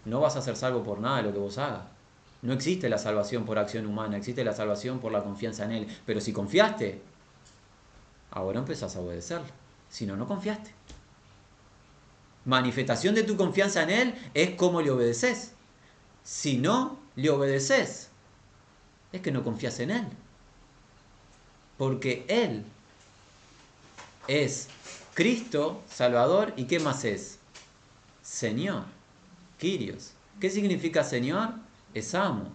no 0.05 0.21
vas 0.21 0.37
a 0.37 0.43
ser 0.43 0.57
salvo 0.57 0.83
por 0.83 1.01
nada 1.01 1.19
de 1.19 1.23
lo 1.25 1.33
que 1.33 1.39
vos 1.39 1.59
hagas. 1.59 1.83
No 2.43 2.53
existe 2.53 2.89
la 2.89 2.99
salvación 2.99 3.47
por 3.47 3.59
acción 3.59 3.87
humana, 3.87 4.19
existe 4.19 4.45
la 4.45 4.53
salvación 4.53 4.99
por 5.01 5.13
la 5.13 5.23
confianza 5.23 5.65
en 5.65 5.73
Él. 5.73 5.99
Pero 6.05 6.21
si 6.21 6.33
confiaste, 6.33 7.01
ahora 8.31 8.59
empezás 8.59 8.97
a 8.97 9.01
obedecerlo. 9.01 9.47
Si 9.89 10.05
no, 10.05 10.17
no 10.17 10.29
confiaste. 10.29 10.71
Manifestación 12.45 13.15
de 13.15 13.23
tu 13.23 13.37
confianza 13.37 13.83
en 13.85 13.91
Él 13.91 14.15
es 14.35 14.51
cómo 14.57 14.83
le 14.83 14.91
obedeces. 14.91 15.53
Si 16.23 16.59
no 16.59 16.99
le 17.17 17.31
obedeces, 17.31 18.11
es 19.13 19.21
que 19.23 19.33
no 19.33 19.43
confías 19.43 19.81
en 19.81 19.91
Él. 19.91 20.07
Porque 21.79 22.27
Él 22.29 22.65
es 24.29 24.69
Cristo, 25.15 25.81
Salvador, 25.89 26.53
¿y 26.57 26.65
qué 26.65 26.81
más 26.81 27.05
es? 27.05 27.39
Señor. 28.23 28.85
¿Qué 29.59 30.51
significa 30.51 31.05
Señor? 31.05 31.51
Es 31.95 32.15
amo. 32.15 32.53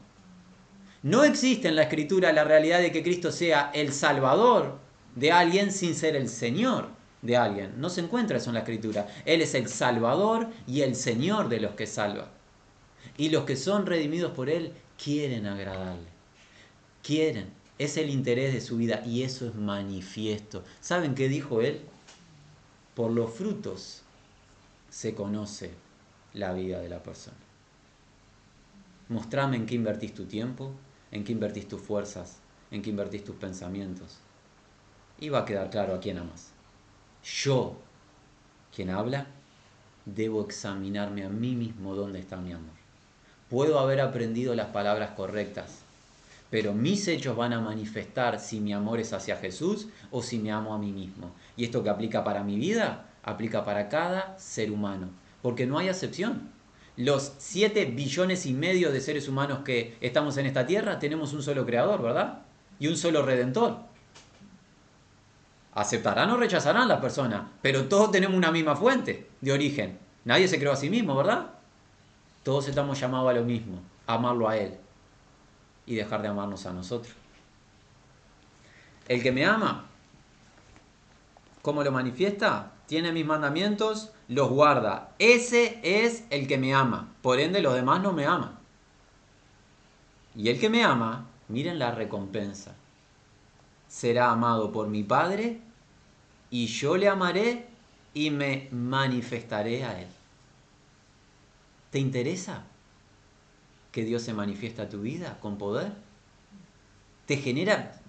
No 1.01 1.23
existe 1.23 1.69
en 1.69 1.75
la 1.75 1.83
escritura 1.83 2.33
la 2.33 2.43
realidad 2.43 2.79
de 2.79 2.91
que 2.91 3.03
Cristo 3.03 3.31
sea 3.31 3.71
el 3.73 3.93
Salvador 3.93 4.77
de 5.15 5.31
alguien 5.31 5.71
sin 5.71 5.95
ser 5.95 6.15
el 6.15 6.27
Señor 6.27 6.89
de 7.21 7.37
alguien. 7.37 7.79
No 7.79 7.89
se 7.89 8.01
encuentra 8.01 8.37
eso 8.37 8.49
en 8.49 8.55
la 8.55 8.59
escritura. 8.61 9.07
Él 9.25 9.41
es 9.41 9.55
el 9.55 9.69
Salvador 9.69 10.47
y 10.67 10.81
el 10.81 10.95
Señor 10.95 11.47
de 11.49 11.61
los 11.61 11.75
que 11.75 11.87
salva. 11.87 12.31
Y 13.17 13.29
los 13.29 13.45
que 13.45 13.55
son 13.55 13.85
redimidos 13.85 14.33
por 14.33 14.49
Él 14.49 14.73
quieren 15.01 15.45
agradarle. 15.47 16.07
Quieren. 17.01 17.57
Es 17.77 17.95
el 17.95 18.09
interés 18.09 18.53
de 18.53 18.59
su 18.59 18.75
vida 18.75 19.01
y 19.05 19.23
eso 19.23 19.47
es 19.47 19.55
manifiesto. 19.55 20.65
¿Saben 20.81 21.15
qué 21.15 21.29
dijo 21.29 21.61
Él? 21.61 21.79
Por 22.93 23.11
los 23.11 23.33
frutos 23.33 24.01
se 24.89 25.15
conoce 25.15 25.71
la 26.33 26.53
vida 26.53 26.79
de 26.79 26.89
la 26.89 27.01
persona. 27.01 27.37
Mostrame 29.09 29.57
en 29.57 29.65
qué 29.65 29.75
invertís 29.75 30.13
tu 30.13 30.25
tiempo, 30.25 30.71
en 31.11 31.23
qué 31.23 31.31
invertís 31.31 31.67
tus 31.67 31.81
fuerzas, 31.81 32.37
en 32.71 32.81
qué 32.81 32.91
invertís 32.91 33.23
tus 33.23 33.35
pensamientos. 33.35 34.17
Y 35.19 35.29
va 35.29 35.39
a 35.39 35.45
quedar 35.45 35.69
claro 35.69 35.95
a 35.95 35.99
quién 35.99 36.19
amas. 36.19 36.51
Yo, 37.23 37.75
quien 38.73 38.89
habla, 38.91 39.27
debo 40.05 40.43
examinarme 40.43 41.23
a 41.25 41.29
mí 41.29 41.55
mismo 41.55 41.95
dónde 41.95 42.19
está 42.19 42.37
mi 42.37 42.53
amor. 42.53 42.77
Puedo 43.49 43.79
haber 43.79 43.99
aprendido 43.99 44.53
las 44.53 44.67
palabras 44.67 45.11
correctas, 45.11 45.79
pero 46.51 46.73
mis 46.73 47.07
hechos 47.07 47.35
van 47.35 47.53
a 47.53 47.59
manifestar 47.59 48.39
si 48.39 48.59
mi 48.59 48.73
amor 48.73 48.99
es 48.99 49.11
hacia 49.11 49.37
Jesús 49.37 49.87
o 50.11 50.21
si 50.21 50.37
me 50.37 50.51
amo 50.51 50.73
a 50.73 50.77
mí 50.77 50.91
mismo. 50.91 51.31
Y 51.57 51.65
esto 51.65 51.83
que 51.83 51.89
aplica 51.89 52.23
para 52.23 52.43
mi 52.43 52.57
vida, 52.57 53.07
aplica 53.23 53.65
para 53.65 53.89
cada 53.89 54.37
ser 54.37 54.71
humano 54.71 55.09
porque 55.41 55.65
no 55.65 55.77
hay 55.77 55.89
excepción. 55.89 56.51
Los 56.95 57.33
7 57.37 57.85
billones 57.85 58.45
y 58.45 58.53
medio 58.53 58.91
de 58.91 58.99
seres 58.99 59.27
humanos 59.27 59.59
que 59.63 59.97
estamos 60.01 60.37
en 60.37 60.45
esta 60.45 60.65
tierra 60.65 60.99
tenemos 60.99 61.31
un 61.33 61.41
solo 61.41 61.65
creador, 61.65 62.01
¿verdad? 62.01 62.39
Y 62.77 62.87
un 62.87 62.97
solo 62.97 63.21
redentor. 63.21 63.77
Aceptarán 65.73 66.29
o 66.31 66.37
rechazarán 66.37 66.89
las 66.89 66.99
personas, 66.99 67.43
pero 67.61 67.85
todos 67.85 68.11
tenemos 68.11 68.35
una 68.35 68.51
misma 68.51 68.75
fuente 68.75 69.29
de 69.39 69.51
origen. 69.53 69.97
Nadie 70.25 70.47
se 70.47 70.59
creó 70.59 70.73
a 70.73 70.75
sí 70.75 70.89
mismo, 70.89 71.15
¿verdad? 71.15 71.51
Todos 72.43 72.67
estamos 72.67 72.99
llamados 72.99 73.29
a 73.29 73.33
lo 73.33 73.43
mismo, 73.43 73.79
amarlo 74.05 74.49
a 74.49 74.57
Él 74.57 74.73
y 75.85 75.95
dejar 75.95 76.21
de 76.21 76.27
amarnos 76.27 76.65
a 76.65 76.73
nosotros. 76.73 77.13
El 79.07 79.23
que 79.23 79.31
me 79.31 79.45
ama, 79.45 79.85
¿cómo 81.61 81.83
lo 81.83 81.91
manifiesta? 81.91 82.73
Tiene 82.89 83.11
mis 83.11 83.23
mandamientos, 83.23 84.09
los 84.27 84.49
guarda. 84.49 85.13
Ese 85.19 85.79
es 85.83 86.23
el 86.31 86.47
que 86.47 86.57
me 86.57 86.73
ama. 86.73 87.13
Por 87.21 87.39
ende, 87.39 87.61
los 87.61 87.75
demás 87.75 88.01
no 88.01 88.13
me 88.13 88.25
aman. 88.25 88.57
Y 90.35 90.49
el 90.49 90.59
que 90.59 90.71
me 90.71 90.83
ama, 90.83 91.27
miren 91.49 91.77
la 91.77 91.91
recompensa. 91.91 92.73
Será 93.87 94.31
amado 94.31 94.71
por 94.71 94.87
mi 94.87 95.03
Padre 95.03 95.59
y 96.49 96.65
yo 96.65 96.97
le 96.97 97.07
amaré 97.07 97.67
y 98.15 98.31
me 98.31 98.69
manifestaré 98.71 99.85
a 99.85 100.01
él. 100.01 100.07
¿Te 101.91 101.99
interesa 101.99 102.63
que 103.91 104.03
Dios 104.03 104.23
se 104.23 104.33
manifiesta 104.33 104.83
a 104.83 104.89
tu 104.89 105.01
vida 105.01 105.37
con 105.41 105.59
poder? 105.59 105.91
¿Te 107.27 107.37
genera 107.37 108.01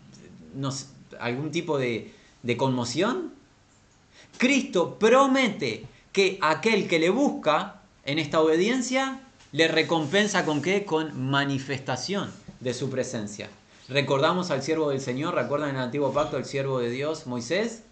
algún 1.18 1.50
tipo 1.50 1.76
de, 1.76 2.14
de 2.42 2.56
conmoción? 2.56 3.39
Cristo 4.40 4.98
promete 4.98 5.84
que 6.12 6.38
aquel 6.40 6.88
que 6.88 6.98
le 6.98 7.10
busca 7.10 7.82
en 8.06 8.18
esta 8.18 8.40
obediencia 8.40 9.20
le 9.52 9.68
recompensa 9.68 10.46
con 10.46 10.62
qué? 10.62 10.86
Con 10.86 11.28
manifestación 11.28 12.32
de 12.58 12.72
su 12.72 12.88
presencia. 12.88 13.50
Recordamos 13.90 14.50
al 14.50 14.62
siervo 14.62 14.88
del 14.88 15.02
Señor, 15.02 15.34
recuerdan 15.34 15.68
en 15.68 15.76
el 15.76 15.82
antiguo 15.82 16.14
pacto 16.14 16.38
el 16.38 16.46
siervo 16.46 16.78
de 16.78 16.88
Dios, 16.88 17.26
Moisés, 17.26 17.82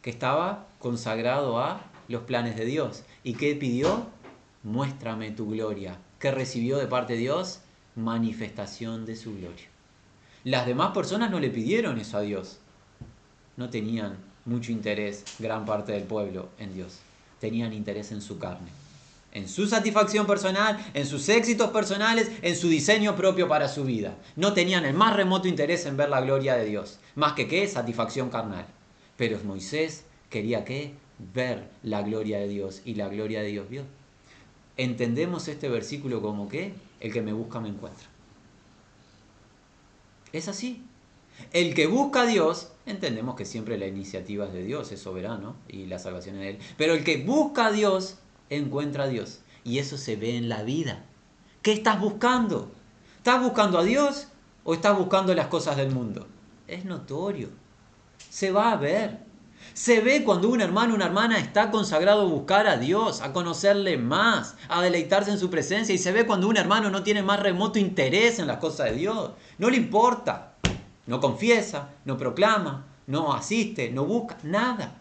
que 0.00 0.08
estaba 0.08 0.68
consagrado 0.78 1.58
a 1.58 1.82
los 2.08 2.22
planes 2.22 2.56
de 2.56 2.64
Dios. 2.64 3.02
¿Y 3.22 3.34
qué 3.34 3.54
pidió? 3.54 4.06
Muéstrame 4.62 5.32
tu 5.32 5.50
gloria. 5.50 5.98
¿Qué 6.18 6.30
recibió 6.30 6.78
de 6.78 6.86
parte 6.86 7.12
de 7.12 7.18
Dios? 7.18 7.60
Manifestación 7.94 9.04
de 9.04 9.16
su 9.16 9.36
gloria. 9.36 9.68
Las 10.44 10.64
demás 10.64 10.92
personas 10.94 11.30
no 11.30 11.38
le 11.40 11.50
pidieron 11.50 11.98
eso 11.98 12.16
a 12.16 12.22
Dios. 12.22 12.58
No 13.58 13.68
tenían 13.68 14.31
mucho 14.44 14.72
interés, 14.72 15.24
gran 15.38 15.64
parte 15.64 15.92
del 15.92 16.04
pueblo, 16.04 16.48
en 16.58 16.74
Dios. 16.74 16.98
Tenían 17.40 17.72
interés 17.72 18.12
en 18.12 18.20
su 18.20 18.38
carne 18.38 18.70
en 19.32 19.48
su 19.48 19.66
satisfacción 19.66 20.26
personal, 20.26 20.78
en 20.94 21.06
sus 21.06 21.28
éxitos 21.28 21.70
personales, 21.70 22.30
en 22.42 22.54
su 22.54 22.68
diseño 22.68 23.16
propio 23.16 23.48
para 23.48 23.68
su 23.68 23.84
vida. 23.84 24.16
No 24.36 24.52
tenían 24.52 24.84
el 24.84 24.94
más 24.94 25.16
remoto 25.16 25.48
interés 25.48 25.86
en 25.86 25.96
ver 25.96 26.10
la 26.10 26.20
gloria 26.20 26.54
de 26.54 26.66
Dios, 26.66 26.98
más 27.14 27.32
que 27.32 27.48
qué, 27.48 27.66
satisfacción 27.66 28.28
carnal. 28.28 28.66
Pero 29.16 29.38
Moisés 29.44 30.04
quería 30.28 30.64
qué, 30.64 30.94
ver 31.34 31.68
la 31.82 32.02
gloria 32.02 32.38
de 32.38 32.48
Dios 32.48 32.82
y 32.84 32.94
la 32.94 33.08
gloria 33.08 33.42
de 33.42 33.48
Dios 33.48 33.68
vio. 33.68 33.84
Entendemos 34.76 35.48
este 35.48 35.68
versículo 35.68 36.20
como 36.20 36.48
que 36.48 36.74
el 37.00 37.12
que 37.12 37.22
me 37.22 37.32
busca 37.32 37.60
me 37.60 37.68
encuentra. 37.68 38.06
Es 40.32 40.48
así. 40.48 40.82
El 41.52 41.74
que 41.74 41.86
busca 41.86 42.22
a 42.22 42.26
Dios, 42.26 42.71
entendemos 42.86 43.36
que 43.36 43.44
siempre 43.44 43.78
la 43.78 43.86
iniciativa 43.86 44.46
es 44.46 44.52
de 44.52 44.64
Dios, 44.64 44.92
es 44.92 45.00
soberano 45.00 45.56
y 45.68 45.86
la 45.86 45.98
salvación 45.98 46.36
es 46.36 46.40
de 46.40 46.50
Él. 46.50 46.58
Pero 46.76 46.94
el 46.94 47.04
que 47.04 47.18
busca 47.18 47.66
a 47.66 47.72
Dios 47.72 48.18
encuentra 48.50 49.04
a 49.04 49.08
Dios. 49.08 49.40
Y 49.64 49.78
eso 49.78 49.96
se 49.96 50.16
ve 50.16 50.36
en 50.36 50.48
la 50.48 50.62
vida. 50.62 51.04
¿Qué 51.62 51.72
estás 51.72 52.00
buscando? 52.00 52.72
¿Estás 53.18 53.40
buscando 53.42 53.78
a 53.78 53.84
Dios 53.84 54.28
o 54.64 54.74
estás 54.74 54.98
buscando 54.98 55.34
las 55.34 55.46
cosas 55.46 55.76
del 55.76 55.90
mundo? 55.90 56.26
Es 56.66 56.84
notorio. 56.84 57.50
Se 58.30 58.50
va 58.50 58.72
a 58.72 58.76
ver. 58.76 59.20
Se 59.74 60.00
ve 60.00 60.24
cuando 60.24 60.48
un 60.48 60.60
hermano 60.60 60.92
o 60.92 60.96
una 60.96 61.06
hermana 61.06 61.38
está 61.38 61.70
consagrado 61.70 62.22
a 62.22 62.30
buscar 62.30 62.66
a 62.66 62.76
Dios, 62.76 63.20
a 63.20 63.32
conocerle 63.32 63.96
más, 63.96 64.56
a 64.68 64.82
deleitarse 64.82 65.30
en 65.30 65.38
su 65.38 65.50
presencia. 65.50 65.94
Y 65.94 65.98
se 65.98 66.12
ve 66.12 66.26
cuando 66.26 66.48
un 66.48 66.56
hermano 66.56 66.90
no 66.90 67.04
tiene 67.04 67.22
más 67.22 67.40
remoto 67.40 67.78
interés 67.78 68.40
en 68.40 68.48
las 68.48 68.58
cosas 68.58 68.90
de 68.90 68.96
Dios. 68.96 69.30
No 69.58 69.70
le 69.70 69.76
importa. 69.76 70.51
No 71.06 71.20
confiesa, 71.20 71.90
no 72.04 72.16
proclama, 72.16 72.86
no 73.06 73.32
asiste, 73.32 73.90
no 73.90 74.04
busca, 74.04 74.38
nada. 74.42 75.00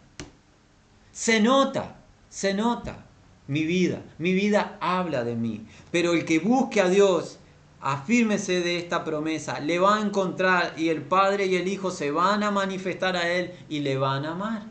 Se 1.11 1.39
nota, 1.39 1.97
se 2.29 2.53
nota 2.53 3.05
mi 3.47 3.65
vida. 3.65 4.01
Mi 4.17 4.33
vida 4.33 4.77
habla 4.79 5.23
de 5.23 5.35
mí. 5.35 5.65
Pero 5.91 6.13
el 6.13 6.25
que 6.25 6.39
busque 6.39 6.81
a 6.81 6.89
Dios, 6.89 7.37
afírmese 7.81 8.61
de 8.61 8.77
esta 8.77 9.03
promesa, 9.03 9.59
le 9.59 9.77
va 9.77 9.97
a 9.97 10.01
encontrar 10.01 10.73
y 10.77 10.89
el 10.89 11.01
Padre 11.01 11.47
y 11.47 11.57
el 11.57 11.67
Hijo 11.67 11.91
se 11.91 12.11
van 12.11 12.43
a 12.43 12.51
manifestar 12.51 13.17
a 13.17 13.29
Él 13.29 13.51
y 13.69 13.81
le 13.81 13.97
van 13.97 14.25
a 14.25 14.31
amar. 14.31 14.63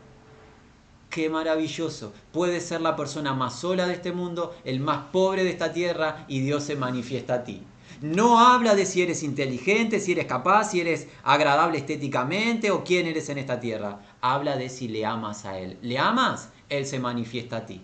Qué 1.11 1.29
maravilloso. 1.29 2.13
Puede 2.31 2.59
ser 2.61 2.81
la 2.81 2.95
persona 2.95 3.33
más 3.33 3.59
sola 3.59 3.85
de 3.85 3.93
este 3.93 4.13
mundo, 4.13 4.55
el 4.63 4.79
más 4.79 5.09
pobre 5.11 5.43
de 5.43 5.49
esta 5.51 5.73
tierra 5.73 6.25
y 6.27 6.39
Dios 6.39 6.63
se 6.63 6.75
manifiesta 6.75 7.35
a 7.35 7.43
ti. 7.43 7.61
No 8.01 8.39
habla 8.39 8.75
de 8.75 8.85
si 8.85 9.01
eres 9.01 9.21
inteligente, 9.21 9.99
si 9.99 10.11
eres 10.11 10.25
capaz, 10.25 10.71
si 10.71 10.81
eres 10.81 11.07
agradable 11.23 11.77
estéticamente 11.77 12.71
o 12.71 12.83
quién 12.83 13.05
eres 13.05 13.29
en 13.29 13.37
esta 13.37 13.59
tierra. 13.59 14.01
Habla 14.21 14.57
de 14.57 14.69
si 14.69 14.87
le 14.87 15.05
amas 15.05 15.45
a 15.45 15.59
Él. 15.59 15.77
¿Le 15.83 15.99
amas? 15.99 16.49
Él 16.69 16.87
se 16.87 16.99
manifiesta 16.99 17.57
a 17.57 17.65
ti 17.67 17.83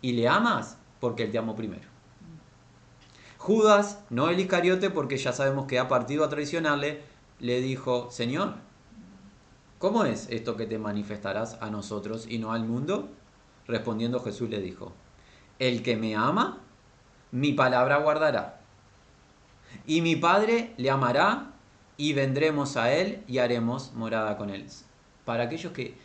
y 0.00 0.12
le 0.12 0.28
amas 0.28 0.78
porque 1.00 1.24
Él 1.24 1.30
te 1.30 1.38
amó 1.38 1.54
primero. 1.54 1.88
Judas, 3.36 4.02
no 4.10 4.30
el 4.30 4.40
Iscariote, 4.40 4.90
porque 4.90 5.16
ya 5.16 5.32
sabemos 5.32 5.66
que 5.66 5.78
ha 5.78 5.88
partido 5.88 6.24
a 6.24 6.28
traicionarle, 6.28 7.02
le 7.38 7.60
dijo, 7.60 8.10
Señor, 8.10 8.54
¿cómo 9.78 10.04
es 10.04 10.28
esto 10.30 10.56
que 10.56 10.66
te 10.66 10.78
manifestarás 10.78 11.56
a 11.60 11.70
nosotros 11.70 12.26
y 12.28 12.38
no 12.38 12.52
al 12.52 12.64
mundo? 12.64 13.08
Respondiendo 13.66 14.20
Jesús 14.20 14.50
le 14.50 14.60
dijo, 14.60 14.92
el 15.58 15.82
que 15.82 15.96
me 15.96 16.16
ama, 16.16 16.58
mi 17.30 17.52
palabra 17.52 17.98
guardará. 17.98 18.57
Y 19.88 20.02
mi 20.02 20.16
Padre 20.16 20.74
le 20.76 20.90
amará 20.90 21.54
y 21.96 22.12
vendremos 22.12 22.76
a 22.76 22.92
Él 22.92 23.24
y 23.26 23.38
haremos 23.38 23.94
morada 23.94 24.36
con 24.36 24.50
Él. 24.50 24.66
Para 25.24 25.44
aquellos 25.44 25.72
que 25.72 25.96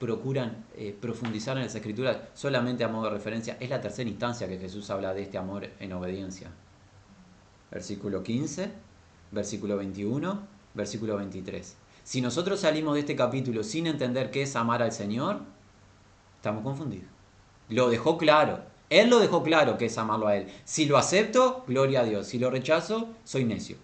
procuran 0.00 0.64
eh, 0.76 0.96
profundizar 1.00 1.56
en 1.56 1.62
las 1.62 1.74
escrituras 1.74 2.18
solamente 2.34 2.82
a 2.82 2.88
modo 2.88 3.04
de 3.04 3.10
referencia, 3.10 3.56
es 3.60 3.70
la 3.70 3.80
tercera 3.80 4.10
instancia 4.10 4.48
que 4.48 4.58
Jesús 4.58 4.90
habla 4.90 5.14
de 5.14 5.22
este 5.22 5.38
amor 5.38 5.70
en 5.78 5.92
obediencia. 5.92 6.50
Versículo 7.70 8.24
15, 8.24 8.72
versículo 9.30 9.76
21, 9.76 10.42
versículo 10.74 11.16
23. 11.16 11.76
Si 12.02 12.20
nosotros 12.20 12.58
salimos 12.58 12.94
de 12.94 13.00
este 13.00 13.14
capítulo 13.14 13.62
sin 13.62 13.86
entender 13.86 14.32
qué 14.32 14.42
es 14.42 14.56
amar 14.56 14.82
al 14.82 14.90
Señor, 14.90 15.42
estamos 16.34 16.64
confundidos. 16.64 17.08
Lo 17.68 17.88
dejó 17.88 18.18
claro. 18.18 18.62
Él 18.90 19.10
lo 19.10 19.18
dejó 19.18 19.42
claro 19.42 19.76
que 19.76 19.86
es 19.86 19.98
amarlo 19.98 20.28
a 20.28 20.36
Él. 20.36 20.48
Si 20.64 20.86
lo 20.86 20.96
acepto, 20.96 21.64
gloria 21.66 22.00
a 22.00 22.04
Dios. 22.04 22.26
Si 22.26 22.38
lo 22.38 22.50
rechazo, 22.50 23.08
soy 23.24 23.44
necio. 23.44 23.76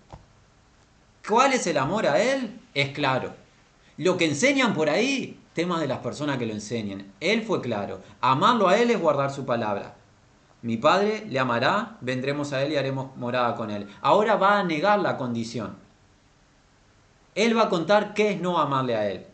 ¿Cuál 1.28 1.52
es 1.52 1.66
el 1.66 1.78
amor 1.78 2.06
a 2.06 2.20
Él? 2.20 2.60
Es 2.74 2.90
claro. 2.90 3.34
Lo 3.96 4.16
que 4.16 4.26
enseñan 4.26 4.74
por 4.74 4.88
ahí 4.88 5.38
tema 5.54 5.80
de 5.80 5.86
las 5.86 5.98
personas 5.98 6.36
que 6.36 6.46
lo 6.46 6.52
enseñen. 6.52 7.12
Él 7.20 7.42
fue 7.42 7.62
claro. 7.62 8.00
Amarlo 8.20 8.68
a 8.68 8.76
Él 8.76 8.90
es 8.90 9.00
guardar 9.00 9.30
su 9.30 9.46
palabra. 9.46 9.94
Mi 10.62 10.76
Padre 10.76 11.24
le 11.28 11.38
amará, 11.38 11.96
vendremos 12.00 12.52
a 12.52 12.62
Él 12.62 12.72
y 12.72 12.76
haremos 12.76 13.16
morada 13.16 13.54
con 13.54 13.70
Él. 13.70 13.88
Ahora 14.02 14.36
va 14.36 14.58
a 14.58 14.64
negar 14.64 14.98
la 14.98 15.16
condición. 15.16 15.76
Él 17.34 17.56
va 17.56 17.64
a 17.64 17.68
contar 17.68 18.14
qué 18.14 18.32
es 18.32 18.40
no 18.40 18.58
amarle 18.58 18.96
a 18.96 19.10
Él. 19.10 19.26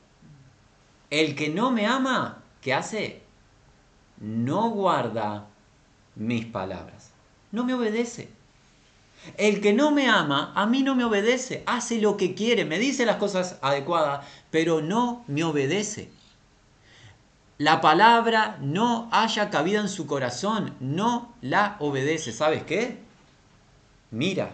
El 1.08 1.34
que 1.34 1.48
no 1.48 1.70
me 1.70 1.86
ama, 1.86 2.42
¿qué 2.60 2.74
hace? 2.74 3.22
No 4.18 4.70
guarda 4.70 5.46
mis 6.20 6.44
palabras. 6.44 7.10
No 7.50 7.64
me 7.64 7.74
obedece. 7.74 8.28
El 9.36 9.60
que 9.60 9.72
no 9.72 9.90
me 9.90 10.08
ama, 10.08 10.52
a 10.54 10.66
mí 10.66 10.82
no 10.82 10.94
me 10.94 11.04
obedece, 11.04 11.62
hace 11.66 12.00
lo 12.00 12.16
que 12.16 12.34
quiere, 12.34 12.64
me 12.64 12.78
dice 12.78 13.04
las 13.06 13.16
cosas 13.16 13.58
adecuadas, 13.62 14.26
pero 14.50 14.82
no 14.82 15.24
me 15.26 15.44
obedece. 15.44 16.10
La 17.58 17.80
palabra 17.80 18.58
no 18.60 19.08
haya 19.12 19.50
cabida 19.50 19.80
en 19.80 19.88
su 19.88 20.06
corazón, 20.06 20.74
no 20.80 21.34
la 21.42 21.76
obedece. 21.80 22.32
¿Sabes 22.32 22.62
qué? 22.64 22.98
Mira 24.10 24.50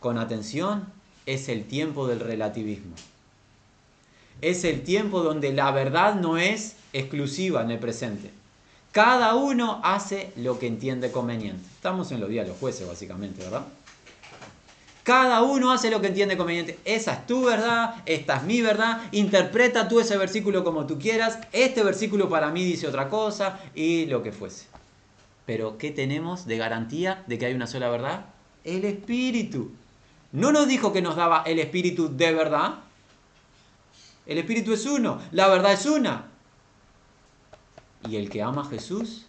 con 0.00 0.18
atención, 0.18 0.86
es 1.26 1.48
el 1.48 1.64
tiempo 1.64 2.06
del 2.06 2.20
relativismo. 2.20 2.94
Es 4.40 4.64
el 4.64 4.82
tiempo 4.82 5.22
donde 5.22 5.52
la 5.52 5.70
verdad 5.72 6.14
no 6.14 6.38
es 6.38 6.76
exclusiva 6.92 7.62
en 7.62 7.72
el 7.72 7.78
presente. 7.78 8.30
Cada 8.98 9.36
uno 9.36 9.80
hace 9.84 10.32
lo 10.34 10.58
que 10.58 10.66
entiende 10.66 11.12
conveniente. 11.12 11.62
Estamos 11.76 12.10
en 12.10 12.18
los 12.18 12.28
días 12.28 12.44
de 12.44 12.50
los 12.50 12.58
jueces, 12.58 12.84
básicamente, 12.84 13.44
¿verdad? 13.44 13.62
Cada 15.04 15.40
uno 15.42 15.70
hace 15.70 15.88
lo 15.88 16.00
que 16.00 16.08
entiende 16.08 16.36
conveniente. 16.36 16.80
Esa 16.84 17.12
es 17.12 17.24
tu 17.28 17.44
verdad, 17.44 18.02
esta 18.06 18.38
es 18.38 18.42
mi 18.42 18.60
verdad. 18.60 19.02
Interpreta 19.12 19.86
tú 19.86 20.00
ese 20.00 20.16
versículo 20.16 20.64
como 20.64 20.84
tú 20.88 20.98
quieras. 20.98 21.38
Este 21.52 21.84
versículo 21.84 22.28
para 22.28 22.50
mí 22.50 22.64
dice 22.64 22.88
otra 22.88 23.08
cosa 23.08 23.60
y 23.72 24.06
lo 24.06 24.24
que 24.24 24.32
fuese. 24.32 24.66
Pero 25.46 25.78
¿qué 25.78 25.92
tenemos 25.92 26.46
de 26.46 26.56
garantía 26.56 27.22
de 27.28 27.38
que 27.38 27.46
hay 27.46 27.54
una 27.54 27.68
sola 27.68 27.90
verdad? 27.90 28.24
El 28.64 28.84
Espíritu. 28.84 29.70
¿No 30.32 30.50
nos 30.50 30.66
dijo 30.66 30.92
que 30.92 31.02
nos 31.02 31.14
daba 31.14 31.44
el 31.46 31.60
Espíritu 31.60 32.16
de 32.16 32.32
verdad? 32.32 32.80
El 34.26 34.38
Espíritu 34.38 34.72
es 34.72 34.84
uno, 34.86 35.20
la 35.30 35.46
verdad 35.46 35.74
es 35.74 35.86
una. 35.86 36.32
Y 38.08 38.16
el 38.16 38.30
que 38.30 38.42
ama 38.42 38.62
a 38.62 38.64
Jesús, 38.64 39.24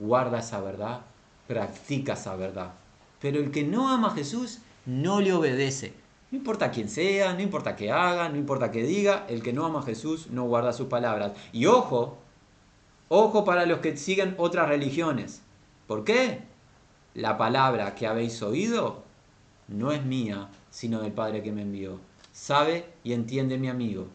guarda 0.00 0.40
esa 0.40 0.60
verdad, 0.60 1.02
practica 1.46 2.14
esa 2.14 2.34
verdad. 2.34 2.72
Pero 3.20 3.38
el 3.38 3.52
que 3.52 3.62
no 3.62 3.88
ama 3.88 4.08
a 4.08 4.14
Jesús, 4.14 4.58
no 4.84 5.20
le 5.20 5.32
obedece. 5.32 5.94
No 6.30 6.38
importa 6.38 6.70
quién 6.70 6.88
sea, 6.88 7.34
no 7.34 7.40
importa 7.40 7.76
qué 7.76 7.92
haga, 7.92 8.28
no 8.28 8.36
importa 8.36 8.70
qué 8.72 8.82
diga, 8.82 9.26
el 9.28 9.42
que 9.42 9.52
no 9.52 9.64
ama 9.64 9.80
a 9.80 9.84
Jesús 9.84 10.28
no 10.30 10.44
guarda 10.44 10.72
sus 10.72 10.88
palabras. 10.88 11.32
Y 11.52 11.66
ojo, 11.66 12.18
ojo 13.08 13.44
para 13.44 13.66
los 13.66 13.78
que 13.78 13.96
siguen 13.96 14.34
otras 14.38 14.68
religiones. 14.68 15.42
¿Por 15.86 16.04
qué? 16.04 16.42
La 17.14 17.38
palabra 17.38 17.94
que 17.94 18.06
habéis 18.06 18.42
oído 18.42 19.04
no 19.68 19.92
es 19.92 20.04
mía, 20.04 20.48
sino 20.70 21.00
del 21.00 21.12
Padre 21.12 21.42
que 21.42 21.52
me 21.52 21.62
envió. 21.62 22.00
Sabe 22.32 22.86
y 23.04 23.12
entiende 23.12 23.58
mi 23.58 23.68
amigo. 23.68 24.08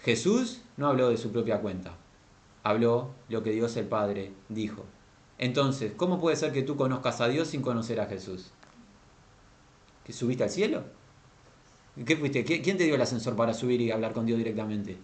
Jesús 0.00 0.60
no 0.76 0.86
habló 0.86 1.08
de 1.08 1.16
su 1.16 1.32
propia 1.32 1.60
cuenta. 1.60 1.92
Habló 2.68 3.14
lo 3.30 3.42
que 3.42 3.52
Dios 3.52 3.74
el 3.78 3.86
Padre 3.86 4.30
dijo. 4.50 4.84
Entonces, 5.38 5.94
¿cómo 5.96 6.20
puede 6.20 6.36
ser 6.36 6.52
que 6.52 6.62
tú 6.62 6.76
conozcas 6.76 7.18
a 7.22 7.28
Dios 7.28 7.48
sin 7.48 7.62
conocer 7.62 7.98
a 7.98 8.04
Jesús? 8.04 8.50
¿Que 10.04 10.12
subiste 10.12 10.44
al 10.44 10.50
cielo? 10.50 10.84
¿Qué 12.04 12.14
fuiste? 12.14 12.44
¿Quién 12.44 12.76
te 12.76 12.84
dio 12.84 12.96
el 12.96 13.00
ascensor 13.00 13.36
para 13.36 13.54
subir 13.54 13.80
y 13.80 13.90
hablar 13.90 14.12
con 14.12 14.26
Dios 14.26 14.36
directamente? 14.36 14.98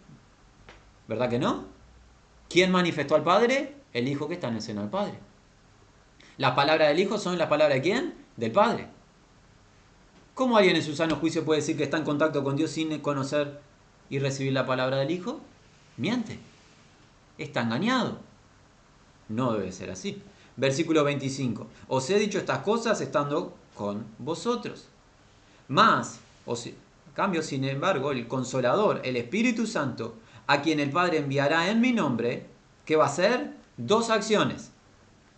¿Verdad 1.09 1.31
que 1.31 1.39
no? 1.39 1.65
¿Quién 2.51 2.71
manifestó 2.71 3.15
al 3.15 3.25
Padre? 3.25 3.77
El 3.95 4.09
Hijo 4.09 4.29
que 4.29 4.35
está 4.35 4.49
en 4.49 4.57
el 4.57 4.61
seno 4.61 4.83
del 4.83 4.91
Padre. 4.91 5.15
Las 6.37 6.53
palabras 6.53 6.89
del 6.89 7.01
Hijo 7.01 7.17
son 7.17 7.39
las 7.39 7.49
palabras 7.49 7.77
de 7.77 7.83
quién? 7.83 8.15
Del 8.37 8.53
Padre. 8.53 8.89
¿Cómo 10.35 10.59
alguien 10.59 10.77
en 10.77 10.83
su 10.83 10.95
sano 10.95 11.17
juicio 11.17 11.47
puede 11.47 11.62
decir 11.62 11.79
que 11.79 11.85
está 11.85 11.97
en 11.97 12.05
contacto 12.05 12.45
con 12.45 12.57
Dios 12.57 12.73
sin 12.73 12.99
conocer 12.99 13.62
y 14.11 14.19
recibir 14.19 14.53
la 14.53 14.67
palabra 14.67 14.99
del 14.99 15.12
Hijo? 15.12 15.41
Miente. 15.97 16.39
Está 17.39 17.62
engañado. 17.62 18.18
No 19.28 19.53
debe 19.53 19.72
ser 19.72 19.91
así. 19.91 20.22
Versículo 20.57 21.05
25. 21.05 21.66
Os 21.89 22.09
he 22.11 22.18
dicho 22.18 22.39
estas 22.39 22.61
cosas 22.61 23.01
estando 23.01 23.55
con 23.74 24.05
vosotros. 24.18 24.89
Más, 25.68 26.20
o 26.47 26.57
cambio, 27.14 27.43
sin 27.43 27.64
embargo, 27.64 28.12
el 28.12 28.28
consolador, 28.28 29.01
el 29.05 29.16
Espíritu 29.16 29.66
Santo, 29.66 30.14
a 30.47 30.62
quien 30.62 30.80
el 30.80 30.91
Padre 30.91 31.18
enviará 31.18 31.70
en 31.70 31.80
mi 31.80 31.93
nombre, 31.93 32.47
¿qué 32.85 32.97
va 32.97 33.05
a 33.05 33.09
hacer? 33.09 33.55
Dos 33.76 34.11
acciones. 34.11 34.70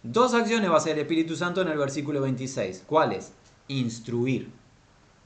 Dos 0.02 0.34
acciones 0.34 0.70
va 0.70 0.74
a 0.74 0.78
hacer 0.78 0.92
el 0.92 1.00
Espíritu 1.00 1.36
Santo 1.36 1.62
en 1.62 1.68
el 1.68 1.78
versículo 1.78 2.20
26. 2.20 2.84
¿Cuáles? 2.86 3.32
Instruir, 3.68 4.50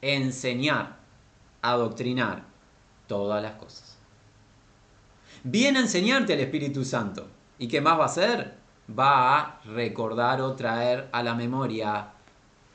enseñar, 0.01 0.99
adoctrinar, 1.63 2.45
todas 3.07 3.43
las 3.43 3.55
cosas. 3.55 3.90
Viene 5.43 5.79
a 5.79 5.83
enseñarte 5.83 6.35
el 6.35 6.41
Espíritu 6.41 6.85
Santo. 6.85 7.27
¿Y 7.59 7.67
qué 7.67 7.81
más 7.81 7.99
va 7.99 8.03
a 8.03 8.07
hacer? 8.07 8.59
Va 8.99 9.39
a 9.39 9.61
recordar 9.65 10.43
o 10.43 10.55
traer 10.55 11.09
a 11.13 11.23
la 11.23 11.35
memoria 11.35 12.11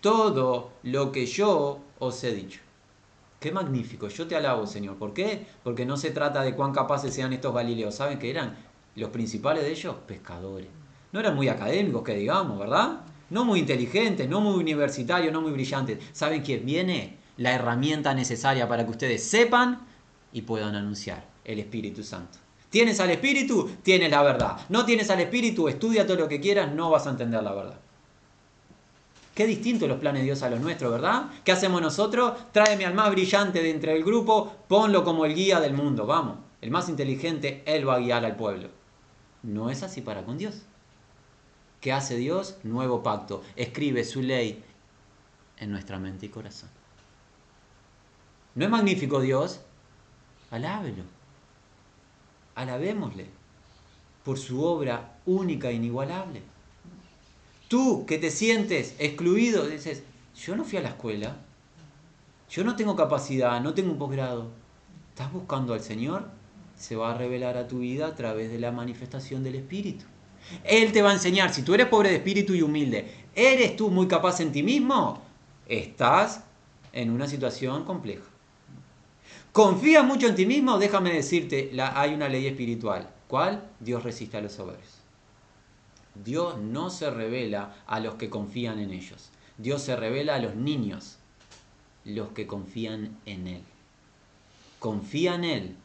todo 0.02 0.74
lo 0.82 1.12
que 1.12 1.28
yo 1.28 1.80
os 2.00 2.24
he 2.24 2.34
dicho. 2.34 2.62
Qué 3.40 3.52
magnífico, 3.52 4.08
yo 4.08 4.26
te 4.26 4.36
alabo, 4.36 4.66
Señor. 4.66 4.96
¿Por 4.96 5.14
qué? 5.14 5.46
Porque 5.64 5.86
no 5.86 5.96
se 5.96 6.10
trata 6.10 6.42
de 6.42 6.56
cuán 6.56 6.74
capaces 6.74 7.14
sean 7.14 7.34
estos 7.34 7.54
galileos. 7.54 7.94
¿Saben 7.94 8.18
qué 8.18 8.32
eran? 8.32 8.56
Los 8.96 9.12
principales 9.12 9.64
de 9.64 9.72
ellos, 9.72 9.96
pescadores. 10.08 10.68
No 11.12 11.20
eran 11.20 11.36
muy 11.36 11.50
académicos, 11.50 12.02
que 12.02 12.16
digamos, 12.16 12.58
¿verdad? 12.58 13.02
No 13.30 13.46
muy 13.46 13.60
inteligentes, 13.60 14.28
no 14.28 14.42
muy 14.42 14.60
universitarios, 14.60 15.32
no 15.32 15.42
muy 15.42 15.52
brillantes. 15.52 16.00
¿Saben 16.14 16.42
quién 16.42 16.66
viene? 16.66 17.18
La 17.38 17.54
herramienta 17.54 18.16
necesaria 18.16 18.68
para 18.68 18.86
que 18.86 18.92
ustedes 18.92 19.24
sepan 19.24 19.86
y 20.34 20.42
puedan 20.42 20.74
anunciar 20.74 21.28
el 21.44 21.60
Espíritu 21.60 22.02
Santo. 22.04 22.45
¿Tienes 22.76 23.00
al 23.00 23.10
Espíritu? 23.10 23.70
Tienes 23.84 24.12
la 24.12 24.22
verdad. 24.22 24.58
No 24.68 24.84
tienes 24.84 25.10
al 25.10 25.22
Espíritu, 25.22 25.70
estudia 25.70 26.06
todo 26.06 26.18
lo 26.18 26.28
que 26.28 26.42
quieras, 26.42 26.74
no 26.74 26.90
vas 26.90 27.08
a 27.08 27.12
entender 27.12 27.42
la 27.42 27.54
verdad. 27.54 27.80
Qué 29.34 29.48
distinto 29.48 29.88
los 29.88 29.98
planes 29.98 30.24
de 30.24 30.26
Dios 30.26 30.44
a 30.44 30.50
los 30.50 30.60
nuestros, 30.60 30.92
¿verdad? 30.92 31.28
¿Qué 31.46 31.54
hacemos 31.54 31.82
nosotros? 31.82 32.34
Tráeme 32.52 32.86
al 32.86 32.94
más 32.94 33.12
brillante 33.12 33.64
de 33.64 33.70
entre 33.70 33.96
el 33.96 34.04
grupo, 34.04 34.54
ponlo 34.68 35.06
como 35.06 35.24
el 35.24 35.34
guía 35.34 35.62
del 35.62 35.74
mundo, 35.74 36.06
vamos. 36.06 36.40
El 36.60 36.70
más 36.70 36.90
inteligente, 36.90 37.64
él 37.66 37.88
va 37.88 37.96
a 37.96 38.00
guiar 38.00 38.26
al 38.26 38.36
pueblo. 38.36 38.68
No 39.42 39.70
es 39.70 39.82
así 39.82 40.02
para 40.02 40.26
con 40.26 40.38
Dios. 40.38 40.64
¿Qué 41.80 41.94
hace 41.94 42.18
Dios? 42.18 42.58
Nuevo 42.64 43.02
pacto. 43.04 43.42
Escribe 43.56 44.04
su 44.04 44.22
ley 44.22 44.62
en 45.60 45.72
nuestra 45.72 45.98
mente 45.98 46.26
y 46.26 46.30
corazón. 46.30 46.68
¿No 48.54 48.66
es 48.66 48.70
magnífico 48.70 49.22
Dios? 49.22 49.62
Alábelo. 50.52 51.15
Alabémosle 52.56 53.28
por 54.24 54.40
su 54.40 54.64
obra 54.64 55.20
única 55.26 55.70
e 55.70 55.74
inigualable. 55.74 56.42
Tú 57.68 58.06
que 58.06 58.18
te 58.18 58.32
sientes 58.32 58.96
excluido, 58.98 59.68
dices, 59.68 60.04
yo 60.36 60.56
no 60.56 60.64
fui 60.64 60.78
a 60.80 60.82
la 60.82 60.90
escuela, 60.90 61.38
yo 62.50 62.64
no 62.64 62.76
tengo 62.76 62.96
capacidad, 62.96 63.62
no 63.62 63.74
tengo 63.74 63.92
un 63.92 64.00
posgrado. 64.00 64.50
¿Estás 65.10 65.32
buscando 65.32 65.74
al 65.74 65.82
Señor? 65.82 66.30
Se 66.76 66.96
va 66.96 67.12
a 67.12 67.18
revelar 67.18 67.58
a 67.58 67.68
tu 67.68 67.80
vida 67.80 68.08
a 68.08 68.16
través 68.16 68.52
de 68.52 68.60
la 68.60 68.72
manifestación 68.72 69.44
del 69.44 69.56
Espíritu. 69.56 70.06
Él 70.64 70.92
te 70.92 71.02
va 71.02 71.12
a 71.12 71.14
enseñar, 71.14 71.54
si 71.54 71.64
tú 71.64 71.74
eres 71.74 71.88
pobre 71.88 72.10
de 72.10 72.18
espíritu 72.18 72.54
y 72.54 72.62
humilde, 72.62 73.12
¿eres 73.34 73.76
tú 73.76 73.90
muy 73.90 74.08
capaz 74.08 74.40
en 74.42 74.52
ti 74.52 74.62
mismo? 74.62 75.22
Estás 75.68 76.44
en 76.94 77.10
una 77.12 77.28
situación 77.28 77.84
compleja. 77.84 78.26
¿Confías 79.56 80.04
mucho 80.04 80.28
en 80.28 80.36
ti 80.36 80.46
mismo? 80.46 80.78
Déjame 80.78 81.14
decirte, 81.14 81.72
hay 81.80 82.14
una 82.14 82.28
ley 82.28 82.46
espiritual. 82.46 83.10
¿Cuál? 83.30 83.64
Dios 83.80 84.04
resiste 84.04 84.36
a 84.36 84.42
los 84.42 84.52
soberbios. 84.52 84.96
Dios 86.14 86.58
no 86.58 86.90
se 86.90 87.10
revela 87.10 87.74
a 87.88 88.02
los 88.02 88.16
que 88.16 88.30
confían 88.30 88.80
en 88.80 88.92
ellos. 88.92 89.30
Dios 89.58 89.82
se 89.82 89.96
revela 89.96 90.36
a 90.36 90.40
los 90.40 90.56
niños, 90.56 91.20
los 92.04 92.32
que 92.32 92.48
confían 92.48 93.18
en 93.26 93.48
Él. 93.48 93.64
Confía 94.80 95.36
en 95.36 95.46
Él 95.46 95.76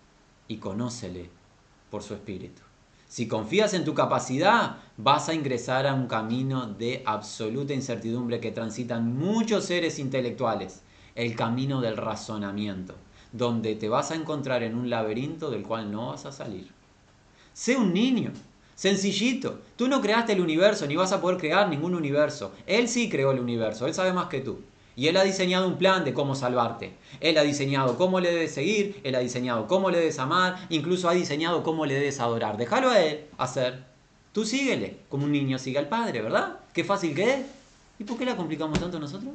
y 0.49 0.57
conócele 0.57 1.31
por 1.93 2.03
su 2.03 2.15
espíritu. 2.15 2.63
Si 3.07 3.29
confías 3.29 3.73
en 3.73 3.85
tu 3.85 3.95
capacidad, 3.95 4.79
vas 4.97 5.29
a 5.29 5.35
ingresar 5.35 5.87
a 5.87 5.95
un 5.95 6.09
camino 6.09 6.67
de 6.67 7.05
absoluta 7.07 7.73
incertidumbre 7.73 8.41
que 8.41 8.51
transitan 8.51 9.17
muchos 9.17 9.67
seres 9.67 10.01
intelectuales, 10.01 10.83
el 11.15 11.37
camino 11.37 11.81
del 11.81 11.97
razonamiento, 11.97 12.97
donde 13.33 13.77
te 13.77 13.89
vas 13.89 14.11
a 14.11 14.15
encontrar 14.15 14.63
en 14.63 14.75
un 14.75 14.91
laberinto 14.91 15.51
del 15.51 15.63
cual 15.63 15.91
no 15.91 16.09
vas 16.09 16.27
a 16.27 16.33
salir. 16.33 16.69
Sé 17.53 17.77
un 17.77 17.93
niño, 17.93 18.33
Sencillito. 18.81 19.61
Tú 19.77 19.89
no 19.89 20.01
creaste 20.01 20.33
el 20.33 20.41
universo, 20.41 20.87
ni 20.87 20.97
vas 20.97 21.13
a 21.13 21.21
poder 21.21 21.37
crear 21.37 21.69
ningún 21.69 21.95
universo. 21.95 22.53
Él 22.67 22.89
sí 22.89 23.11
creó 23.11 23.31
el 23.31 23.39
universo, 23.39 23.87
él 23.87 23.93
sabe 23.93 24.15
más 24.15 24.29
que 24.29 24.41
tú. 24.41 24.61
Y 24.97 25.09
él 25.09 25.19
ha 25.19 25.23
diseñado 25.23 25.69
un 25.69 25.77
plan 25.77 26.03
de 26.03 26.15
cómo 26.15 26.35
salvarte. 26.35 26.95
Él 27.21 27.37
ha 27.37 27.43
diseñado 27.43 27.99
cómo 27.99 28.21
le 28.21 28.31
debes 28.31 28.55
seguir, 28.55 28.99
él 29.05 29.15
ha 29.17 29.19
diseñado 29.19 29.67
cómo 29.67 29.91
le 29.91 29.99
debes 29.99 30.19
amar, 30.19 30.67
incluso 30.71 31.11
ha 31.11 31.13
diseñado 31.13 31.63
cómo 31.63 31.85
le 31.85 31.93
debes 31.93 32.21
adorar. 32.21 32.57
Déjalo 32.57 32.89
a 32.89 32.99
él 33.03 33.27
hacer. 33.37 33.85
Tú 34.33 34.47
síguele, 34.47 34.97
como 35.11 35.27
un 35.27 35.33
niño 35.33 35.59
sigue 35.59 35.79
al 35.79 35.91
padre, 35.91 36.23
¿verdad? 36.23 36.61
Qué 36.73 36.83
fácil 36.83 37.15
que 37.15 37.35
es. 37.35 37.41
¿Y 37.99 38.05
por 38.05 38.17
qué 38.17 38.25
la 38.25 38.35
complicamos 38.35 38.81
tanto 38.81 38.99
nosotros? 38.99 39.35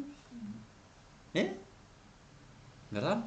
¿Eh? 1.35 1.53
¿Verdad? 2.89 3.25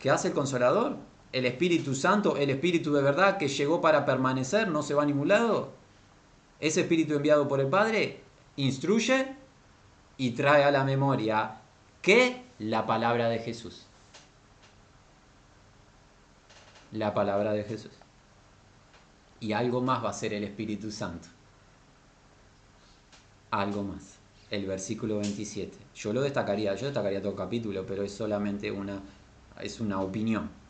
¿Qué 0.00 0.10
hace 0.10 0.28
el 0.28 0.34
consolador? 0.34 0.96
el 1.32 1.46
Espíritu 1.46 1.94
Santo, 1.94 2.36
el 2.36 2.50
Espíritu 2.50 2.92
de 2.92 3.02
verdad 3.02 3.38
que 3.38 3.48
llegó 3.48 3.80
para 3.80 4.04
permanecer, 4.04 4.68
no 4.68 4.82
se 4.82 4.94
va 4.94 5.02
a 5.02 5.06
ningún 5.06 5.28
lado. 5.28 5.72
Ese 6.58 6.82
Espíritu 6.82 7.14
enviado 7.14 7.46
por 7.46 7.60
el 7.60 7.68
Padre 7.68 8.20
instruye 8.56 9.34
y 10.16 10.32
trae 10.32 10.64
a 10.64 10.70
la 10.70 10.84
memoria 10.84 11.60
que 12.02 12.44
la 12.58 12.86
palabra 12.86 13.28
de 13.28 13.38
Jesús. 13.38 13.86
La 16.92 17.14
palabra 17.14 17.52
de 17.52 17.64
Jesús. 17.64 17.92
Y 19.38 19.52
algo 19.52 19.80
más 19.80 20.04
va 20.04 20.10
a 20.10 20.14
ser 20.14 20.34
el 20.34 20.44
Espíritu 20.44 20.90
Santo. 20.90 21.28
Algo 23.52 23.84
más. 23.84 24.16
El 24.50 24.66
versículo 24.66 25.18
27. 25.18 25.78
Yo 25.94 26.12
lo 26.12 26.20
destacaría, 26.22 26.74
yo 26.74 26.86
destacaría 26.86 27.20
todo 27.20 27.30
el 27.30 27.38
capítulo, 27.38 27.86
pero 27.86 28.02
es 28.02 28.12
solamente 28.12 28.70
una, 28.70 29.00
es 29.62 29.80
una 29.80 30.00
opinión 30.00 30.60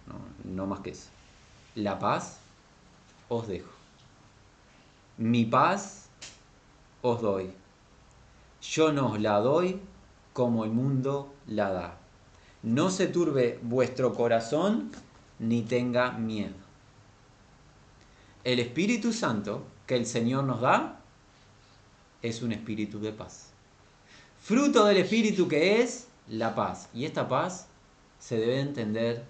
no, 0.44 0.66
más 0.66 0.80
que 0.80 0.90
eso. 0.90 1.08
La 1.74 1.98
paz 1.98 2.38
os 3.28 3.46
dejo. 3.46 3.70
Mi 5.18 5.44
paz 5.44 6.08
os 7.02 7.20
doy. 7.20 7.50
Yo 8.62 8.92
no 8.92 9.12
os 9.12 9.20
la 9.20 9.38
doy 9.40 9.80
como 10.32 10.64
el 10.64 10.70
mundo 10.70 11.32
la 11.46 11.70
da. 11.70 11.98
No 12.62 12.90
se 12.90 13.06
turbe 13.06 13.58
vuestro 13.62 14.14
corazón 14.14 14.90
ni 15.38 15.62
tenga 15.62 16.12
miedo. 16.12 16.54
El 18.44 18.58
Espíritu 18.58 19.12
Santo 19.12 19.64
que 19.86 19.96
el 19.96 20.06
Señor 20.06 20.44
nos 20.44 20.60
da 20.60 21.00
es 22.22 22.42
un 22.42 22.52
espíritu 22.52 23.00
de 23.00 23.12
paz. 23.12 23.50
Fruto 24.40 24.84
del 24.84 24.98
Espíritu 24.98 25.48
que 25.48 25.82
es 25.82 26.08
la 26.28 26.54
paz. 26.54 26.88
Y 26.94 27.04
esta 27.04 27.28
paz 27.28 27.69
se 28.20 28.36
debe 28.36 28.60
entender 28.60 29.24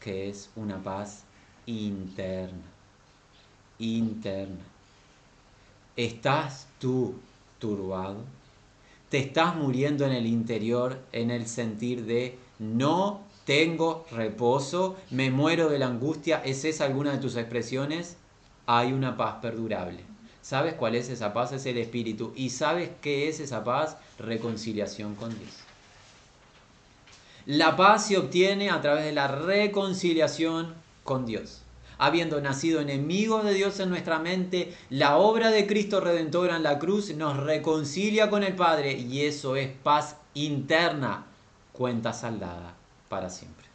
que 0.00 0.28
es 0.28 0.50
una 0.56 0.82
paz 0.82 1.22
interna. 1.64 2.62
Interna. 3.78 4.60
¿Estás 5.96 6.66
tú 6.78 7.14
turbado? 7.58 8.18
¿Te 9.08 9.18
estás 9.18 9.54
muriendo 9.54 10.04
en 10.04 10.12
el 10.12 10.26
interior 10.26 10.98
en 11.12 11.30
el 11.30 11.46
sentir 11.46 12.04
de 12.04 12.38
no 12.58 13.20
tengo 13.44 14.06
reposo, 14.10 14.96
me 15.10 15.30
muero 15.30 15.68
de 15.68 15.78
la 15.78 15.86
angustia? 15.86 16.42
¿Es 16.44 16.64
esa 16.64 16.84
alguna 16.84 17.12
de 17.12 17.18
tus 17.18 17.36
expresiones? 17.36 18.16
Hay 18.66 18.92
una 18.92 19.16
paz 19.16 19.36
perdurable. 19.40 20.00
¿Sabes 20.40 20.74
cuál 20.74 20.94
es 20.96 21.08
esa 21.08 21.32
paz? 21.32 21.52
Es 21.52 21.66
el 21.66 21.78
Espíritu. 21.78 22.32
¿Y 22.34 22.50
sabes 22.50 22.90
qué 23.00 23.28
es 23.28 23.38
esa 23.38 23.62
paz? 23.62 23.96
Reconciliación 24.18 25.14
con 25.14 25.30
Dios. 25.38 25.71
La 27.46 27.76
paz 27.76 28.06
se 28.06 28.18
obtiene 28.18 28.70
a 28.70 28.80
través 28.80 29.04
de 29.04 29.12
la 29.12 29.26
reconciliación 29.26 30.74
con 31.02 31.26
Dios. 31.26 31.62
Habiendo 31.98 32.40
nacido 32.40 32.80
enemigos 32.80 33.44
de 33.44 33.54
Dios 33.54 33.80
en 33.80 33.90
nuestra 33.90 34.18
mente, 34.18 34.74
la 34.90 35.16
obra 35.16 35.50
de 35.50 35.66
Cristo 35.66 36.00
Redentor 36.00 36.50
en 36.50 36.62
la 36.62 36.78
cruz 36.78 37.14
nos 37.14 37.36
reconcilia 37.36 38.30
con 38.30 38.44
el 38.44 38.54
Padre 38.54 38.92
y 38.92 39.22
eso 39.22 39.56
es 39.56 39.70
paz 39.82 40.16
interna, 40.34 41.26
cuenta 41.72 42.12
saldada 42.12 42.74
para 43.08 43.28
siempre. 43.28 43.66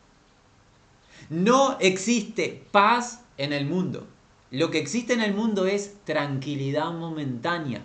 No 1.29 1.77
existe 1.79 2.65
paz 2.71 3.21
en 3.37 3.51
el 3.51 3.65
mundo. 3.65 4.07
Lo 4.49 4.71
que 4.71 4.79
existe 4.79 5.13
en 5.13 5.21
el 5.21 5.33
mundo 5.33 5.65
es 5.65 5.95
tranquilidad 6.05 6.91
momentánea. 6.93 7.81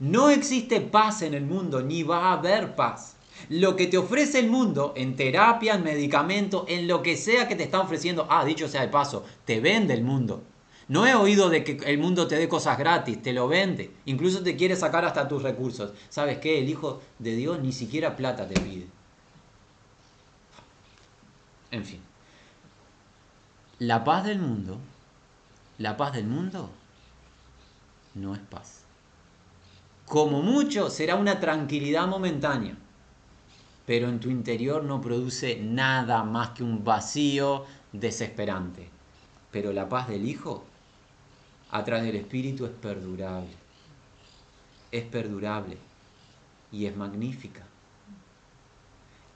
No 0.00 0.28
existe 0.28 0.80
paz 0.80 1.22
en 1.22 1.34
el 1.34 1.44
mundo, 1.44 1.82
ni 1.82 2.02
va 2.02 2.30
a 2.30 2.32
haber 2.32 2.74
paz. 2.74 3.11
Lo 3.48 3.76
que 3.76 3.86
te 3.86 3.98
ofrece 3.98 4.38
el 4.38 4.50
mundo 4.50 4.92
en 4.96 5.16
terapia, 5.16 5.74
en 5.74 5.82
medicamento, 5.82 6.64
en 6.68 6.86
lo 6.86 7.02
que 7.02 7.16
sea 7.16 7.48
que 7.48 7.56
te 7.56 7.64
está 7.64 7.80
ofreciendo, 7.80 8.26
ah, 8.30 8.44
dicho 8.44 8.68
sea 8.68 8.82
de 8.82 8.88
paso, 8.88 9.24
te 9.44 9.60
vende 9.60 9.94
el 9.94 10.02
mundo. 10.02 10.42
No 10.88 11.06
he 11.06 11.14
oído 11.14 11.48
de 11.48 11.64
que 11.64 11.78
el 11.90 11.98
mundo 11.98 12.26
te 12.26 12.36
dé 12.36 12.48
cosas 12.48 12.78
gratis, 12.78 13.22
te 13.22 13.32
lo 13.32 13.48
vende. 13.48 13.90
Incluso 14.04 14.42
te 14.42 14.56
quiere 14.56 14.76
sacar 14.76 15.04
hasta 15.04 15.28
tus 15.28 15.42
recursos. 15.42 15.92
¿Sabes 16.08 16.38
qué? 16.38 16.58
El 16.58 16.68
Hijo 16.68 17.00
de 17.18 17.34
Dios 17.34 17.60
ni 17.60 17.72
siquiera 17.72 18.16
plata 18.16 18.46
te 18.46 18.60
pide. 18.60 18.86
En 21.70 21.84
fin. 21.84 22.00
La 23.78 24.04
paz 24.04 24.24
del 24.24 24.38
mundo, 24.38 24.78
la 25.78 25.96
paz 25.96 26.12
del 26.12 26.26
mundo 26.26 26.70
no 28.14 28.34
es 28.34 28.40
paz. 28.40 28.82
Como 30.04 30.42
mucho 30.42 30.90
será 30.90 31.16
una 31.16 31.40
tranquilidad 31.40 32.06
momentánea 32.06 32.76
pero 33.86 34.08
en 34.08 34.20
tu 34.20 34.30
interior 34.30 34.84
no 34.84 35.00
produce 35.00 35.58
nada 35.60 36.22
más 36.22 36.50
que 36.50 36.62
un 36.62 36.84
vacío 36.84 37.64
desesperante. 37.92 38.88
Pero 39.50 39.72
la 39.72 39.88
paz 39.88 40.08
del 40.08 40.28
Hijo, 40.28 40.64
a 41.70 41.84
través 41.84 42.04
del 42.04 42.16
Espíritu, 42.16 42.64
es 42.64 42.72
perdurable. 42.72 43.50
Es 44.90 45.04
perdurable 45.04 45.76
y 46.70 46.86
es 46.86 46.96
magnífica. 46.96 47.62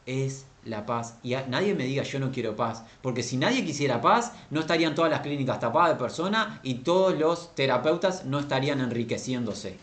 Es 0.07 0.47
la 0.65 0.87
paz. 0.87 1.17
Y 1.23 1.35
nadie 1.49 1.75
me 1.75 1.85
diga 1.85 2.05
yo 2.05 2.21
no 2.21 2.31
quiero 2.31 2.55
paz, 2.55 2.85
porque 3.03 3.23
si 3.23 3.37
nadie 3.37 3.65
quisiera 3.65 4.01
paz, 4.01 4.33
no 4.51 4.61
estarían 4.61 4.95
todas 4.95 5.11
las 5.11 5.21
clínicas 5.21 5.59
tapadas 5.59 5.91
de 5.91 6.03
personas 6.03 6.61
y 6.63 6.75
todos 6.75 7.19
los 7.19 7.55
terapeutas 7.55 8.25
no 8.25 8.39
estarían 8.39 8.81
enriqueciéndose. 8.81 9.77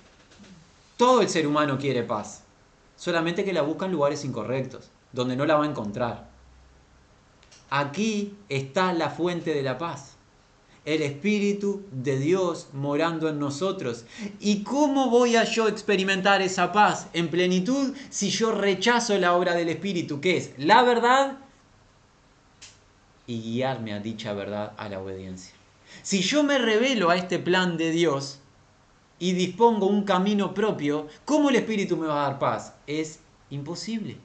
Todo 0.96 1.22
el 1.22 1.30
ser 1.30 1.48
humano 1.48 1.78
quiere 1.78 2.04
paz 2.04 2.43
solamente 3.04 3.44
que 3.44 3.52
la 3.52 3.64
busca 3.64 3.86
en 3.86 3.92
lugares 3.92 4.24
incorrectos, 4.24 4.90
donde 5.12 5.36
no 5.36 5.46
la 5.46 5.56
va 5.56 5.66
a 5.66 5.70
encontrar. 5.70 6.30
Aquí 7.70 8.34
está 8.48 8.94
la 8.94 9.10
fuente 9.10 9.54
de 9.54 9.62
la 9.62 9.78
paz, 9.78 10.14
el 10.86 11.02
Espíritu 11.02 11.84
de 11.92 12.18
Dios 12.18 12.70
morando 12.72 13.28
en 13.28 13.40
nosotros. 13.40 14.06
¿Y 14.40 14.64
cómo 14.64 15.10
voy 15.10 15.36
a 15.36 15.44
yo 15.44 15.68
experimentar 15.68 16.42
esa 16.42 16.72
paz 16.72 17.10
en 17.12 17.28
plenitud 17.28 17.94
si 18.10 18.30
yo 18.30 18.54
rechazo 18.54 19.18
la 19.18 19.34
obra 19.34 19.54
del 19.54 19.68
Espíritu, 19.68 20.22
que 20.22 20.38
es 20.38 20.52
la 20.58 20.82
verdad 20.84 21.40
y 23.28 23.42
guiarme 23.42 23.92
a 23.92 24.00
dicha 24.00 24.32
verdad 24.32 24.72
a 24.78 24.88
la 24.88 25.02
obediencia? 25.02 25.54
Si 26.04 26.22
yo 26.22 26.42
me 26.44 26.58
revelo 26.58 27.10
a 27.10 27.18
este 27.18 27.38
plan 27.38 27.76
de 27.76 27.92
Dios, 27.92 28.40
y 29.24 29.32
dispongo 29.32 29.86
un 29.86 30.04
camino 30.04 30.54
propio, 30.54 31.08
¿cómo 31.24 31.50
el 31.50 31.56
Espíritu 31.56 31.96
me 31.96 32.08
va 32.08 32.26
a 32.26 32.30
dar 32.30 32.40
paz? 32.40 32.74
Es 32.88 33.22
imposible. 33.52 34.18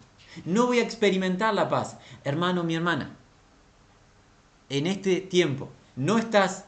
No 0.45 0.67
voy 0.67 0.81
a 0.81 0.83
experimentar 0.83 1.55
la 1.55 1.69
paz. 1.69 1.99
Hermano, 2.25 2.65
mi 2.65 2.75
hermana, 2.75 3.17
en 4.69 4.89
este 4.89 5.21
tiempo 5.21 5.69
no 5.95 6.19
estás 6.19 6.65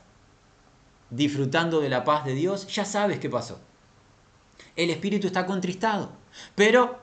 disfrutando 1.10 1.80
de 1.80 1.88
la 1.88 2.04
paz 2.04 2.24
de 2.24 2.34
Dios, 2.34 2.68
ya 2.68 2.84
sabes 2.84 3.18
qué 3.18 3.28
pasó. 3.28 3.58
El 4.76 4.90
Espíritu 4.90 5.26
está 5.26 5.44
contristado, 5.44 6.12
pero 6.54 7.00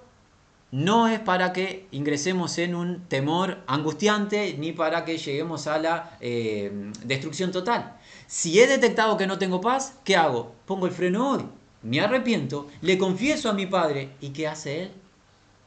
no 0.71 1.09
es 1.09 1.19
para 1.19 1.51
que 1.51 1.87
ingresemos 1.91 2.57
en 2.57 2.73
un 2.73 3.01
temor 3.09 3.65
angustiante 3.67 4.55
ni 4.57 4.71
para 4.71 5.03
que 5.03 5.17
lleguemos 5.17 5.67
a 5.67 5.77
la 5.77 6.17
eh, 6.21 6.71
destrucción 7.03 7.51
total. 7.51 7.96
Si 8.27 8.59
he 8.59 8.67
detectado 8.67 9.15
que 9.15 9.25
no 9.25 9.39
tengo 9.39 9.61
paz, 9.61 9.93
¿qué 10.03 10.17
hago? 10.17 10.53
Pongo 10.65 10.85
el 10.85 10.91
freno 10.91 11.31
hoy, 11.31 11.45
me 11.81 12.01
arrepiento, 12.01 12.67
le 12.81 12.97
confieso 12.97 13.49
a 13.49 13.53
mi 13.53 13.65
Padre 13.65 14.09
y 14.19 14.29
¿qué 14.31 14.49
hace 14.49 14.83
Él? 14.83 14.91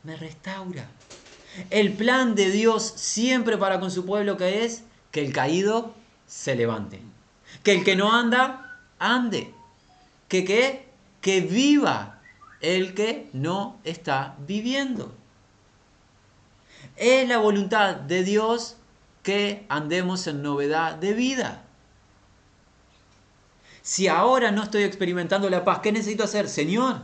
Me 0.02 0.14
restaura. 0.14 0.86
El 1.70 1.94
plan 1.94 2.34
de 2.34 2.50
Dios 2.50 2.82
siempre 2.96 3.56
para 3.56 3.80
con 3.80 3.90
su 3.90 4.04
pueblo 4.04 4.36
que 4.36 4.64
es 4.64 4.84
que 5.10 5.24
el 5.24 5.32
caído 5.32 5.94
se 6.26 6.54
levante, 6.54 7.00
que 7.62 7.72
el 7.72 7.84
que 7.84 7.96
no 7.96 8.12
anda, 8.12 8.78
ande, 8.98 9.54
que 10.28 10.86
que 11.20 11.40
viva 11.40 12.20
el 12.60 12.94
que 12.94 13.28
no 13.32 13.78
está 13.84 14.36
viviendo. 14.46 15.14
Es 16.96 17.26
la 17.26 17.38
voluntad 17.38 17.96
de 17.96 18.22
Dios 18.22 18.76
que 19.22 19.64
andemos 19.68 20.26
en 20.26 20.42
novedad 20.42 20.94
de 20.96 21.14
vida. 21.14 21.64
Si 23.82 24.08
ahora 24.08 24.50
no 24.50 24.62
estoy 24.62 24.82
experimentando 24.82 25.48
la 25.48 25.64
paz, 25.64 25.80
¿qué 25.80 25.92
necesito 25.92 26.24
hacer? 26.24 26.48
Señor, 26.48 27.02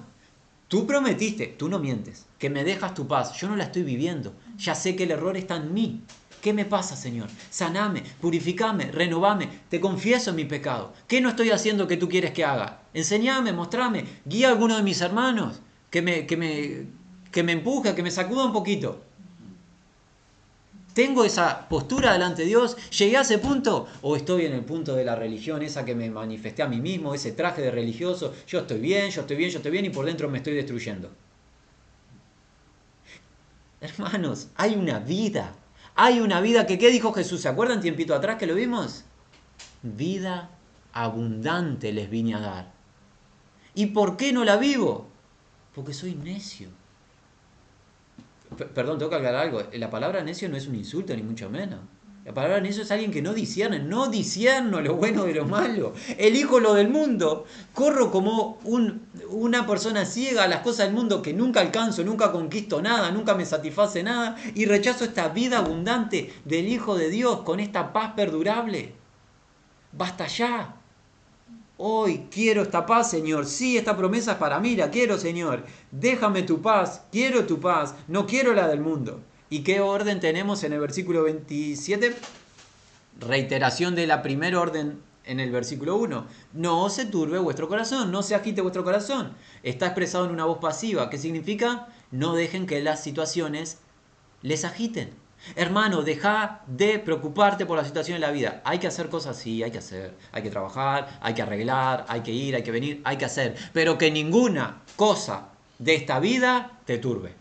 tú 0.68 0.86
prometiste, 0.86 1.46
tú 1.46 1.68
no 1.68 1.78
mientes, 1.78 2.26
que 2.38 2.50
me 2.50 2.64
dejas 2.64 2.94
tu 2.94 3.06
paz. 3.06 3.32
Yo 3.34 3.48
no 3.48 3.56
la 3.56 3.64
estoy 3.64 3.82
viviendo. 3.82 4.34
Ya 4.58 4.74
sé 4.74 4.96
que 4.96 5.04
el 5.04 5.10
error 5.10 5.36
está 5.36 5.56
en 5.56 5.72
mí. 5.72 6.02
¿Qué 6.40 6.52
me 6.52 6.64
pasa, 6.64 6.94
Señor? 6.94 7.28
Saname, 7.50 8.02
purificame, 8.20 8.92
renovame. 8.92 9.48
Te 9.68 9.80
confieso 9.80 10.32
mi 10.32 10.44
pecado. 10.44 10.92
¿Qué 11.08 11.20
no 11.20 11.30
estoy 11.30 11.50
haciendo 11.50 11.88
que 11.88 11.96
tú 11.96 12.08
quieres 12.08 12.32
que 12.32 12.44
haga? 12.44 12.82
Enseñame, 12.94 13.52
mostrame. 13.52 14.04
Guía 14.24 14.48
a 14.48 14.52
alguno 14.52 14.76
de 14.76 14.82
mis 14.82 15.00
hermanos 15.00 15.60
que 15.90 16.02
me, 16.02 16.26
que 16.26 16.36
me, 16.36 16.86
que 17.32 17.42
me 17.42 17.52
empuja, 17.52 17.94
que 17.94 18.02
me 18.02 18.10
sacuda 18.10 18.44
un 18.44 18.52
poquito. 18.52 19.02
¿Tengo 20.96 21.26
esa 21.26 21.68
postura 21.68 22.14
delante 22.14 22.40
de 22.40 22.48
Dios? 22.48 22.74
¿Llegué 22.88 23.18
a 23.18 23.20
ese 23.20 23.36
punto? 23.36 23.86
¿O 24.00 24.16
estoy 24.16 24.46
en 24.46 24.54
el 24.54 24.64
punto 24.64 24.94
de 24.96 25.04
la 25.04 25.14
religión, 25.14 25.60
esa 25.60 25.84
que 25.84 25.94
me 25.94 26.08
manifesté 26.08 26.62
a 26.62 26.68
mí 26.68 26.80
mismo, 26.80 27.12
ese 27.12 27.32
traje 27.32 27.60
de 27.60 27.70
religioso? 27.70 28.32
Yo 28.48 28.60
estoy 28.60 28.80
bien, 28.80 29.10
yo 29.10 29.20
estoy 29.20 29.36
bien, 29.36 29.50
yo 29.50 29.58
estoy 29.58 29.72
bien 29.72 29.84
y 29.84 29.90
por 29.90 30.06
dentro 30.06 30.30
me 30.30 30.38
estoy 30.38 30.54
destruyendo. 30.54 31.10
Hermanos, 33.82 34.48
hay 34.56 34.74
una 34.74 34.98
vida. 34.98 35.52
Hay 35.96 36.20
una 36.20 36.40
vida 36.40 36.66
que, 36.66 36.78
¿qué 36.78 36.90
dijo 36.90 37.12
Jesús? 37.12 37.42
¿Se 37.42 37.50
acuerdan 37.50 37.82
tiempito 37.82 38.14
atrás 38.14 38.38
que 38.38 38.46
lo 38.46 38.54
vimos? 38.54 39.04
Vida 39.82 40.48
abundante 40.94 41.92
les 41.92 42.08
vine 42.08 42.36
a 42.36 42.40
dar. 42.40 42.72
¿Y 43.74 43.88
por 43.88 44.16
qué 44.16 44.32
no 44.32 44.46
la 44.46 44.56
vivo? 44.56 45.08
Porque 45.74 45.92
soy 45.92 46.14
necio 46.14 46.70
perdón, 48.56 48.98
tengo 48.98 49.10
que 49.10 49.16
aclarar 49.16 49.42
algo. 49.42 49.62
La 49.72 49.90
palabra 49.90 50.22
necio 50.22 50.48
no 50.48 50.56
es 50.56 50.66
un 50.66 50.74
insulto, 50.74 51.14
ni 51.14 51.22
mucho 51.22 51.50
menos. 51.50 51.80
La 52.26 52.34
palabra 52.34 52.60
necio 52.60 52.82
es 52.82 52.90
alguien 52.90 53.12
que 53.12 53.22
no 53.22 53.34
discierne, 53.34 53.78
no 53.78 54.08
discierno 54.08 54.80
lo 54.80 54.96
bueno 54.96 55.24
de 55.24 55.34
lo 55.34 55.44
malo. 55.44 55.92
Elijo 56.18 56.58
lo 56.58 56.74
del 56.74 56.88
mundo. 56.88 57.44
Corro 57.72 58.10
como 58.10 58.58
una 59.28 59.64
persona 59.64 60.04
ciega 60.04 60.42
a 60.42 60.48
las 60.48 60.62
cosas 60.62 60.86
del 60.86 60.96
mundo 60.96 61.22
que 61.22 61.32
nunca 61.32 61.60
alcanzo, 61.60 62.02
nunca 62.02 62.32
conquisto 62.32 62.82
nada, 62.82 63.12
nunca 63.12 63.36
me 63.36 63.46
satisface 63.46 64.02
nada. 64.02 64.36
Y 64.56 64.64
rechazo 64.64 65.04
esta 65.04 65.28
vida 65.28 65.58
abundante 65.58 66.32
del 66.44 66.66
Hijo 66.66 66.96
de 66.96 67.10
Dios 67.10 67.42
con 67.42 67.60
esta 67.60 67.92
paz 67.92 68.14
perdurable. 68.16 68.94
Basta 69.92 70.26
ya. 70.26 70.75
Hoy 71.78 72.28
quiero 72.30 72.62
esta 72.62 72.86
paz, 72.86 73.10
Señor. 73.10 73.44
Sí, 73.44 73.76
esta 73.76 73.96
promesa 73.96 74.32
es 74.32 74.38
para 74.38 74.60
mí, 74.60 74.76
la 74.76 74.90
quiero, 74.90 75.18
Señor. 75.18 75.64
Déjame 75.90 76.42
tu 76.42 76.62
paz, 76.62 77.02
quiero 77.12 77.44
tu 77.46 77.60
paz, 77.60 77.94
no 78.08 78.26
quiero 78.26 78.54
la 78.54 78.66
del 78.66 78.80
mundo. 78.80 79.20
¿Y 79.50 79.60
qué 79.60 79.80
orden 79.80 80.18
tenemos 80.18 80.64
en 80.64 80.72
el 80.72 80.80
versículo 80.80 81.24
27? 81.24 82.16
Reiteración 83.20 83.94
de 83.94 84.06
la 84.06 84.22
primera 84.22 84.58
orden 84.58 85.00
en 85.26 85.38
el 85.38 85.50
versículo 85.50 85.96
1. 85.96 86.26
No 86.54 86.88
se 86.88 87.04
turbe 87.04 87.38
vuestro 87.38 87.68
corazón, 87.68 88.10
no 88.10 88.22
se 88.22 88.34
agite 88.34 88.62
vuestro 88.62 88.82
corazón. 88.82 89.34
Está 89.62 89.86
expresado 89.86 90.24
en 90.24 90.30
una 90.30 90.46
voz 90.46 90.58
pasiva. 90.58 91.10
¿Qué 91.10 91.18
significa? 91.18 91.88
No 92.10 92.34
dejen 92.34 92.66
que 92.66 92.82
las 92.82 93.02
situaciones 93.02 93.78
les 94.40 94.64
agiten. 94.64 95.10
Hermano, 95.54 96.02
deja 96.02 96.62
de 96.66 96.98
preocuparte 96.98 97.66
por 97.66 97.76
la 97.76 97.84
situación 97.84 98.20
de 98.20 98.26
la 98.26 98.32
vida. 98.32 98.60
Hay 98.64 98.78
que 98.78 98.86
hacer 98.86 99.08
cosas, 99.08 99.36
sí, 99.36 99.62
hay 99.62 99.70
que 99.70 99.78
hacer. 99.78 100.14
Hay 100.32 100.42
que 100.42 100.50
trabajar, 100.50 101.18
hay 101.20 101.34
que 101.34 101.42
arreglar, 101.42 102.04
hay 102.08 102.22
que 102.22 102.32
ir, 102.32 102.56
hay 102.56 102.62
que 102.62 102.72
venir, 102.72 103.00
hay 103.04 103.16
que 103.16 103.24
hacer. 103.24 103.56
Pero 103.72 103.96
que 103.96 104.10
ninguna 104.10 104.82
cosa 104.96 105.48
de 105.78 105.94
esta 105.94 106.18
vida 106.20 106.80
te 106.84 106.98
turbe. 106.98 107.34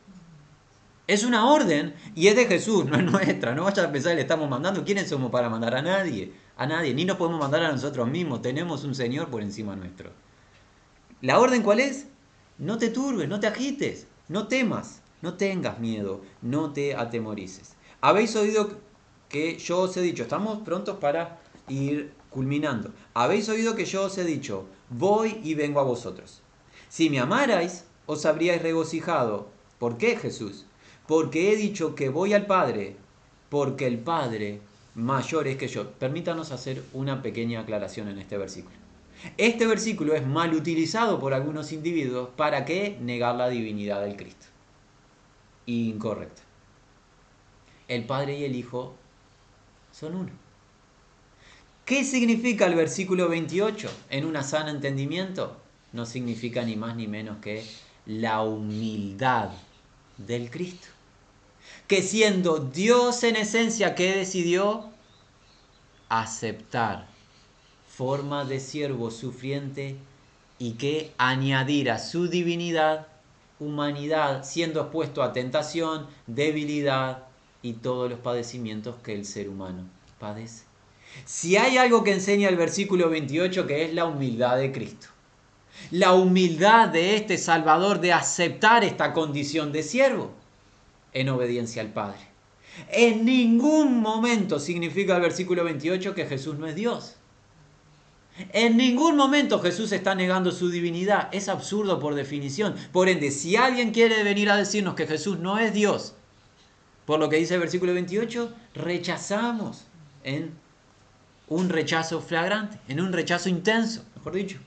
Es 1.08 1.24
una 1.24 1.48
orden 1.48 1.94
y 2.16 2.28
es 2.28 2.36
de 2.36 2.46
Jesús, 2.46 2.86
no 2.86 2.98
es 2.98 3.04
nuestra. 3.04 3.54
No 3.54 3.64
vayas 3.64 3.86
a 3.86 3.92
pensar 3.92 4.12
que 4.12 4.18
le 4.18 4.22
estamos 4.22 4.50
mandando. 4.50 4.84
¿Quiénes 4.84 5.10
somos 5.10 5.32
para 5.32 5.50
mandar 5.50 5.76
a 5.76 5.82
nadie? 5.82 6.34
A 6.58 6.66
nadie. 6.66 6.94
Ni 6.94 7.06
nos 7.06 7.18
podemos 7.18 7.40
mandar 7.40 7.64
a 7.64 7.72
nosotros 7.72 8.08
mismos. 8.08 8.42
Tenemos 8.42 8.84
un 8.84 8.96
Señor 8.96 9.30
por 9.30 9.42
encima 9.42 9.76
nuestro. 9.76 10.12
¿La 11.22 11.40
orden 11.40 11.62
cuál 11.62 11.80
es? 11.80 12.08
No 12.58 12.78
te 12.78 12.90
turbes, 12.90 13.28
no 13.28 13.40
te 13.40 13.48
agites, 13.48 14.08
no 14.30 14.48
temas, 14.48 15.02
no 15.22 15.34
tengas 15.34 15.80
miedo, 15.80 16.22
no 16.42 16.72
te 16.72 16.96
atemorices. 16.96 17.76
Habéis 18.02 18.36
oído 18.36 18.70
que 19.30 19.58
yo 19.58 19.80
os 19.80 19.98
he 19.98 20.02
dicho, 20.02 20.24
estamos 20.24 20.60
prontos 20.60 20.98
para 20.98 21.40
ir 21.68 22.12
culminando. 22.30 22.92
Habéis 23.14 23.50
oído 23.50 23.76
que 23.76 23.86
yo 23.86 24.04
os 24.04 24.18
he 24.18 24.24
dicho, 24.24 24.66
voy 24.90 25.40
y 25.44 25.56
vengo 25.56 25.80
a 25.80 25.84
vosotros. 25.84 26.42
Si 26.90 27.10
me 27.10 27.20
amarais, 27.20 27.86
os 28.06 28.26
habríais 28.26 28.62
regocijado. 28.62 29.48
¿Por 29.80 29.98
qué, 29.98 30.16
Jesús? 30.16 30.66
Porque 31.08 31.52
he 31.52 31.56
dicho 31.56 31.96
que 31.96 32.10
voy 32.10 32.34
al 32.34 32.46
Padre, 32.46 32.96
porque 33.50 33.88
el 33.88 34.00
Padre 34.00 34.62
mayor 34.96 35.48
es 35.48 35.58
que 35.58 35.68
yo. 35.68 35.92
Permítanos 35.92 36.52
hacer 36.52 36.84
una 36.94 37.22
pequeña 37.22 37.62
aclaración 37.62 38.08
en 38.08 38.20
este 38.20 38.38
versículo. 38.38 38.76
Este 39.38 39.66
versículo 39.66 40.14
es 40.14 40.26
mal 40.26 40.54
utilizado 40.54 41.20
por 41.20 41.34
algunos 41.34 41.72
individuos 41.72 42.30
para 42.36 42.66
que 42.66 42.98
negar 43.02 43.36
la 43.36 43.50
divinidad 43.50 44.02
del 44.02 44.16
Cristo. 44.16 44.46
Incorrecto. 45.66 46.45
El 47.88 48.06
Padre 48.06 48.38
y 48.38 48.46
el 48.46 48.56
Hijo 48.56 48.96
son 49.92 50.16
uno. 50.16 50.32
¿Qué 51.86 52.04
significa 52.04 52.66
el 52.66 52.76
versículo 52.76 53.30
28 53.30 53.90
en 54.10 54.26
un 54.26 54.44
sana 54.44 54.72
entendimiento? 54.72 55.58
No 55.94 56.06
significa 56.06 56.64
ni 56.64 56.76
más 56.76 56.96
ni 56.96 57.08
menos 57.08 57.38
que 57.38 57.64
la 58.06 58.42
humildad 58.42 59.50
del 60.18 60.50
Cristo. 60.50 60.88
Que 61.88 62.02
siendo 62.02 62.58
Dios 62.58 63.24
en 63.24 63.36
esencia, 63.36 63.94
¿qué 63.94 64.16
decidió? 64.16 64.90
Aceptar 66.10 67.08
forma 67.88 68.46
de 68.46 68.60
siervo 68.60 69.12
sufriente 69.12 69.96
y 70.58 70.74
que 70.74 71.14
añadir 71.18 71.92
a 71.92 72.00
su 72.00 72.28
divinidad 72.28 73.08
humanidad, 73.60 74.44
siendo 74.44 74.82
expuesto 74.82 75.24
a 75.24 75.34
tentación, 75.34 76.08
debilidad 76.28 77.24
y 77.66 77.74
todos 77.74 78.12
los 78.12 78.20
padecimientos 78.20 78.98
que 79.04 79.16
el 79.16 79.26
ser 79.26 79.50
humano 79.50 79.90
padece. 80.20 80.66
Si 81.26 81.58
hay 81.58 81.78
algo 81.78 82.04
que 82.04 82.14
enseña 82.14 82.48
el 82.48 82.58
versículo 82.58 83.10
28 83.10 83.66
que 83.66 83.86
es 83.86 83.94
la 83.96 84.06
humildad 84.06 84.58
de 84.58 84.72
Cristo, 84.72 85.08
la 85.90 86.14
humildad 86.14 86.90
de 86.90 87.16
este 87.16 87.40
Salvador 87.40 88.02
de 88.02 88.14
aceptar 88.14 88.84
esta 88.84 89.14
condición 89.14 89.72
de 89.72 89.82
siervo 89.82 90.32
en 91.12 91.30
obediencia 91.30 91.82
al 91.82 91.92
Padre. 91.92 92.20
En 92.92 93.26
ningún 93.26 94.00
momento 94.00 94.60
significa 94.60 95.16
el 95.16 95.24
versículo 95.24 95.64
28 95.64 96.14
que 96.14 96.28
Jesús 96.28 96.60
no 96.60 96.68
es 96.68 96.76
Dios. 96.76 97.16
En 98.54 98.78
ningún 98.78 99.16
momento 99.16 99.60
Jesús 99.60 99.92
está 99.92 100.14
negando 100.14 100.52
su 100.52 100.70
divinidad. 100.70 101.30
Es 101.32 101.50
absurdo 101.50 102.00
por 102.00 102.14
definición. 102.14 102.76
Por 102.92 103.10
ende, 103.10 103.32
si 103.32 103.56
alguien 103.56 103.92
quiere 103.92 104.24
venir 104.24 104.52
a 104.52 104.58
decirnos 104.58 104.94
que 104.94 105.08
Jesús 105.08 105.40
no 105.40 105.58
es 105.58 105.74
Dios, 105.74 106.14
por 107.06 107.20
lo 107.20 107.30
que 107.30 107.38
dice 107.38 107.54
el 107.56 107.60
versículo 107.60 107.94
28, 107.94 108.52
rechazamos 108.74 109.86
en 110.24 110.54
un 111.48 111.70
rechazo 111.70 112.22
flagrante, 112.22 112.80
en 112.88 113.00
un 113.00 113.14
rechazo 113.14 113.50
intenso, 113.50 114.04
mejor 114.16 114.34
dicho. 114.34 114.58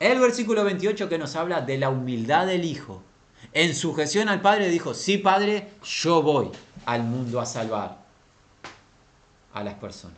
El 0.00 0.18
versículo 0.18 0.64
28 0.64 1.08
que 1.08 1.18
nos 1.18 1.36
habla 1.36 1.60
de 1.60 1.76
la 1.76 1.90
humildad 1.90 2.46
del 2.46 2.64
Hijo. 2.64 3.02
En 3.52 3.74
sujeción 3.74 4.28
al 4.28 4.40
Padre 4.40 4.68
dijo, 4.70 4.94
sí 4.94 5.18
Padre, 5.18 5.68
yo 5.84 6.22
voy 6.22 6.50
al 6.86 7.02
mundo 7.02 7.40
a 7.40 7.46
salvar 7.46 7.98
a 9.52 9.62
las 9.62 9.74
personas. 9.74 10.16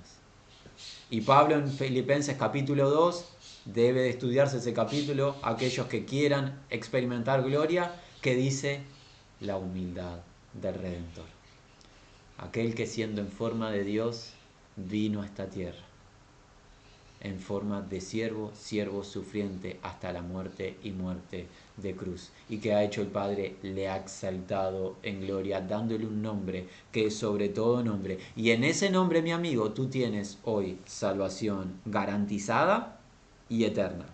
Y 1.08 1.22
Pablo 1.22 1.56
en 1.56 1.68
Filipenses 1.72 2.36
capítulo 2.38 2.88
2 2.90 3.24
debe 3.64 4.02
de 4.02 4.10
estudiarse 4.10 4.58
ese 4.58 4.72
capítulo, 4.72 5.36
aquellos 5.42 5.86
que 5.86 6.04
quieran 6.04 6.60
experimentar 6.70 7.42
gloria, 7.42 7.92
que 8.20 8.36
dice 8.36 8.82
la 9.40 9.56
humildad 9.56 10.20
del 10.54 10.74
Redentor. 10.74 11.26
Aquel 12.38 12.74
que 12.74 12.86
siendo 12.86 13.20
en 13.20 13.28
forma 13.28 13.70
de 13.70 13.84
Dios 13.84 14.32
vino 14.76 15.22
a 15.22 15.26
esta 15.26 15.46
tierra 15.48 15.90
en 17.20 17.38
forma 17.38 17.82
de 17.82 18.00
siervo, 18.00 18.50
siervo 18.54 19.04
sufriente 19.04 19.78
hasta 19.82 20.12
la 20.12 20.22
muerte 20.22 20.76
y 20.82 20.90
muerte 20.90 21.46
de 21.76 21.94
cruz. 21.94 22.30
Y 22.48 22.58
que 22.58 22.74
ha 22.74 22.82
hecho 22.82 23.02
el 23.02 23.08
Padre, 23.08 23.56
le 23.62 23.88
ha 23.88 23.96
exaltado 23.96 24.96
en 25.02 25.20
gloria, 25.20 25.60
dándole 25.60 26.06
un 26.06 26.22
nombre 26.22 26.66
que 26.90 27.06
es 27.06 27.16
sobre 27.16 27.50
todo 27.50 27.82
nombre. 27.82 28.18
Y 28.36 28.50
en 28.50 28.64
ese 28.64 28.90
nombre, 28.90 29.22
mi 29.22 29.32
amigo, 29.32 29.72
tú 29.72 29.88
tienes 29.88 30.38
hoy 30.44 30.78
salvación 30.86 31.74
garantizada 31.84 32.98
y 33.48 33.64
eterna. 33.64 34.06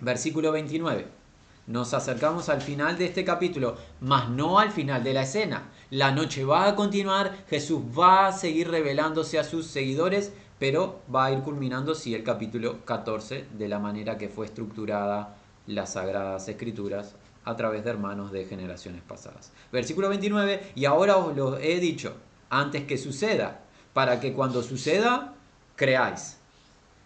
Versículo 0.00 0.50
29. 0.52 1.23
Nos 1.66 1.94
acercamos 1.94 2.48
al 2.48 2.60
final 2.60 2.98
de 2.98 3.06
este 3.06 3.24
capítulo, 3.24 3.76
mas 4.00 4.28
no 4.28 4.58
al 4.58 4.70
final 4.70 5.02
de 5.02 5.14
la 5.14 5.22
escena. 5.22 5.70
La 5.90 6.10
noche 6.10 6.44
va 6.44 6.68
a 6.68 6.74
continuar, 6.74 7.44
Jesús 7.48 7.80
va 7.98 8.26
a 8.26 8.32
seguir 8.32 8.70
revelándose 8.70 9.38
a 9.38 9.44
sus 9.44 9.66
seguidores 9.66 10.32
pero 10.58 11.02
va 11.14 11.26
a 11.26 11.32
ir 11.32 11.40
culminando 11.40 11.94
sí 11.94 12.14
el 12.14 12.22
capítulo 12.22 12.84
14 12.84 13.46
de 13.52 13.68
la 13.68 13.78
manera 13.78 14.16
que 14.16 14.28
fue 14.28 14.46
estructurada 14.46 15.36
las 15.66 15.94
sagradas 15.94 16.48
escrituras 16.48 17.16
a 17.44 17.56
través 17.56 17.84
de 17.84 17.90
hermanos 17.90 18.32
de 18.32 18.44
generaciones 18.44 19.02
pasadas. 19.02 19.52
Versículo 19.72 20.08
29, 20.08 20.72
y 20.74 20.84
ahora 20.84 21.16
os 21.16 21.36
lo 21.36 21.58
he 21.58 21.80
dicho 21.80 22.14
antes 22.48 22.84
que 22.84 22.96
suceda, 22.96 23.60
para 23.92 24.20
que 24.20 24.32
cuando 24.32 24.62
suceda 24.62 25.34
creáis. 25.76 26.38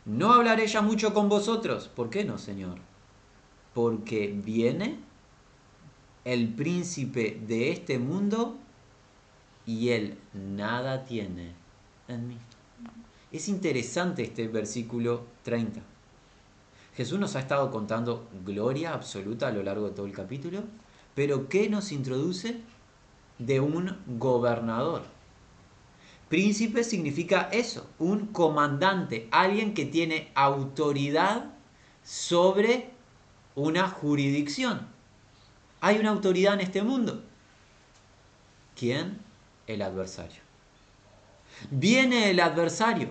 No 0.05 0.33
hablaré 0.33 0.67
ya 0.67 0.81
mucho 0.81 1.13
con 1.13 1.29
vosotros. 1.29 1.89
¿Por 1.89 2.11
qué 2.11 2.25
no, 2.25 2.39
Señor? 2.39 2.79
Porque 3.79 4.35
viene 4.35 4.99
el 6.25 6.49
príncipe 6.53 7.41
de 7.47 7.71
este 7.71 8.01
mundo 8.01 8.57
y 9.67 9.91
él 9.91 10.19
nada 10.35 11.05
tiene 11.05 11.53
en 12.09 12.27
mí. 12.27 12.37
Es 13.31 13.49
interesante 13.49 14.25
este 14.25 14.49
versículo 14.49 15.27
30. 15.45 15.81
Jesús 16.97 17.21
nos 17.21 17.37
ha 17.37 17.39
estado 17.39 17.71
contando 17.71 18.29
gloria 18.45 18.95
absoluta 18.95 19.47
a 19.47 19.53
lo 19.53 19.63
largo 19.63 19.91
de 19.91 19.95
todo 19.95 20.07
el 20.07 20.13
capítulo, 20.13 20.65
pero 21.15 21.49
¿qué 21.49 21.71
nos 21.71 21.93
introduce? 21.93 22.61
De 23.39 23.61
un 23.61 23.97
gobernador. 24.19 25.05
Príncipe 26.29 26.83
significa 26.83 27.49
eso, 27.53 27.89
un 28.01 28.27
comandante, 28.27 29.29
alguien 29.31 29.73
que 29.73 29.85
tiene 29.85 30.33
autoridad 30.35 31.55
sobre 32.03 32.98
una 33.59 33.89
jurisdicción. 33.89 34.87
Hay 35.81 35.99
una 35.99 36.11
autoridad 36.11 36.55
en 36.55 36.61
este 36.61 36.83
mundo. 36.83 37.23
¿Quién? 38.77 39.19
El 39.67 39.83
adversario. 39.83 40.41
Viene 41.71 42.31
el 42.31 42.41
adversario. 42.41 43.09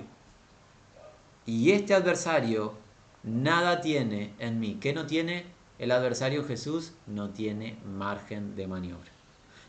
Y 1.46 1.72
este 1.72 1.94
adversario 1.94 2.74
nada 3.24 3.82
tiene 3.82 4.34
en 4.40 4.60
mí. 4.60 4.78
¿Qué 4.80 4.94
no 4.94 5.06
tiene? 5.06 5.46
El 5.80 5.92
adversario 5.92 6.46
Jesús 6.46 6.94
no 7.06 7.30
tiene 7.30 7.78
margen 7.86 8.56
de 8.56 8.68
maniobra. 8.68 9.12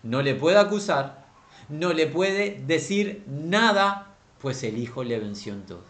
No 0.02 0.22
le 0.22 0.34
puede 0.34 0.58
acusar, 0.58 1.26
no 1.68 1.92
le 1.92 2.06
puede 2.06 2.62
decir 2.66 3.24
nada, 3.26 4.14
pues 4.40 4.62
el 4.62 4.78
Hijo 4.78 5.02
le 5.02 5.18
venció 5.18 5.52
en 5.52 5.66
todo. 5.66 5.82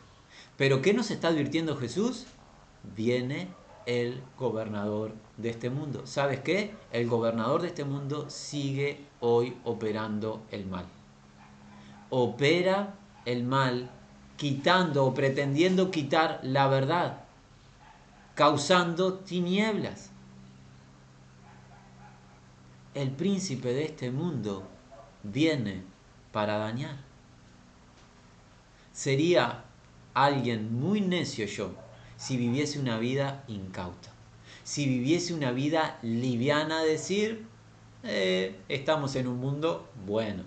Pero 0.57 0.81
¿qué 0.81 0.95
nos 0.95 1.11
está 1.11 1.29
advirtiendo 1.29 1.77
Jesús? 1.77 2.27
Viene 2.97 3.49
el 3.89 4.23
gobernador 4.39 5.13
de 5.37 5.51
este 5.51 5.69
mundo. 5.69 6.07
¿Sabes 6.07 6.39
qué? 6.41 6.77
El 6.93 7.09
gobernador 7.09 7.63
de 7.63 7.69
este 7.69 7.85
mundo 7.85 8.31
sigue 8.31 9.01
hoy 9.19 9.57
operando 9.65 10.43
el 10.53 10.65
mal 10.67 10.87
opera 12.11 12.95
el 13.25 13.45
mal 13.45 13.91
quitando 14.37 15.05
o 15.05 15.15
pretendiendo 15.15 15.91
quitar 15.91 16.41
la 16.43 16.69
verdad, 16.69 17.25
causando 18.35 19.15
tinieblas. 19.15 20.11
El 22.95 23.11
príncipe 23.11 23.73
de 23.73 23.85
este 23.85 24.11
mundo 24.11 24.67
viene 25.23 25.83
para 26.33 26.57
dañar. 26.59 26.97
Sería 28.93 29.65
alguien 30.15 30.81
muy 30.81 31.01
necio 31.01 31.47
yo 31.47 31.88
si 32.19 32.37
viviese 32.37 32.79
una 32.79 32.99
vida 32.99 33.45
incauta, 33.49 34.11
si 34.65 34.87
viviese 34.87 35.33
una 35.33 35.53
vida 35.53 35.99
liviana, 36.03 36.83
decir, 36.83 37.47
eh, 38.03 38.55
estamos 38.69 39.17
en 39.17 39.27
un 39.27 39.41
mundo 39.41 39.89
bueno 40.07 40.45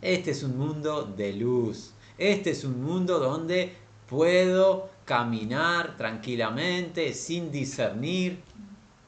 Este 0.00 0.32
es 0.32 0.42
un 0.42 0.58
mundo 0.58 1.04
de 1.04 1.32
luz. 1.32 1.92
Este 2.18 2.50
es 2.50 2.64
un 2.64 2.82
mundo 2.82 3.18
donde 3.18 3.76
puedo 4.08 4.88
caminar 5.04 5.96
tranquilamente 5.96 7.12
sin 7.12 7.50
discernir 7.50 8.40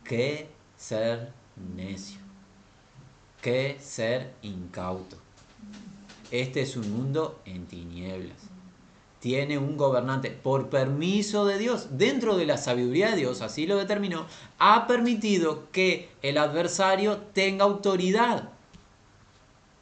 que 0.05 0.49
ser 0.77 1.33
necio, 1.77 2.21
que 3.41 3.77
ser 3.81 4.35
incauto. 4.43 5.17
Este 6.31 6.63
es 6.63 6.77
un 6.77 6.91
mundo 6.91 7.41
en 7.45 7.67
tinieblas. 7.67 8.56
Tiene 9.27 9.59
un 9.59 9.77
gobernante, 9.77 10.31
por 10.31 10.69
permiso 10.69 11.47
de 11.47 11.59
Dios, 11.59 11.99
dentro 11.99 12.37
de 12.37 12.47
la 12.47 12.59
sabiduría 12.59 13.11
de 13.11 13.17
Dios, 13.17 13.43
así 13.43 13.67
lo 13.67 13.77
determinó, 13.77 14.25
ha 14.61 14.87
permitido 14.87 15.69
que 15.73 16.11
el 16.23 16.39
adversario 16.39 17.17
tenga 17.33 17.65
autoridad 17.65 18.51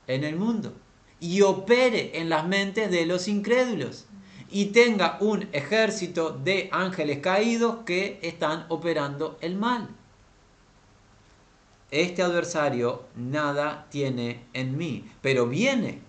en 0.06 0.24
el 0.24 0.36
mundo 0.36 0.72
y 1.20 1.42
opere 1.42 2.18
en 2.18 2.30
las 2.30 2.46
mentes 2.46 2.90
de 2.90 3.04
los 3.04 3.28
incrédulos 3.28 4.06
y 4.50 4.68
tenga 4.72 5.18
un 5.20 5.46
ejército 5.52 6.30
de 6.30 6.70
ángeles 6.72 7.18
caídos 7.18 7.80
que 7.84 8.20
están 8.22 8.64
operando 8.70 9.36
el 9.42 9.56
mal. 9.56 9.90
Este 11.90 12.22
adversario 12.22 13.02
nada 13.14 13.88
tiene 13.90 14.46
en 14.54 14.78
mí, 14.78 15.04
pero 15.20 15.46
viene 15.46 16.00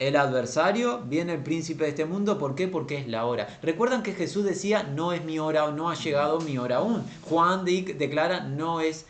el 0.00 0.16
adversario, 0.16 1.02
viene 1.04 1.34
el 1.34 1.42
príncipe 1.42 1.84
de 1.84 1.90
este 1.90 2.06
mundo, 2.06 2.38
¿por 2.38 2.54
qué? 2.54 2.66
Porque 2.66 2.96
es 2.96 3.06
la 3.06 3.26
hora. 3.26 3.60
Recuerdan 3.62 4.02
que 4.02 4.14
Jesús 4.14 4.44
decía, 4.44 4.82
no 4.82 5.12
es 5.12 5.22
mi 5.24 5.38
hora, 5.38 5.70
no 5.70 5.90
ha 5.90 5.94
llegado 5.94 6.40
mi 6.40 6.56
hora 6.56 6.78
aún. 6.78 7.04
Juan 7.28 7.66
declara, 7.66 8.40
no 8.40 8.80
es, 8.80 9.04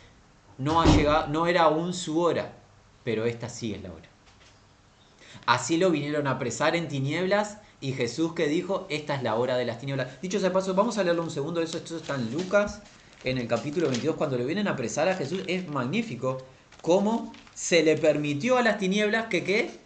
no 0.57 0.81
ha 0.81 0.85
llegado, 0.85 1.27
no 1.29 1.47
era 1.47 1.63
aún 1.63 1.93
su 1.93 2.19
hora, 2.19 2.53
pero 3.05 3.25
esta 3.25 3.47
sí 3.47 3.73
es 3.73 3.81
la 3.81 3.89
hora. 3.89 4.09
Así 5.45 5.77
lo 5.77 5.91
vinieron 5.91 6.27
a 6.27 6.31
apresar 6.31 6.75
en 6.75 6.89
tinieblas 6.89 7.59
y 7.79 7.93
Jesús 7.93 8.33
que 8.33 8.47
dijo, 8.47 8.85
esta 8.89 9.15
es 9.15 9.23
la 9.23 9.35
hora 9.35 9.55
de 9.55 9.63
las 9.63 9.79
tinieblas. 9.79 10.21
Dicho 10.21 10.41
sea 10.41 10.51
paso, 10.51 10.73
vamos 10.73 10.97
a 10.97 11.03
leerlo 11.05 11.23
un 11.23 11.31
segundo, 11.31 11.61
eso 11.61 11.77
esto 11.77 11.95
está 11.95 12.15
en 12.15 12.33
Lucas, 12.33 12.81
en 13.23 13.37
el 13.37 13.47
capítulo 13.47 13.87
22, 13.87 14.17
cuando 14.17 14.37
le 14.37 14.45
vienen 14.45 14.67
a 14.67 14.71
apresar 14.71 15.07
a 15.07 15.15
Jesús, 15.15 15.41
es 15.47 15.69
magnífico 15.69 16.39
cómo 16.81 17.31
se 17.53 17.81
le 17.81 17.95
permitió 17.95 18.57
a 18.57 18.61
las 18.61 18.77
tinieblas 18.77 19.27
que, 19.27 19.45
¿qué? 19.45 19.80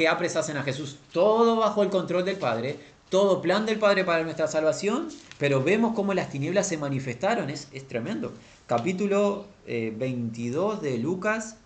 Que 0.00 0.08
apresasen 0.08 0.56
a 0.56 0.62
Jesús. 0.62 0.96
Todo 1.12 1.56
bajo 1.56 1.82
el 1.82 1.90
control 1.90 2.24
del 2.24 2.36
Padre, 2.36 2.78
todo 3.10 3.42
plan 3.42 3.66
del 3.66 3.78
Padre 3.78 4.02
para 4.02 4.24
nuestra 4.24 4.48
salvación, 4.48 5.08
pero 5.36 5.62
vemos 5.62 5.94
cómo 5.94 6.14
las 6.14 6.30
tinieblas 6.30 6.68
se 6.68 6.78
manifestaron, 6.78 7.50
es, 7.50 7.68
tremendo. 7.86 8.32
Capítulo 8.66 9.44
22 9.66 10.78
eh, 10.78 10.88
de 10.88 10.96
Lucas, 10.96 11.56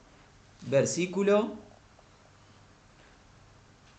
versículo 0.62 1.52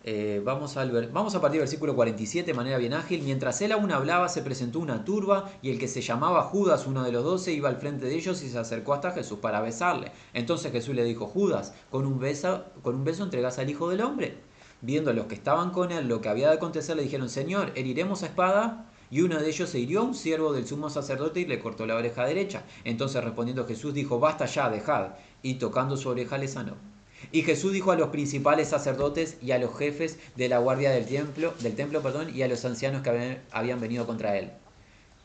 eh, 0.08 0.40
vamos, 0.44 0.76
al 0.76 1.08
vamos 1.08 1.34
a 1.34 1.40
partir 1.40 1.58
del 1.58 1.66
versículo 1.66 1.96
47 1.96 2.46
de 2.46 2.54
manera 2.54 2.78
bien 2.78 2.94
ágil. 2.94 3.22
Mientras 3.22 3.60
él 3.60 3.72
aún 3.72 3.90
hablaba, 3.90 4.28
se 4.28 4.40
presentó 4.40 4.78
una 4.78 5.04
turba 5.04 5.50
y 5.62 5.70
el 5.70 5.80
que 5.80 5.88
se 5.88 6.00
llamaba 6.00 6.44
Judas, 6.44 6.86
uno 6.86 7.02
de 7.02 7.10
los 7.10 7.24
doce, 7.24 7.52
iba 7.52 7.68
al 7.68 7.78
frente 7.78 8.06
de 8.06 8.14
ellos 8.14 8.40
y 8.44 8.48
se 8.48 8.56
acercó 8.56 8.94
hasta 8.94 9.10
Jesús 9.10 9.40
para 9.40 9.60
besarle. 9.60 10.12
Entonces 10.32 10.70
Jesús 10.70 10.94
le 10.94 11.02
dijo, 11.02 11.26
Judas, 11.26 11.74
con 11.90 12.06
un 12.06 12.20
beso, 12.20 12.66
con 12.82 12.94
un 12.94 13.02
beso 13.02 13.24
entregas 13.24 13.58
al 13.58 13.68
Hijo 13.68 13.88
del 13.88 14.02
Hombre. 14.02 14.38
Viendo 14.80 15.12
los 15.12 15.26
que 15.26 15.34
estaban 15.34 15.70
con 15.72 15.90
él 15.90 16.06
lo 16.06 16.20
que 16.20 16.28
había 16.28 16.50
de 16.50 16.54
acontecer, 16.54 16.94
le 16.94 17.02
dijeron, 17.02 17.28
Señor, 17.28 17.72
¿heriremos 17.74 18.22
a 18.22 18.26
espada? 18.26 18.86
Y 19.10 19.22
uno 19.22 19.40
de 19.40 19.48
ellos 19.48 19.68
se 19.68 19.80
hirió 19.80 20.02
a 20.02 20.04
un 20.04 20.14
siervo 20.14 20.52
del 20.52 20.68
sumo 20.68 20.88
sacerdote 20.88 21.40
y 21.40 21.46
le 21.46 21.58
cortó 21.58 21.84
la 21.84 21.96
oreja 21.96 22.24
derecha. 22.24 22.62
Entonces 22.84 23.24
respondiendo 23.24 23.66
Jesús 23.66 23.92
dijo, 23.92 24.20
basta 24.20 24.46
ya, 24.46 24.70
dejad. 24.70 25.14
Y 25.42 25.54
tocando 25.54 25.96
su 25.96 26.08
oreja 26.10 26.38
le 26.38 26.46
sanó. 26.46 26.95
Y 27.32 27.42
Jesús 27.42 27.72
dijo 27.72 27.92
a 27.92 27.96
los 27.96 28.10
principales 28.10 28.68
sacerdotes 28.68 29.36
y 29.42 29.52
a 29.52 29.58
los 29.58 29.76
jefes 29.76 30.18
de 30.36 30.48
la 30.48 30.58
guardia 30.58 30.90
del 30.90 31.06
templo, 31.06 31.54
del 31.60 31.74
templo 31.74 32.02
perdón, 32.02 32.34
y 32.34 32.42
a 32.42 32.48
los 32.48 32.64
ancianos 32.64 33.02
que 33.02 33.40
habían 33.50 33.80
venido 33.80 34.06
contra 34.06 34.36
él. 34.36 34.50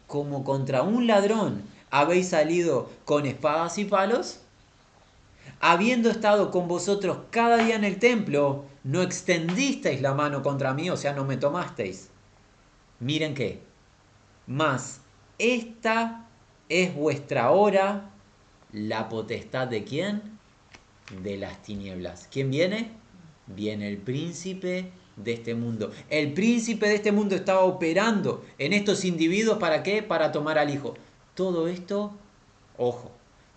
Como 0.08 0.44
contra 0.44 0.82
un 0.82 1.08
ladrón 1.08 1.64
habéis 1.90 2.30
salido 2.30 2.90
con 3.06 3.26
espadas 3.26 3.78
y 3.78 3.86
palos, 3.86 4.40
habiendo 5.60 6.10
estado 6.10 6.50
con 6.50 6.68
vosotros 6.68 7.20
cada 7.30 7.58
día 7.58 7.76
en 7.76 7.84
el 7.84 8.00
templo, 8.00 8.66
no 8.84 9.02
extendisteis 9.02 10.02
la 10.02 10.14
mano 10.14 10.42
contra 10.42 10.74
mí, 10.74 10.90
o 10.90 10.98
sea, 10.98 11.14
no 11.14 11.26
me 11.26 11.38
tomasteis. 11.38 12.10
Miren 13.00 13.36
qué. 13.36 13.62
Mas 14.48 15.02
esta 15.38 16.28
es 16.70 16.96
vuestra 16.96 17.52
hora, 17.52 18.10
la 18.72 19.10
potestad 19.10 19.68
de 19.68 19.84
quién? 19.84 20.40
De 21.24 21.38
las 21.38 21.62
tinieblas. 21.62 22.28
¿Quién 22.32 22.52
viene? 22.52 22.92
Viene 23.48 23.88
el 23.88 23.98
príncipe 23.98 24.92
de 25.16 25.34
este 25.34 25.56
mundo. 25.56 25.92
El 26.10 26.34
príncipe 26.34 26.88
de 26.88 26.96
este 26.96 27.12
mundo 27.12 27.36
estaba 27.36 27.62
operando 27.62 28.44
en 28.58 28.74
estos 28.74 29.06
individuos 29.06 29.58
para 29.58 29.84
qué? 29.84 30.04
Para 30.04 30.32
tomar 30.32 30.58
al 30.58 30.70
hijo. 30.70 30.96
Todo 31.36 31.68
esto, 31.68 32.14
ojo, 32.78 33.12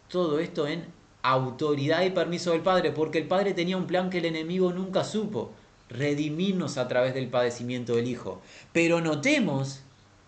todo 0.09 0.39
esto 0.39 0.67
en 0.67 0.87
autoridad 1.23 2.05
y 2.05 2.11
permiso 2.11 2.51
del 2.51 2.61
Padre, 2.61 2.91
porque 2.93 3.19
el 3.19 3.27
Padre 3.27 3.55
tenía 3.55 3.77
un 3.77 3.87
plan 3.87 4.11
que 4.11 4.19
el 4.19 4.27
enemigo 4.27 4.73
nunca 4.73 5.05
supo, 5.05 5.53
redimirnos 5.89 6.77
a 6.77 6.87
través 6.89 7.15
del 7.15 7.29
padecimiento 7.29 7.97
del 7.97 8.09
Hijo. 8.09 8.43
Pero 8.73 9.01
notemos, 9.01 9.81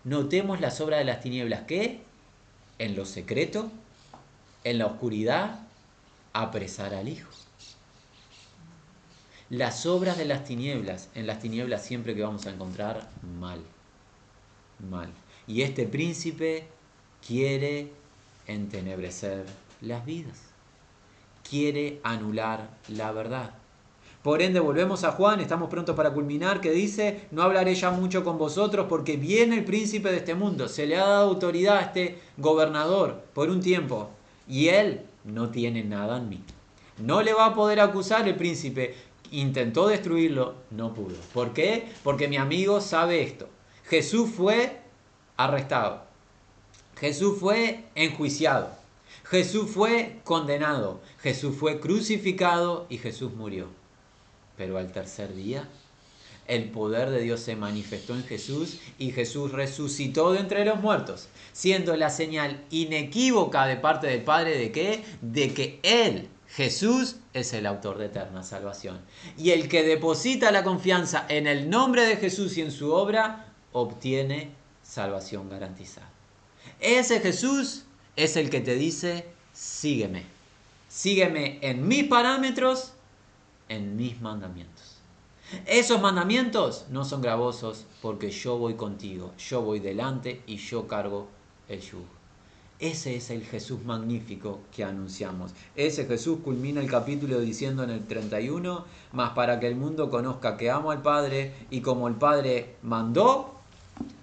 notemos 0.03 0.59
las 0.59 0.81
obras 0.81 0.99
de 0.99 1.05
las 1.05 1.21
tinieblas, 1.21 1.61
que 1.61 2.01
en 2.79 2.95
lo 2.95 3.05
secreto, 3.05 3.69
en 4.63 4.79
la 4.79 4.87
oscuridad, 4.87 5.66
apresar 6.41 6.93
al 6.93 7.07
Hijo. 7.07 7.29
Las 9.49 9.85
obras 9.85 10.17
de 10.17 10.25
las 10.25 10.43
tinieblas, 10.43 11.09
en 11.15 11.25
las 11.25 11.39
tinieblas 11.39 11.85
siempre 11.85 12.15
que 12.15 12.21
vamos 12.21 12.45
a 12.45 12.51
encontrar 12.51 13.09
mal, 13.39 13.61
mal. 14.89 15.09
Y 15.47 15.61
este 15.61 15.87
príncipe 15.87 16.67
quiere 17.25 17.91
entenebrecer 18.45 19.45
las 19.81 20.05
vidas, 20.05 20.37
quiere 21.49 22.01
anular 22.03 22.69
la 22.89 23.11
verdad. 23.13 23.53
Por 24.21 24.41
ende, 24.41 24.59
volvemos 24.59 25.05
a 25.05 25.13
Juan, 25.13 25.39
estamos 25.39 25.69
prontos 25.69 25.95
para 25.95 26.11
culminar, 26.11 26.59
que 26.59 26.71
dice, 26.71 27.27
no 27.31 27.43
hablaré 27.43 27.73
ya 27.75 27.91
mucho 27.91 28.25
con 28.25 28.37
vosotros 28.37 28.87
porque 28.89 29.15
viene 29.15 29.57
el 29.57 29.63
príncipe 29.63 30.11
de 30.11 30.17
este 30.17 30.35
mundo, 30.35 30.67
se 30.67 30.85
le 30.85 30.97
ha 30.97 31.07
dado 31.07 31.29
autoridad 31.29 31.77
a 31.77 31.81
este 31.81 32.19
gobernador 32.35 33.23
por 33.33 33.49
un 33.49 33.61
tiempo, 33.61 34.09
y 34.45 34.67
él 34.67 35.05
no 35.27 35.49
tiene 35.49 35.83
nada 35.83 36.17
en 36.17 36.29
mí. 36.29 36.41
No 36.97 37.21
le 37.21 37.33
va 37.33 37.47
a 37.47 37.53
poder 37.53 37.79
acusar 37.79 38.27
el 38.27 38.35
príncipe. 38.35 38.95
Intentó 39.31 39.87
destruirlo, 39.87 40.55
no 40.71 40.93
pudo. 40.93 41.15
¿Por 41.33 41.53
qué? 41.53 41.91
Porque 42.03 42.27
mi 42.27 42.37
amigo 42.37 42.81
sabe 42.81 43.21
esto. 43.21 43.47
Jesús 43.85 44.31
fue 44.31 44.79
arrestado. 45.35 46.03
Jesús 46.97 47.37
fue 47.39 47.83
enjuiciado. 47.93 48.71
Jesús 49.25 49.69
fue 49.69 50.19
condenado. 50.23 51.01
Jesús 51.19 51.55
fue 51.55 51.79
crucificado 51.79 52.87
y 52.89 52.97
Jesús 52.97 53.33
murió. 53.33 53.67
Pero 54.55 54.77
al 54.77 54.91
tercer 54.91 55.35
día 55.35 55.69
el 56.47 56.69
poder 56.69 57.09
de 57.09 57.21
Dios 57.21 57.41
se 57.41 57.55
manifestó 57.55 58.13
en 58.13 58.23
Jesús 58.23 58.79
y 58.97 59.11
Jesús 59.11 59.51
resucitó 59.51 60.31
de 60.31 60.39
entre 60.39 60.65
los 60.65 60.79
muertos, 60.79 61.27
siendo 61.53 61.95
la 61.95 62.09
señal 62.09 62.63
inequívoca 62.69 63.67
de 63.67 63.77
parte 63.77 64.07
del 64.07 64.23
Padre 64.23 64.57
de 64.57 64.71
qué? 64.71 65.03
De 65.21 65.53
que 65.53 65.79
Él, 65.83 66.29
Jesús, 66.47 67.17
es 67.33 67.53
el 67.53 67.65
autor 67.65 67.97
de 67.97 68.05
eterna 68.05 68.43
salvación. 68.43 68.99
Y 69.37 69.51
el 69.51 69.67
que 69.67 69.83
deposita 69.83 70.51
la 70.51 70.63
confianza 70.63 71.25
en 71.27 71.47
el 71.47 71.69
nombre 71.69 72.05
de 72.05 72.17
Jesús 72.17 72.57
y 72.57 72.61
en 72.61 72.71
su 72.71 72.93
obra, 72.93 73.47
obtiene 73.73 74.51
salvación 74.83 75.49
garantizada. 75.49 76.09
Ese 76.79 77.19
Jesús 77.19 77.83
es 78.15 78.37
el 78.37 78.49
que 78.49 78.61
te 78.61 78.75
dice, 78.75 79.25
sígueme. 79.53 80.23
Sígueme 80.87 81.59
en 81.61 81.87
mis 81.87 82.05
parámetros, 82.05 82.93
en 83.67 83.97
mis 83.97 84.19
mandamientos. 84.21 84.76
Esos 85.65 86.01
mandamientos 86.01 86.85
no 86.89 87.05
son 87.05 87.21
gravosos 87.21 87.85
porque 88.01 88.31
yo 88.31 88.57
voy 88.57 88.73
contigo, 88.73 89.31
yo 89.37 89.61
voy 89.61 89.79
delante 89.79 90.41
y 90.45 90.57
yo 90.57 90.87
cargo 90.87 91.27
el 91.69 91.79
yugo. 91.79 92.17
Ese 92.79 93.15
es 93.15 93.31
el 93.31 93.43
Jesús 93.43 93.83
magnífico 93.85 94.59
que 94.75 94.83
anunciamos. 94.83 95.51
Ese 95.75 96.05
Jesús 96.05 96.39
culmina 96.43 96.81
el 96.81 96.89
capítulo 96.89 97.39
diciendo 97.39 97.83
en 97.83 97.89
el 97.89 98.05
31, 98.05 98.85
más 99.13 99.31
para 99.31 99.59
que 99.59 99.67
el 99.67 99.75
mundo 99.75 100.11
conozca 100.11 100.57
que 100.57 100.69
amo 100.69 100.91
al 100.91 101.01
Padre 101.01 101.53
y 101.71 101.81
como 101.81 102.07
el 102.07 102.15
Padre 102.15 102.75
mandó, 102.83 103.55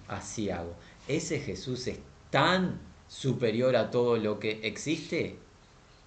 así 0.07 0.51
hago. 0.51 0.73
Ese 1.07 1.39
Jesús 1.39 1.87
es 1.87 1.99
tan 2.29 2.79
superior 3.09 3.75
a 3.75 3.89
todo 3.91 4.17
lo 4.17 4.39
que 4.39 4.59
existe 4.63 5.37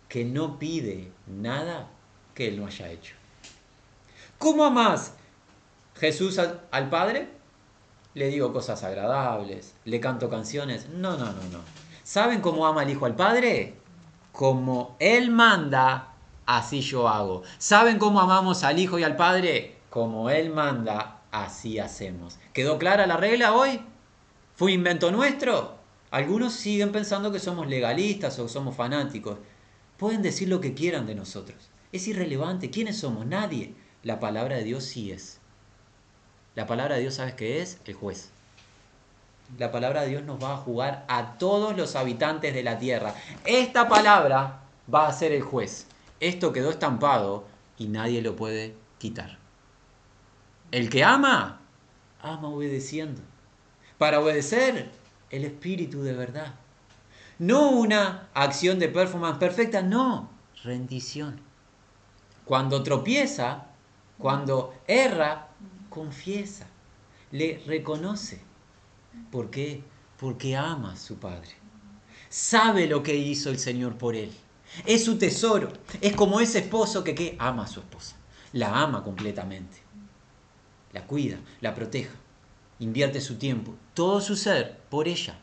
que 0.09 0.25
no 0.25 0.59
pide 0.59 1.11
nada 1.27 1.91
que 2.35 2.49
Él 2.49 2.59
no 2.59 2.67
haya 2.67 2.91
hecho. 2.91 3.18
¿Cómo 4.39 4.65
amas 4.65 5.15
Jesús 5.97 6.39
al, 6.39 6.91
Padre? 6.91 7.29
Le 8.15 8.29
digo 8.29 8.53
cosas 8.53 8.85
agradables, 8.85 9.75
le 9.85 9.99
canto 9.99 10.31
canciones. 10.31 10.89
No, 10.91 11.17
no, 11.17 11.27
no, 11.27 11.43
no. 11.51 11.59
¿Saben 12.05 12.41
cómo 12.41 12.65
ama 12.65 12.85
el 12.85 12.91
Hijo 12.91 13.07
al 13.07 13.17
Padre? 13.17 13.75
Como 14.31 14.97
Él 15.01 15.33
manda, 15.33 16.15
así 16.47 16.83
yo 16.83 17.09
hago. 17.09 17.43
¿Saben 17.59 17.99
cómo 17.99 18.21
amamos 18.21 18.63
al 18.63 18.79
Hijo 18.79 19.01
y 19.01 19.03
al 19.03 19.17
Padre? 19.17 19.77
Como 19.91 20.31
Él 20.31 20.51
manda, 20.51 21.23
así 21.33 21.81
hacemos. 21.81 22.39
¿Quedó 22.53 22.79
clara 22.79 23.09
la 23.09 23.17
regla 23.17 23.55
hoy? 23.55 23.81
¿Fue 24.55 24.71
invento 24.71 25.11
nuestro? 25.11 25.79
Algunos 26.13 26.53
siguen 26.53 26.93
pensando 26.93 27.33
que 27.33 27.41
somos 27.41 27.67
legalistas 27.67 28.39
o 28.39 28.49
somos 28.49 28.77
fanáticos. 28.77 29.39
Pueden 29.97 30.23
decir 30.23 30.49
lo 30.49 30.61
que 30.61 30.75
quieran 30.75 31.07
de 31.07 31.17
nosotros. 31.17 31.71
Es 31.91 32.07
irrelevante. 32.07 32.71
¿Quiénes 32.71 32.99
somos? 32.99 33.27
Nadie. 33.27 33.75
La 34.03 34.21
palabra 34.21 34.57
de 34.57 34.65
Dios 34.65 34.85
sí 34.85 35.11
es. 35.11 35.39
La 36.55 36.67
palabra 36.67 36.97
de 36.97 37.03
Dios, 37.03 37.15
¿sabes 37.15 37.35
qué 37.35 37.63
es? 37.63 37.79
El 37.85 37.95
juez. 37.95 38.31
La 39.59 39.73
palabra 39.73 40.03
de 40.03 40.09
Dios 40.09 40.25
nos 40.25 40.43
va 40.43 40.55
a 40.55 40.59
jugar 40.59 41.05
a 41.09 41.39
todos 41.39 41.77
los 41.77 41.97
habitantes 41.97 42.53
de 42.53 42.63
la 42.63 42.79
tierra. 42.79 43.15
Esta 43.45 43.89
palabra 43.89 44.61
va 44.93 45.07
a 45.07 45.13
ser 45.13 45.33
el 45.33 45.43
juez. 45.43 45.87
Esto 46.21 46.53
quedó 46.53 46.71
estampado 46.71 47.47
y 47.79 47.87
nadie 47.87 48.23
lo 48.23 48.37
puede 48.37 48.75
quitar. 48.99 49.39
El 50.71 50.91
que 50.91 51.03
ama, 51.03 51.61
ama 52.21 52.49
obedeciendo. 52.49 53.23
Para 53.97 54.21
obedecer, 54.21 54.91
el 55.31 55.45
espíritu 55.45 56.03
de 56.03 56.13
verdad. 56.13 56.55
No 57.39 57.71
una 57.71 58.29
acción 58.35 58.79
de 58.79 58.89
performance 58.89 59.39
perfecta, 59.39 59.81
no, 59.81 60.29
rendición. 60.65 61.41
Cuando 62.45 62.83
tropieza, 62.83 63.68
cuando 64.19 64.75
erra, 64.87 65.49
confiesa, 65.89 66.67
le 67.31 67.63
reconoce. 67.67 68.41
¿Por 69.31 69.51
qué? 69.51 69.83
Porque 70.19 70.57
ama 70.57 70.93
a 70.93 70.97
su 70.97 71.17
Padre. 71.19 71.51
Sabe 72.29 72.87
lo 72.87 73.03
que 73.03 73.17
hizo 73.17 73.51
el 73.51 73.59
Señor 73.59 73.97
por 73.97 74.15
él. 74.17 74.31
Es 74.85 75.05
su 75.05 75.19
tesoro. 75.19 75.73
Es 76.01 76.15
como 76.15 76.41
ese 76.41 76.59
esposo 76.59 77.05
que, 77.05 77.37
ama 77.39 77.65
a 77.65 77.69
su 77.69 77.81
esposa. 77.81 78.17
La 78.53 78.83
ama 78.83 79.05
completamente. 79.05 79.79
La 80.93 81.07
cuida, 81.07 81.39
la 81.61 81.75
proteja. 81.75 82.15
Invierte 82.81 83.21
su 83.21 83.37
tiempo, 83.37 83.75
todo 83.95 84.21
su 84.21 84.37
ser 84.37 84.79
por 84.91 85.09
ella. 85.09 85.39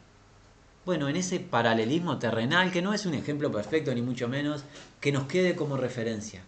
Bueno, 0.86 1.10
en 1.10 1.16
ese 1.16 1.40
paralelismo 1.40 2.20
terrenal, 2.20 2.72
que 2.72 2.82
no 2.82 2.94
es 2.94 3.06
un 3.06 3.14
ejemplo 3.14 3.52
perfecto 3.52 3.94
ni 3.94 4.02
mucho 4.02 4.28
menos, 4.28 4.64
que 5.02 5.12
nos 5.12 5.26
quede 5.26 5.56
como 5.56 5.78
referencia. 5.78 6.44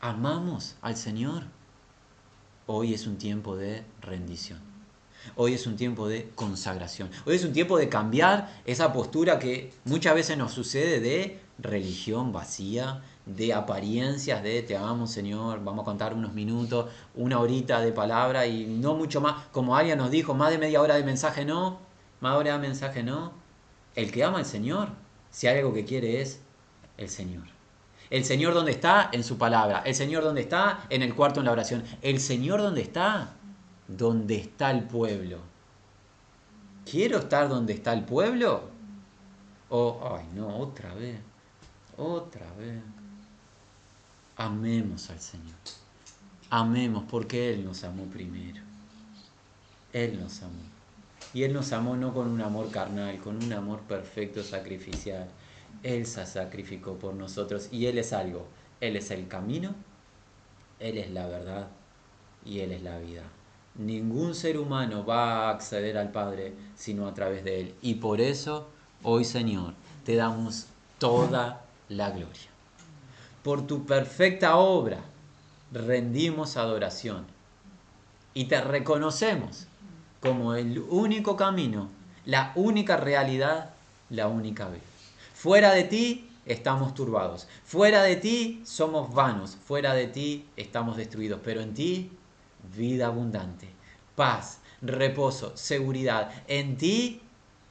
¿Amamos 0.00 0.76
al 0.80 0.96
Señor? 0.96 1.42
Hoy 2.66 2.94
es 2.94 3.08
un 3.08 3.18
tiempo 3.18 3.56
de 3.56 3.82
rendición. 4.00 4.60
Hoy 5.34 5.54
es 5.54 5.66
un 5.66 5.74
tiempo 5.74 6.06
de 6.06 6.30
consagración. 6.36 7.10
Hoy 7.26 7.34
es 7.34 7.44
un 7.44 7.52
tiempo 7.52 7.76
de 7.76 7.88
cambiar 7.88 8.62
esa 8.64 8.92
postura 8.92 9.40
que 9.40 9.72
muchas 9.84 10.14
veces 10.14 10.38
nos 10.38 10.52
sucede 10.52 11.00
de 11.00 11.40
religión 11.58 12.30
vacía, 12.32 13.02
de 13.26 13.52
apariencias, 13.52 14.40
de 14.44 14.62
te 14.62 14.76
amamos 14.76 15.10
Señor, 15.10 15.64
vamos 15.64 15.82
a 15.82 15.86
contar 15.86 16.14
unos 16.14 16.32
minutos, 16.32 16.88
una 17.16 17.40
horita 17.40 17.80
de 17.80 17.90
palabra 17.90 18.46
y 18.46 18.66
no 18.66 18.94
mucho 18.94 19.20
más. 19.20 19.46
Como 19.50 19.74
alguien 19.74 19.98
nos 19.98 20.12
dijo, 20.12 20.32
más 20.32 20.52
de 20.52 20.58
media 20.58 20.80
hora 20.80 20.94
de 20.94 21.02
mensaje 21.02 21.44
no, 21.44 21.80
más 22.20 22.36
hora 22.36 22.52
de 22.52 22.58
mensaje 22.60 23.02
no. 23.02 23.32
El 23.96 24.12
que 24.12 24.22
ama 24.22 24.38
al 24.38 24.46
Señor, 24.46 24.90
si 25.32 25.48
algo 25.48 25.74
que 25.74 25.84
quiere 25.84 26.20
es 26.20 26.40
el 26.98 27.08
Señor. 27.08 27.57
El 28.10 28.24
Señor 28.24 28.54
donde 28.54 28.72
está, 28.72 29.10
en 29.12 29.22
su 29.22 29.36
palabra. 29.36 29.82
El 29.84 29.94
Señor 29.94 30.24
donde 30.24 30.40
está, 30.40 30.86
en 30.88 31.02
el 31.02 31.14
cuarto 31.14 31.40
en 31.40 31.46
la 31.46 31.52
oración. 31.52 31.84
El 32.02 32.20
Señor 32.20 32.62
donde 32.62 32.82
está, 32.82 33.34
donde 33.86 34.36
está 34.36 34.70
el 34.70 34.84
pueblo. 34.84 35.38
¿Quiero 36.90 37.18
estar 37.18 37.48
donde 37.48 37.74
está 37.74 37.92
el 37.92 38.04
pueblo? 38.04 38.62
O, 39.68 40.16
ay 40.16 40.26
no, 40.34 40.56
otra 40.56 40.94
vez, 40.94 41.18
otra 41.96 42.46
vez. 42.58 42.80
Amemos 44.36 45.10
al 45.10 45.20
Señor. 45.20 45.56
Amemos 46.48 47.04
porque 47.10 47.52
Él 47.52 47.64
nos 47.64 47.84
amó 47.84 48.04
primero. 48.04 48.62
Él 49.92 50.18
nos 50.20 50.42
amó. 50.42 50.62
Y 51.34 51.42
Él 51.42 51.52
nos 51.52 51.72
amó 51.72 51.96
no 51.96 52.14
con 52.14 52.28
un 52.28 52.40
amor 52.40 52.70
carnal, 52.70 53.18
con 53.18 53.42
un 53.42 53.52
amor 53.52 53.80
perfecto, 53.80 54.42
sacrificial. 54.42 55.28
Él 55.82 56.06
se 56.06 56.26
sacrificó 56.26 56.94
por 56.98 57.14
nosotros 57.14 57.68
y 57.70 57.86
Él 57.86 57.98
es 57.98 58.12
algo. 58.12 58.46
Él 58.80 58.96
es 58.96 59.10
el 59.10 59.28
camino, 59.28 59.74
Él 60.78 60.98
es 60.98 61.10
la 61.10 61.26
verdad 61.26 61.68
y 62.44 62.60
Él 62.60 62.72
es 62.72 62.82
la 62.82 62.98
vida. 62.98 63.22
Ningún 63.74 64.34
ser 64.34 64.58
humano 64.58 65.04
va 65.04 65.48
a 65.48 65.50
acceder 65.50 65.96
al 65.98 66.10
Padre 66.10 66.54
sino 66.76 67.06
a 67.06 67.14
través 67.14 67.44
de 67.44 67.60
Él. 67.60 67.74
Y 67.82 67.94
por 67.94 68.20
eso, 68.20 68.68
hoy 69.02 69.24
Señor, 69.24 69.74
te 70.04 70.16
damos 70.16 70.66
toda 70.98 71.64
la 71.88 72.10
gloria. 72.10 72.50
Por 73.42 73.66
tu 73.66 73.86
perfecta 73.86 74.56
obra 74.56 75.00
rendimos 75.72 76.56
adoración 76.56 77.26
y 78.34 78.44
te 78.46 78.60
reconocemos 78.60 79.66
como 80.20 80.54
el 80.54 80.78
único 80.78 81.36
camino, 81.36 81.88
la 82.24 82.52
única 82.56 82.96
realidad, 82.96 83.70
la 84.10 84.28
única 84.28 84.68
vida. 84.68 84.82
Fuera 85.38 85.72
de 85.72 85.84
ti 85.84 86.28
estamos 86.46 86.94
turbados, 86.94 87.46
fuera 87.62 88.02
de 88.02 88.16
ti 88.16 88.60
somos 88.64 89.14
vanos, 89.14 89.54
fuera 89.54 89.94
de 89.94 90.08
ti 90.08 90.48
estamos 90.56 90.96
destruidos, 90.96 91.38
pero 91.44 91.60
en 91.60 91.74
ti 91.74 92.10
vida 92.76 93.06
abundante, 93.06 93.68
paz, 94.16 94.58
reposo, 94.82 95.56
seguridad. 95.56 96.32
En 96.48 96.76
ti 96.76 97.20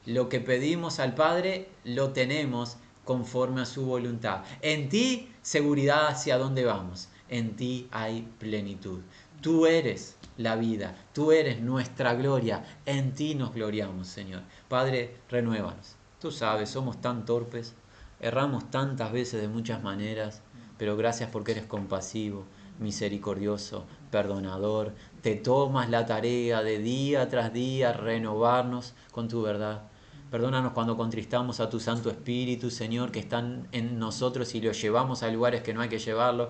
lo 0.05 0.30
que 0.30 0.39
pedimos 0.39 0.99
al 0.99 1.13
Padre 1.13 1.68
lo 1.84 2.13
tenemos 2.13 2.78
conforme 3.03 3.63
a 3.63 3.65
su 3.65 3.86
voluntad. 3.86 4.45
En 4.61 4.88
ti 4.88 5.28
seguridad 5.41 6.07
hacia 6.07 6.38
dónde 6.38 6.63
vamos. 6.63 7.09
En 7.28 7.57
ti 7.57 7.89
hay 7.91 8.26
plenitud. 8.39 9.01
Tú 9.41 9.65
eres 9.65 10.15
la 10.38 10.55
vida, 10.55 10.95
tú 11.11 11.34
eres 11.34 11.59
nuestra 11.59 12.13
gloria. 12.13 12.63
En 12.86 13.13
ti 13.13 13.36
nos 13.36 13.53
gloriamos, 13.53 14.07
Señor. 14.07 14.43
Padre, 14.70 15.18
renuévanos. 15.30 15.96
Tú 16.20 16.32
sabes, 16.32 16.72
somos 16.72 16.99
tan 16.99 17.26
torpes, 17.26 17.76
erramos 18.20 18.72
tantas 18.72 19.11
veces 19.11 19.39
de 19.39 19.47
muchas 19.47 19.84
maneras, 19.84 20.41
pero 20.80 20.97
gracias 20.97 21.30
porque 21.30 21.51
eres 21.51 21.65
compasivo, 21.65 22.43
misericordioso, 22.80 23.86
perdonador, 24.09 24.95
te 25.22 25.36
tomas 25.36 25.91
la 25.91 26.07
tarea 26.07 26.63
de 26.63 26.80
día 26.80 27.30
tras 27.30 27.53
día 27.53 27.93
renovarnos 27.93 28.95
con 29.11 29.28
tu 29.28 29.43
verdad. 29.43 29.84
Perdónanos 30.32 30.74
cuando 30.74 30.97
contristamos 30.97 31.59
a 31.59 31.70
tu 31.70 31.79
Santo 31.79 32.09
Espíritu, 32.09 32.71
Señor, 32.71 33.12
que 33.12 33.20
están 33.20 33.67
en 33.71 34.00
nosotros 34.00 34.55
y 34.55 34.62
lo 34.62 34.71
llevamos 34.71 35.21
a 35.21 35.29
lugares 35.29 35.62
que 35.62 35.75
no 35.75 35.82
hay 35.82 35.89
que 35.89 36.00
llevarlo. 36.00 36.50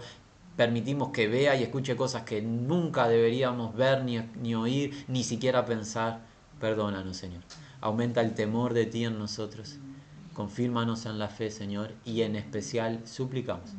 Permitimos 0.56 1.10
que 1.10 1.28
vea 1.28 1.58
y 1.58 1.64
escuche 1.64 1.98
cosas 1.98 2.24
que 2.24 2.42
nunca 2.42 3.10
deberíamos 3.10 3.76
ver, 3.76 4.06
ni, 4.06 4.18
ni 4.42 4.56
oír, 4.56 5.04
ni 5.10 5.26
siquiera 5.26 5.66
pensar. 5.66 6.22
Perdónanos, 6.62 7.18
Señor. 7.18 7.44
Aumenta 7.82 8.22
el 8.22 8.34
temor 8.34 8.74
de 8.74 8.86
ti 8.86 9.06
en 9.06 9.20
nosotros. 9.20 9.78
Confírmanos 10.34 11.06
en 11.06 11.20
la 11.20 11.30
fe, 11.30 11.52
Señor, 11.52 11.94
y 12.06 12.22
en 12.22 12.36
especial 12.36 13.02
suplicamos 13.08 13.72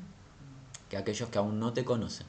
que 0.88 0.96
aquellos 0.96 1.28
que 1.28 1.38
aún 1.38 1.58
no 1.58 1.72
te 1.72 1.84
conocen 1.84 2.26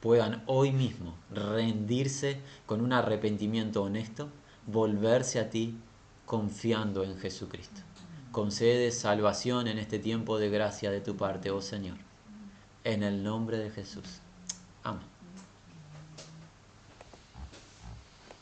puedan 0.00 0.42
hoy 0.46 0.70
mismo 0.70 1.14
rendirse 1.30 2.38
con 2.66 2.82
un 2.82 2.92
arrepentimiento 2.92 3.82
honesto, 3.82 4.28
volverse 4.66 5.40
a 5.40 5.48
ti 5.48 5.78
confiando 6.26 7.04
en 7.04 7.16
Jesucristo. 7.16 7.80
Concede 8.30 8.90
salvación 8.90 9.66
en 9.66 9.78
este 9.78 9.98
tiempo 9.98 10.38
de 10.38 10.50
gracia 10.50 10.90
de 10.90 11.00
tu 11.00 11.16
parte, 11.16 11.50
oh 11.50 11.62
Señor. 11.62 11.96
En 12.82 13.02
el 13.02 13.22
nombre 13.22 13.58
de 13.58 13.70
Jesús. 13.70 14.20